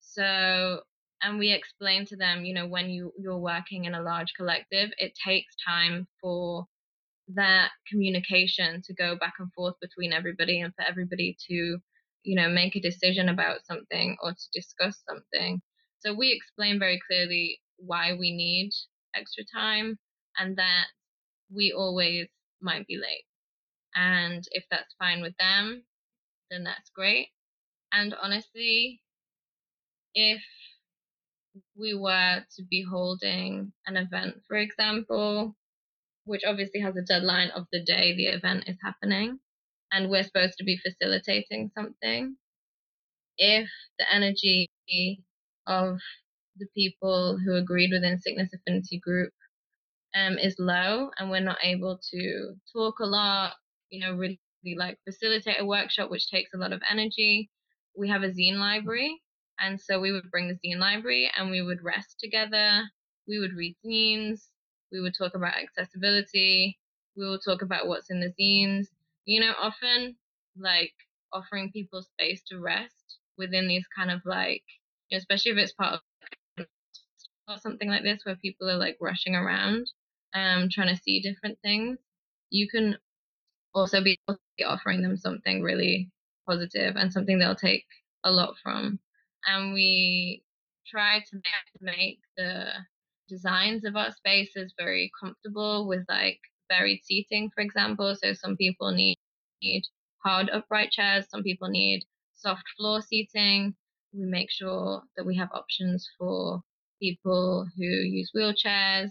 So, 0.00 0.80
and 1.22 1.38
we 1.38 1.52
explain 1.52 2.06
to 2.06 2.16
them, 2.16 2.44
you 2.44 2.54
know, 2.54 2.66
when 2.66 2.90
you, 2.90 3.12
you're 3.18 3.38
working 3.38 3.84
in 3.84 3.94
a 3.94 4.02
large 4.02 4.32
collective, 4.36 4.90
it 4.98 5.12
takes 5.24 5.54
time 5.66 6.06
for 6.20 6.66
that 7.34 7.70
communication 7.88 8.82
to 8.84 8.94
go 8.94 9.16
back 9.16 9.34
and 9.38 9.52
forth 9.52 9.74
between 9.80 10.12
everybody 10.12 10.60
and 10.60 10.74
for 10.74 10.84
everybody 10.88 11.36
to 11.48 11.78
you 12.24 12.36
know 12.36 12.48
make 12.48 12.76
a 12.76 12.80
decision 12.80 13.28
about 13.28 13.64
something 13.66 14.16
or 14.22 14.32
to 14.32 14.48
discuss 14.52 15.02
something. 15.08 15.60
So 16.00 16.14
we 16.14 16.32
explain 16.32 16.78
very 16.78 17.00
clearly 17.06 17.60
why 17.76 18.14
we 18.14 18.32
need 18.34 18.70
extra 19.14 19.44
time 19.54 19.98
and 20.38 20.56
that 20.56 20.86
we 21.54 21.72
always 21.72 22.28
might 22.62 22.86
be 22.86 22.96
late. 22.96 23.24
And 23.94 24.44
if 24.52 24.64
that's 24.70 24.94
fine 24.98 25.22
with 25.22 25.36
them 25.38 25.84
then 26.50 26.64
that's 26.64 26.90
great. 26.90 27.28
And 27.92 28.14
honestly 28.22 29.02
if 30.14 30.42
we 31.76 31.94
were 31.94 32.44
to 32.56 32.62
be 32.70 32.82
holding 32.82 33.72
an 33.86 33.96
event 33.96 34.36
for 34.46 34.56
example 34.56 35.56
which 36.30 36.42
obviously 36.46 36.80
has 36.80 36.96
a 36.96 37.02
deadline 37.02 37.50
of 37.50 37.66
the 37.72 37.82
day 37.82 38.14
the 38.14 38.26
event 38.26 38.62
is 38.68 38.76
happening, 38.84 39.40
and 39.90 40.08
we're 40.08 40.22
supposed 40.22 40.56
to 40.56 40.64
be 40.64 40.78
facilitating 40.78 41.72
something. 41.76 42.36
If 43.36 43.68
the 43.98 44.14
energy 44.14 44.68
of 45.66 45.98
the 46.56 46.68
people 46.76 47.36
who 47.36 47.56
agreed 47.56 47.90
within 47.92 48.20
Sickness 48.20 48.52
Affinity 48.54 49.00
Group 49.00 49.32
um, 50.14 50.38
is 50.38 50.54
low 50.60 51.10
and 51.18 51.30
we're 51.30 51.40
not 51.40 51.58
able 51.64 51.98
to 52.12 52.54
talk 52.72 53.00
a 53.00 53.06
lot, 53.06 53.54
you 53.90 53.98
know, 53.98 54.14
really 54.14 54.38
like 54.76 54.98
facilitate 55.04 55.60
a 55.60 55.66
workshop, 55.66 56.12
which 56.12 56.30
takes 56.30 56.50
a 56.54 56.58
lot 56.58 56.72
of 56.72 56.82
energy. 56.88 57.50
We 57.96 58.08
have 58.08 58.22
a 58.22 58.28
zine 58.30 58.58
library. 58.58 59.20
And 59.58 59.80
so 59.80 59.98
we 59.98 60.12
would 60.12 60.30
bring 60.30 60.46
the 60.46 60.54
zine 60.54 60.78
library 60.78 61.28
and 61.36 61.50
we 61.50 61.60
would 61.60 61.82
rest 61.82 62.20
together. 62.22 62.82
We 63.26 63.40
would 63.40 63.52
read 63.54 63.74
zines 63.84 64.49
we 64.92 65.00
would 65.00 65.14
talk 65.16 65.34
about 65.34 65.54
accessibility. 65.54 66.78
We 67.16 67.26
will 67.26 67.38
talk 67.38 67.62
about 67.62 67.88
what's 67.88 68.10
in 68.10 68.20
the 68.20 68.32
zines. 68.40 68.86
You 69.24 69.40
know, 69.40 69.52
often 69.60 70.16
like 70.58 70.92
offering 71.32 71.70
people 71.72 72.02
space 72.02 72.42
to 72.48 72.58
rest 72.60 73.18
within 73.38 73.68
these 73.68 73.84
kind 73.96 74.10
of 74.10 74.20
like, 74.24 74.62
you 75.08 75.16
know, 75.16 75.18
especially 75.18 75.52
if 75.52 75.58
it's 75.58 75.72
part 75.72 75.94
of 75.94 76.00
or 77.48 77.58
something 77.58 77.88
like 77.88 78.02
this 78.02 78.20
where 78.24 78.36
people 78.36 78.70
are 78.70 78.76
like 78.76 78.96
rushing 79.00 79.34
around, 79.34 79.86
um, 80.34 80.68
trying 80.70 80.94
to 80.94 81.02
see 81.02 81.20
different 81.20 81.58
things. 81.62 81.98
You 82.50 82.68
can 82.68 82.96
also 83.74 84.02
be 84.02 84.18
offering 84.64 85.02
them 85.02 85.16
something 85.16 85.62
really 85.62 86.10
positive 86.48 86.96
and 86.96 87.12
something 87.12 87.38
they'll 87.38 87.54
take 87.54 87.86
a 88.24 88.30
lot 88.30 88.54
from. 88.62 88.98
And 89.46 89.72
we 89.74 90.42
try 90.86 91.20
to 91.30 91.40
make 91.80 92.18
the 92.36 92.72
designs 93.30 93.84
of 93.84 93.96
our 93.96 94.12
space 94.12 94.50
is 94.56 94.74
very 94.78 95.10
comfortable 95.22 95.88
with 95.88 96.04
like 96.08 96.40
varied 96.70 97.00
seating, 97.04 97.50
for 97.54 97.62
example. 97.62 98.14
So 98.20 98.34
some 98.34 98.56
people 98.56 98.90
need, 98.92 99.16
need 99.62 99.84
hard 100.24 100.50
upright 100.50 100.90
chairs, 100.90 101.26
some 101.30 101.42
people 101.42 101.68
need 101.68 102.04
soft 102.34 102.64
floor 102.76 103.00
seating. 103.00 103.74
We 104.12 104.26
make 104.26 104.50
sure 104.50 105.02
that 105.16 105.24
we 105.24 105.36
have 105.36 105.50
options 105.54 106.08
for 106.18 106.60
people 107.00 107.66
who 107.76 107.84
use 107.84 108.32
wheelchairs 108.36 109.10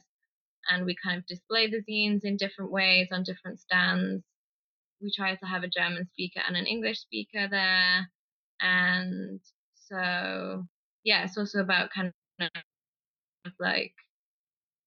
and 0.70 0.86
we 0.86 0.96
kind 1.04 1.18
of 1.18 1.26
display 1.26 1.70
the 1.70 1.82
zines 1.90 2.24
in 2.24 2.38
different 2.38 2.72
ways 2.72 3.08
on 3.12 3.24
different 3.24 3.60
stands. 3.60 4.24
We 5.02 5.12
try 5.16 5.36
to 5.36 5.46
have 5.46 5.64
a 5.64 5.70
German 5.70 6.08
speaker 6.12 6.42
and 6.46 6.58
an 6.58 6.66
English 6.66 7.00
speaker 7.00 7.48
there. 7.50 8.10
And 8.62 9.40
so, 9.76 10.66
yeah, 11.04 11.24
it's 11.24 11.38
also 11.38 11.60
about 11.60 11.92
kind 11.96 12.12
of 12.40 13.54
like 13.60 13.94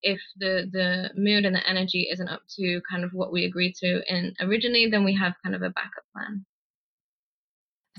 if 0.02 0.20
the 0.36 0.68
the 0.72 1.10
mood 1.16 1.44
and 1.44 1.54
the 1.54 1.68
energy 1.68 2.08
isn't 2.12 2.28
up 2.28 2.42
to 2.56 2.80
kind 2.90 3.04
of 3.04 3.12
what 3.12 3.32
we 3.32 3.44
agreed 3.44 3.74
to 3.76 4.02
in 4.08 4.34
originally, 4.40 4.86
then 4.90 5.04
we 5.04 5.14
have 5.16 5.34
kind 5.42 5.54
of 5.54 5.62
a 5.62 5.70
backup 5.70 6.04
plan. 6.14 6.44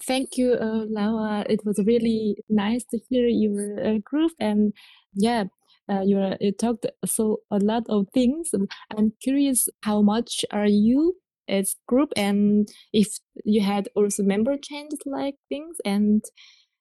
Thank 0.06 0.38
you, 0.38 0.54
uh, 0.54 0.86
Laura. 0.90 1.46
It 1.50 1.66
was 1.66 1.80
really 1.86 2.38
nice 2.50 2.84
to 2.86 3.00
hear 3.10 3.28
your 3.28 3.80
uh, 3.86 3.98
group, 4.04 4.32
and 4.40 4.74
yeah, 5.14 5.46
uh, 5.90 6.02
you 6.02 6.20
you 6.42 6.52
talked 6.52 6.86
so 7.06 7.42
a 7.52 7.60
lot 7.60 7.84
of 7.90 8.08
things. 8.14 8.52
I'm 8.98 9.14
curious, 9.22 9.70
how 9.84 10.02
much 10.02 10.46
are 10.52 10.68
you 10.68 11.18
as 11.48 11.76
group, 11.88 12.12
and 12.18 12.68
if 12.92 13.20
you 13.46 13.62
had 13.62 13.88
also 13.96 14.24
member 14.24 14.58
changes 14.58 15.00
like 15.06 15.36
things, 15.50 15.78
and 15.86 16.24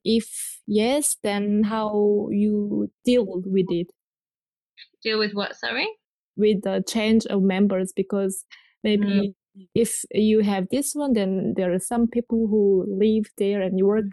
if 0.05 0.61
yes, 0.67 1.17
then 1.23 1.65
how 1.65 2.29
you 2.31 2.91
deal 3.05 3.27
with 3.27 3.67
it 3.71 3.89
deal 5.03 5.19
with 5.19 5.33
what 5.33 5.57
sorry 5.57 5.89
with 6.37 6.63
the 6.63 6.83
change 6.89 7.27
of 7.27 7.43
members 7.43 7.93
because 7.95 8.45
maybe 8.83 9.35
mm. 9.57 9.67
if 9.75 10.03
you 10.13 10.41
have 10.41 10.67
this 10.71 10.93
one 10.95 11.13
then 11.13 11.55
there 11.57 11.73
are 11.73 11.79
some 11.79 12.07
people 12.07 12.47
who 12.49 12.87
live 12.89 13.25
there 13.39 13.61
and 13.61 13.79
you 13.79 13.87
work 13.87 14.05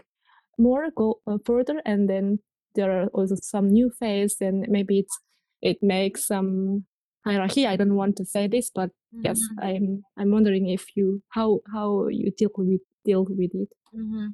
more 0.58 0.90
go 0.96 1.20
uh, 1.26 1.38
further 1.46 1.82
and 1.86 2.10
then 2.10 2.40
there 2.76 2.92
are 2.92 3.08
also 3.08 3.36
some 3.42 3.68
new 3.68 3.92
face, 4.00 4.36
then 4.40 4.66
maybe 4.70 5.00
it's 5.00 5.20
it 5.62 5.78
makes 5.82 6.28
some 6.28 6.86
hierarchy. 7.26 7.68
I 7.68 7.76
don't 7.76 7.96
want 7.96 8.16
to 8.18 8.26
say 8.26 8.48
this, 8.48 8.72
but 8.74 8.90
mm-hmm. 8.90 9.22
yes, 9.26 9.40
I'm 9.62 10.04
I'm 10.18 10.32
wondering 10.32 10.70
if 10.70 10.86
you 10.96 11.22
how 11.30 11.60
how 11.74 12.08
you 12.10 12.32
deal 12.38 12.50
with 12.56 12.82
deal 13.06 13.26
with 13.30 13.52
it. 13.54 13.70
Mm-hmm. 13.96 14.28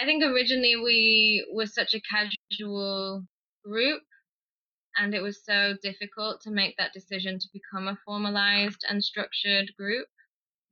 I 0.00 0.04
think 0.04 0.22
originally 0.24 0.76
we 0.76 1.46
were 1.52 1.66
such 1.66 1.94
a 1.94 2.00
casual 2.00 3.24
group 3.64 4.02
and 4.96 5.14
it 5.14 5.22
was 5.22 5.44
so 5.44 5.74
difficult 5.82 6.40
to 6.42 6.50
make 6.50 6.76
that 6.76 6.92
decision 6.92 7.38
to 7.38 7.48
become 7.52 7.88
a 7.88 7.98
formalized 8.04 8.84
and 8.88 9.02
structured 9.02 9.70
group 9.78 10.06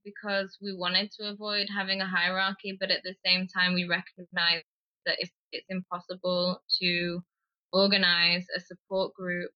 because 0.04 0.56
we 0.60 0.74
wanted 0.74 1.10
to 1.12 1.28
avoid 1.28 1.66
having 1.74 2.00
a 2.00 2.06
hierarchy, 2.06 2.76
but 2.78 2.90
at 2.90 3.02
the 3.04 3.14
same 3.24 3.46
time, 3.46 3.74
we 3.74 3.84
recognize 3.84 4.62
that 5.06 5.16
it's, 5.18 5.32
it's 5.52 5.66
impossible 5.68 6.60
to 6.80 7.20
organize 7.72 8.46
a 8.56 8.60
support 8.60 9.14
group 9.14 9.50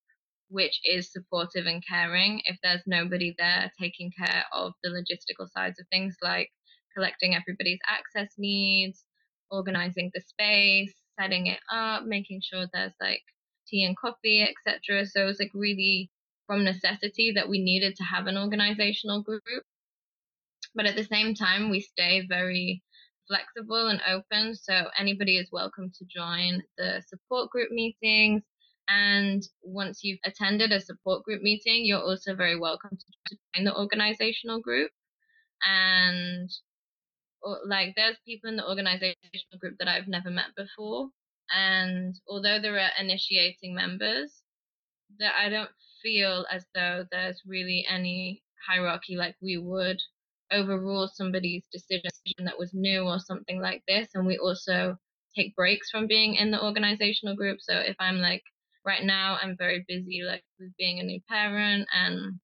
which 0.48 0.80
is 0.84 1.12
supportive 1.12 1.66
and 1.66 1.82
caring 1.86 2.40
if 2.44 2.56
there's 2.62 2.82
nobody 2.86 3.34
there 3.36 3.70
taking 3.80 4.10
care 4.16 4.44
of 4.52 4.72
the 4.82 4.90
logistical 4.90 5.48
sides 5.50 5.80
of 5.80 5.86
things 5.90 6.16
like 6.22 6.48
collecting 6.94 7.34
everybody's 7.34 7.80
access 7.88 8.32
needs, 8.38 9.04
organizing 9.50 10.10
the 10.14 10.20
space, 10.20 10.94
setting 11.20 11.46
it 11.48 11.58
up, 11.72 12.04
making 12.04 12.40
sure 12.42 12.66
there's 12.72 12.94
like 13.00 13.22
tea 13.68 13.84
and 13.84 13.96
coffee, 13.96 14.42
etc. 14.42 15.06
So 15.06 15.22
it 15.22 15.26
was 15.26 15.40
like 15.40 15.52
really 15.54 16.10
from 16.46 16.64
necessity 16.64 17.32
that 17.34 17.48
we 17.48 17.58
needed 17.62 17.96
to 17.96 18.04
have 18.04 18.26
an 18.26 18.38
organizational 18.38 19.22
group. 19.22 19.42
But 20.74 20.86
at 20.86 20.96
the 20.96 21.04
same 21.04 21.34
time, 21.34 21.70
we 21.70 21.80
stay 21.80 22.26
very 22.28 22.82
flexible 23.28 23.88
and 23.88 24.00
open. 24.08 24.54
So 24.54 24.88
anybody 24.98 25.38
is 25.38 25.48
welcome 25.50 25.90
to 25.98 26.04
join 26.04 26.62
the 26.78 27.02
support 27.08 27.50
group 27.50 27.70
meetings. 27.70 28.42
And 28.88 29.42
once 29.62 30.04
you've 30.04 30.20
attended 30.24 30.70
a 30.70 30.80
support 30.80 31.24
group 31.24 31.42
meeting, 31.42 31.84
you're 31.84 32.02
also 32.02 32.34
very 32.36 32.58
welcome 32.58 32.96
to 32.96 33.36
join 33.56 33.64
the 33.64 33.76
organizational 33.76 34.60
group. 34.60 34.90
And 35.66 36.50
like 37.66 37.94
there's 37.96 38.16
people 38.24 38.48
in 38.48 38.56
the 38.56 38.68
organizational 38.68 39.58
group 39.60 39.74
that 39.78 39.88
I've 39.88 40.08
never 40.08 40.30
met 40.30 40.54
before 40.56 41.08
and 41.54 42.14
although 42.28 42.60
there 42.60 42.78
are 42.78 42.90
initiating 42.98 43.74
members, 43.74 44.42
that 45.18 45.32
I 45.38 45.48
don't 45.48 45.70
feel 46.02 46.46
as 46.50 46.64
though 46.74 47.04
there's 47.10 47.42
really 47.46 47.86
any 47.88 48.42
hierarchy 48.68 49.16
like 49.16 49.36
we 49.40 49.58
would 49.58 50.00
overrule 50.52 51.08
somebody's 51.12 51.64
decision 51.72 52.10
that 52.44 52.58
was 52.58 52.72
new 52.74 53.02
or 53.02 53.18
something 53.18 53.60
like 53.60 53.82
this. 53.88 54.08
And 54.14 54.26
we 54.26 54.38
also 54.38 54.96
take 55.34 55.54
breaks 55.56 55.90
from 55.90 56.06
being 56.06 56.34
in 56.34 56.50
the 56.50 56.62
organizational 56.62 57.36
group. 57.36 57.58
So 57.60 57.78
if 57.78 57.96
I'm 57.98 58.18
like, 58.18 58.42
right 58.84 59.04
now, 59.04 59.38
I'm 59.42 59.56
very 59.56 59.84
busy, 59.88 60.22
like 60.24 60.44
with 60.58 60.70
being 60.78 61.00
a 61.00 61.02
new 61.02 61.20
parent. 61.28 61.88
And 61.92 62.38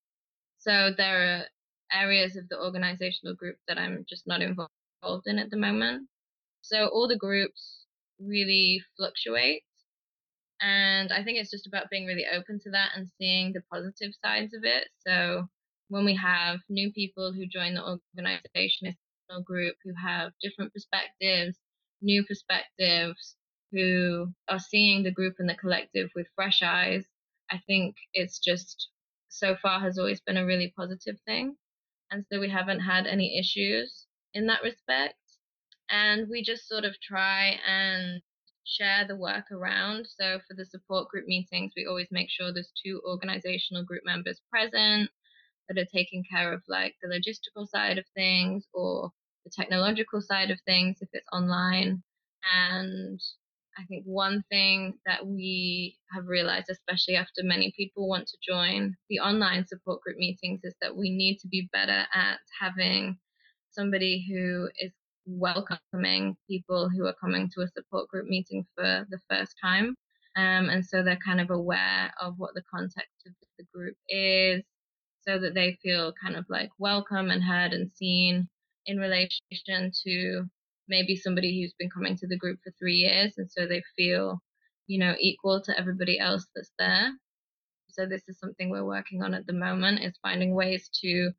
so 0.59 0.91
there 0.97 1.23
are 1.23 1.45
areas 1.93 2.37
of 2.37 2.49
the 2.49 2.59
organizational 2.59 3.35
group 3.35 3.57
that 3.69 3.79
I'm 3.79 4.05
just 4.09 4.27
not 4.27 4.43
involved 4.43 4.71
in 5.27 5.39
at 5.39 5.51
the 5.51 5.57
moment. 5.57 6.09
So 6.63 6.87
all 6.89 7.09
the 7.09 7.17
groups 7.17 7.82
really 8.27 8.83
fluctuates. 8.97 9.67
And 10.61 11.13
I 11.13 11.25
think 11.25 11.39
it's 11.39 11.51
just 11.51 11.67
about 11.67 11.91
being 11.91 12.07
really 12.07 12.27
open 12.33 12.61
to 12.61 12.71
that 12.71 12.91
and 12.97 13.09
seeing 13.19 13.53
the 13.53 13.63
positive 13.73 14.13
sides 14.25 14.55
of 14.55 14.65
it. 14.65 14.89
So 15.07 15.49
when 15.89 16.05
we 16.05 16.15
have 16.17 16.61
new 16.69 16.93
people 16.93 17.33
who 17.33 17.47
join 17.47 17.75
the 17.75 17.99
organization 18.17 18.97
or 19.29 19.41
group 19.43 19.75
who 19.85 19.93
have 19.95 20.33
different 20.41 20.73
perspectives, 20.73 21.59
new 22.01 22.25
perspectives, 22.25 23.37
who 23.73 24.29
are 24.49 24.59
seeing 24.59 25.03
the 25.03 25.11
group 25.11 25.37
and 25.39 25.49
the 25.49 25.55
collective 25.55 26.11
with 26.15 26.27
fresh 26.37 26.63
eyes, 26.63 27.05
I 27.51 27.61
think 27.67 27.97
it's 28.15 28.39
just 28.39 28.89
so 29.29 29.57
far 29.61 29.81
has 29.81 29.99
always 29.99 30.21
been 30.21 30.37
a 30.37 30.47
really 30.47 30.73
positive 30.77 31.17
thing. 31.27 31.57
And 32.11 32.25
so 32.31 32.39
we 32.39 32.51
haven't 32.51 32.81
had 32.81 33.07
any 33.07 33.39
issues 33.39 34.07
in 34.35 34.47
that 34.47 34.63
respect 34.63 35.15
and 35.93 36.29
we 36.29 36.43
just 36.43 36.67
sort 36.67 36.85
of 36.85 36.99
try 37.01 37.59
and 37.69 38.21
share 38.65 39.07
the 39.07 39.17
work 39.17 39.53
around. 39.53 40.07
So 40.09 40.39
for 40.49 40.55
the 40.57 40.65
support 40.65 41.09
group 41.09 41.27
meetings, 41.27 41.73
we 41.77 41.87
always 41.87 42.09
make 42.11 42.31
sure 42.31 42.53
there's 42.53 42.73
two 42.85 43.01
organizational 43.07 43.85
group 43.85 44.03
members 44.05 44.41
present 44.51 45.11
that 45.69 45.79
are 45.79 45.89
taking 45.95 46.25
care 46.29 46.53
of 46.53 46.63
like 46.67 46.95
the 47.03 47.09
logistical 47.09 47.69
side 47.69 47.99
of 47.99 48.05
things 48.17 48.67
or 48.73 49.11
the 49.45 49.51
technological 49.55 50.21
side 50.21 50.51
of 50.51 50.59
things 50.67 50.97
if 51.01 51.09
it's 51.13 51.29
online. 51.33 52.03
And 52.55 53.21
I 53.79 53.85
think 53.85 54.05
one 54.05 54.45
thing 54.51 54.95
that 55.07 55.27
we 55.27 55.97
have 56.15 56.27
realized, 56.27 56.69
especially 56.71 57.17
after 57.17 57.43
many 57.43 57.73
people 57.77 58.09
want 58.09 58.29
to 58.29 58.37
join 58.47 58.97
the 59.09 59.21
online 59.21 59.67
support 59.67 60.01
group 60.03 60.17
meetings, 60.17 60.61
is 60.65 60.75
that 60.81 60.97
we 60.97 61.11
need 61.11 61.39
to 61.39 61.49
be 61.49 61.69
better 61.73 62.07
at 62.15 62.39
having 62.61 63.19
somebody 63.71 64.27
who 64.29 64.69
is 64.79 64.93
welcoming 65.27 66.37
people 66.49 66.89
who 66.89 67.07
are 67.07 67.15
coming 67.21 67.51
to 67.55 67.63
a 67.63 67.69
support 67.69 68.09
group 68.09 68.27
meeting 68.27 68.67
for 68.75 69.07
the 69.11 69.19
first 69.31 69.55
time. 69.63 69.95
Um, 70.37 70.69
and 70.71 70.85
so 70.85 71.03
they're 71.03 71.19
kind 71.25 71.41
of 71.41 71.51
aware 71.51 72.13
of 72.21 72.35
what 72.39 72.55
the 72.55 72.63
context 72.73 73.27
of 73.27 73.33
the 73.59 73.65
group 73.73 73.97
is 74.09 74.63
so 75.27 75.39
that 75.39 75.55
they 75.55 75.79
feel 75.83 76.13
kind 76.23 76.37
of 76.37 76.45
like 76.49 76.71
welcome 76.79 77.31
and 77.31 77.43
heard 77.43 77.73
and 77.73 77.91
seen 77.93 78.49
in 78.87 78.99
relation 78.99 79.93
to 80.05 80.45
maybe 80.89 81.17
somebody 81.17 81.61
who's 81.61 81.75
been 81.79 81.91
coming 81.91 82.17
to 82.17 82.27
the 82.27 82.37
group 82.37 82.59
for 82.65 82.73
three 82.79 82.97
years 82.97 83.35
and 83.39 83.51
so 83.51 83.67
they 83.67 83.83
feel 83.97 84.41
you 84.89 84.99
know 84.99 85.15
equal 85.21 85.61
to 85.61 85.79
everybody 85.79 86.19
else 86.19 86.47
that's 86.55 86.73
there 86.79 87.13
so 87.89 88.07
this 88.07 88.23
is 88.29 88.39
something 88.39 88.71
we're 88.71 88.85
working 88.85 89.23
on 89.23 89.35
at 89.35 89.47
the 89.47 89.53
moment 89.53 90.01
is 90.03 90.15
finding 90.23 90.55
ways 90.55 90.91
to 90.93 91.31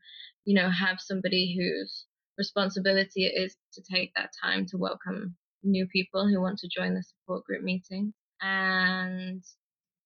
you 0.46 0.56
know 0.56 0.70
have 0.70 1.00
somebody 1.00 1.56
who's 1.58 2.06
responsibility 2.38 3.26
it 3.26 3.40
is 3.40 3.56
to 3.74 3.82
take 3.82 4.12
that 4.16 4.32
time 4.42 4.66
to 4.68 4.78
welcome 4.78 5.36
new 5.64 5.88
people 5.88 6.28
who 6.28 6.42
want 6.42 6.60
to 6.60 6.68
join 6.68 6.94
the 6.94 7.04
support 7.04 7.46
group 7.46 7.64
meeting. 7.64 8.14
And 8.42 9.44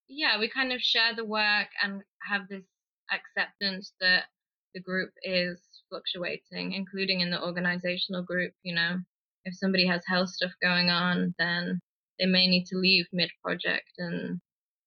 yeah, 0.07 0.39
we 0.39 0.49
kind 0.49 0.71
of 0.71 0.81
share 0.81 1.15
the 1.15 1.25
work 1.25 1.67
and 1.83 2.01
have 2.29 2.47
this 2.49 2.65
acceptance 3.11 3.93
that 3.99 4.25
the 4.73 4.81
group 4.81 5.11
is 5.23 5.59
fluctuating, 5.89 6.73
including 6.73 7.21
in 7.21 7.31
the 7.31 7.41
organizational 7.41 8.23
group. 8.23 8.53
You 8.63 8.75
know, 8.75 8.97
if 9.45 9.55
somebody 9.55 9.87
has 9.87 10.03
health 10.07 10.29
stuff 10.29 10.51
going 10.61 10.89
on, 10.89 11.33
then 11.39 11.79
they 12.19 12.25
may 12.25 12.47
need 12.47 12.65
to 12.67 12.77
leave 12.77 13.05
mid 13.11 13.29
project, 13.43 13.91
and 13.97 14.39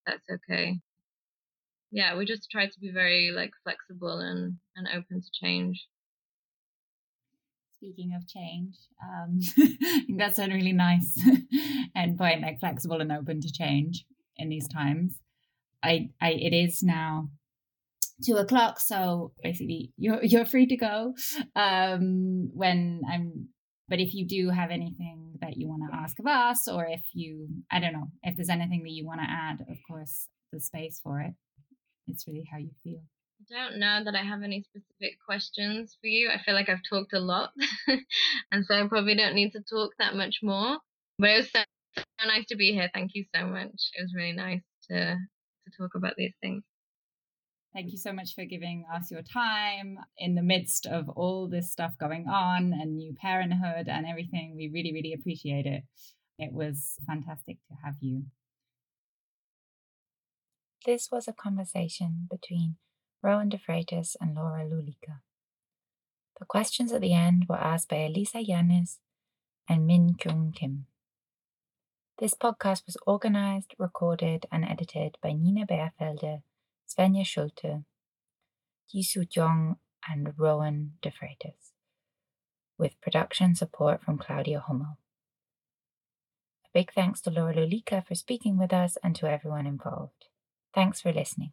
that's 0.06 0.24
okay. 0.30 0.78
Yeah, 1.90 2.16
we 2.16 2.24
just 2.24 2.50
try 2.50 2.66
to 2.66 2.80
be 2.80 2.92
very 2.92 3.32
like 3.34 3.50
flexible 3.64 4.18
and, 4.18 4.58
and 4.76 4.86
open 4.94 5.20
to 5.20 5.30
change 5.32 5.88
speaking 7.80 8.12
of 8.14 8.28
change, 8.28 8.76
um, 9.02 9.38
I 9.58 10.02
think 10.06 10.18
that's 10.18 10.38
a 10.38 10.46
really 10.46 10.72
nice 10.72 11.18
endpoint, 11.96 12.42
like 12.42 12.60
flexible 12.60 13.00
and 13.00 13.10
open 13.10 13.40
to 13.40 13.52
change 13.52 14.04
in 14.36 14.50
these 14.50 14.68
times. 14.68 15.18
I, 15.82 16.10
I, 16.20 16.32
it 16.32 16.52
is 16.52 16.82
now 16.82 17.30
two 18.22 18.36
o'clock, 18.36 18.80
so 18.80 19.32
basically 19.42 19.92
you're 19.96 20.22
you're 20.22 20.44
free 20.44 20.66
to 20.66 20.76
go. 20.76 21.14
Um, 21.56 22.50
when 22.52 23.00
I'm, 23.10 23.48
but 23.88 23.98
if 23.98 24.12
you 24.12 24.26
do 24.26 24.50
have 24.50 24.70
anything 24.70 25.38
that 25.40 25.56
you 25.56 25.66
want 25.66 25.82
to 25.90 25.96
ask 25.96 26.18
of 26.18 26.26
us, 26.26 26.68
or 26.68 26.86
if 26.86 27.02
you, 27.14 27.48
I 27.72 27.80
don't 27.80 27.94
know, 27.94 28.08
if 28.22 28.36
there's 28.36 28.50
anything 28.50 28.82
that 28.82 28.90
you 28.90 29.06
want 29.06 29.20
to 29.20 29.26
add, 29.30 29.62
of 29.62 29.78
course, 29.88 30.28
the 30.52 30.60
space 30.60 31.00
for 31.02 31.20
it. 31.20 31.32
It's 32.06 32.26
really 32.26 32.46
how 32.52 32.58
you 32.58 32.70
feel. 32.82 33.02
I 33.40 33.54
don't 33.54 33.78
know 33.78 34.04
that 34.04 34.14
I 34.14 34.22
have 34.22 34.42
any 34.42 34.62
specific 34.62 35.18
questions 35.24 35.96
for 36.00 36.08
you. 36.08 36.28
I 36.28 36.42
feel 36.42 36.54
like 36.54 36.68
I've 36.68 36.82
talked 36.88 37.14
a 37.14 37.20
lot, 37.20 37.52
and 38.52 38.66
so 38.66 38.74
I 38.74 38.86
probably 38.86 39.14
don't 39.14 39.34
need 39.34 39.52
to 39.52 39.60
talk 39.60 39.92
that 39.98 40.14
much 40.14 40.40
more. 40.42 40.78
But 41.18 41.30
it 41.30 41.36
was 41.38 41.52
so, 41.52 41.60
so 41.96 42.28
nice 42.28 42.44
to 42.48 42.56
be 42.56 42.72
here. 42.72 42.90
Thank 42.92 43.12
you 43.14 43.24
so 43.34 43.46
much. 43.46 43.90
It 43.94 44.02
was 44.02 44.14
really 44.14 44.32
nice 44.32 44.62
to 44.90 45.14
to 45.16 45.70
talk 45.78 45.94
about 45.94 46.14
these 46.16 46.34
things. 46.42 46.62
Thank 47.72 47.92
you 47.92 47.98
so 47.98 48.12
much 48.12 48.34
for 48.34 48.44
giving 48.44 48.84
us 48.92 49.10
your 49.10 49.22
time 49.22 49.96
in 50.18 50.34
the 50.34 50.42
midst 50.42 50.86
of 50.86 51.08
all 51.08 51.48
this 51.48 51.70
stuff 51.70 51.92
going 51.98 52.26
on 52.28 52.72
and 52.72 52.96
new 52.96 53.14
parenthood 53.14 53.88
and 53.88 54.06
everything. 54.06 54.54
We 54.56 54.70
really, 54.74 54.92
really 54.92 55.14
appreciate 55.14 55.66
it. 55.66 55.84
It 56.38 56.52
was 56.52 56.96
fantastic 57.06 57.58
to 57.68 57.74
have 57.84 57.94
you. 58.00 58.24
This 60.84 61.08
was 61.12 61.28
a 61.28 61.32
conversation 61.32 62.26
between 62.28 62.76
Rowan 63.22 63.50
de 63.50 63.58
Freitas 63.58 64.16
and 64.20 64.34
Laura 64.34 64.64
Lulika. 64.64 65.20
The 66.38 66.46
questions 66.46 66.90
at 66.90 67.02
the 67.02 67.12
end 67.12 67.46
were 67.48 67.60
asked 67.60 67.90
by 67.90 67.96
Elisa 67.96 68.38
Yanes 68.38 68.96
and 69.68 69.86
Min 69.86 70.14
Kyung 70.14 70.52
Kim. 70.52 70.86
This 72.18 72.34
podcast 72.34 72.86
was 72.86 72.96
organized, 73.06 73.74
recorded, 73.78 74.46
and 74.50 74.64
edited 74.64 75.18
by 75.22 75.32
Nina 75.32 75.66
Beerfelde, 75.66 76.42
Svenja 76.88 77.24
Schulte, 77.26 77.84
Jisoo 78.92 79.28
Jong, 79.28 79.76
and 80.08 80.32
Rowan 80.38 80.92
de 81.02 81.10
Freitas, 81.10 81.72
with 82.78 83.00
production 83.02 83.54
support 83.54 84.02
from 84.02 84.16
Claudia 84.16 84.60
Hummel. 84.60 84.98
A 86.64 86.68
big 86.72 86.92
thanks 86.92 87.20
to 87.22 87.30
Laura 87.30 87.54
Lulika 87.54 88.06
for 88.06 88.14
speaking 88.14 88.58
with 88.58 88.72
us 88.72 88.96
and 89.04 89.14
to 89.16 89.30
everyone 89.30 89.66
involved. 89.66 90.26
Thanks 90.74 91.02
for 91.02 91.12
listening. 91.12 91.52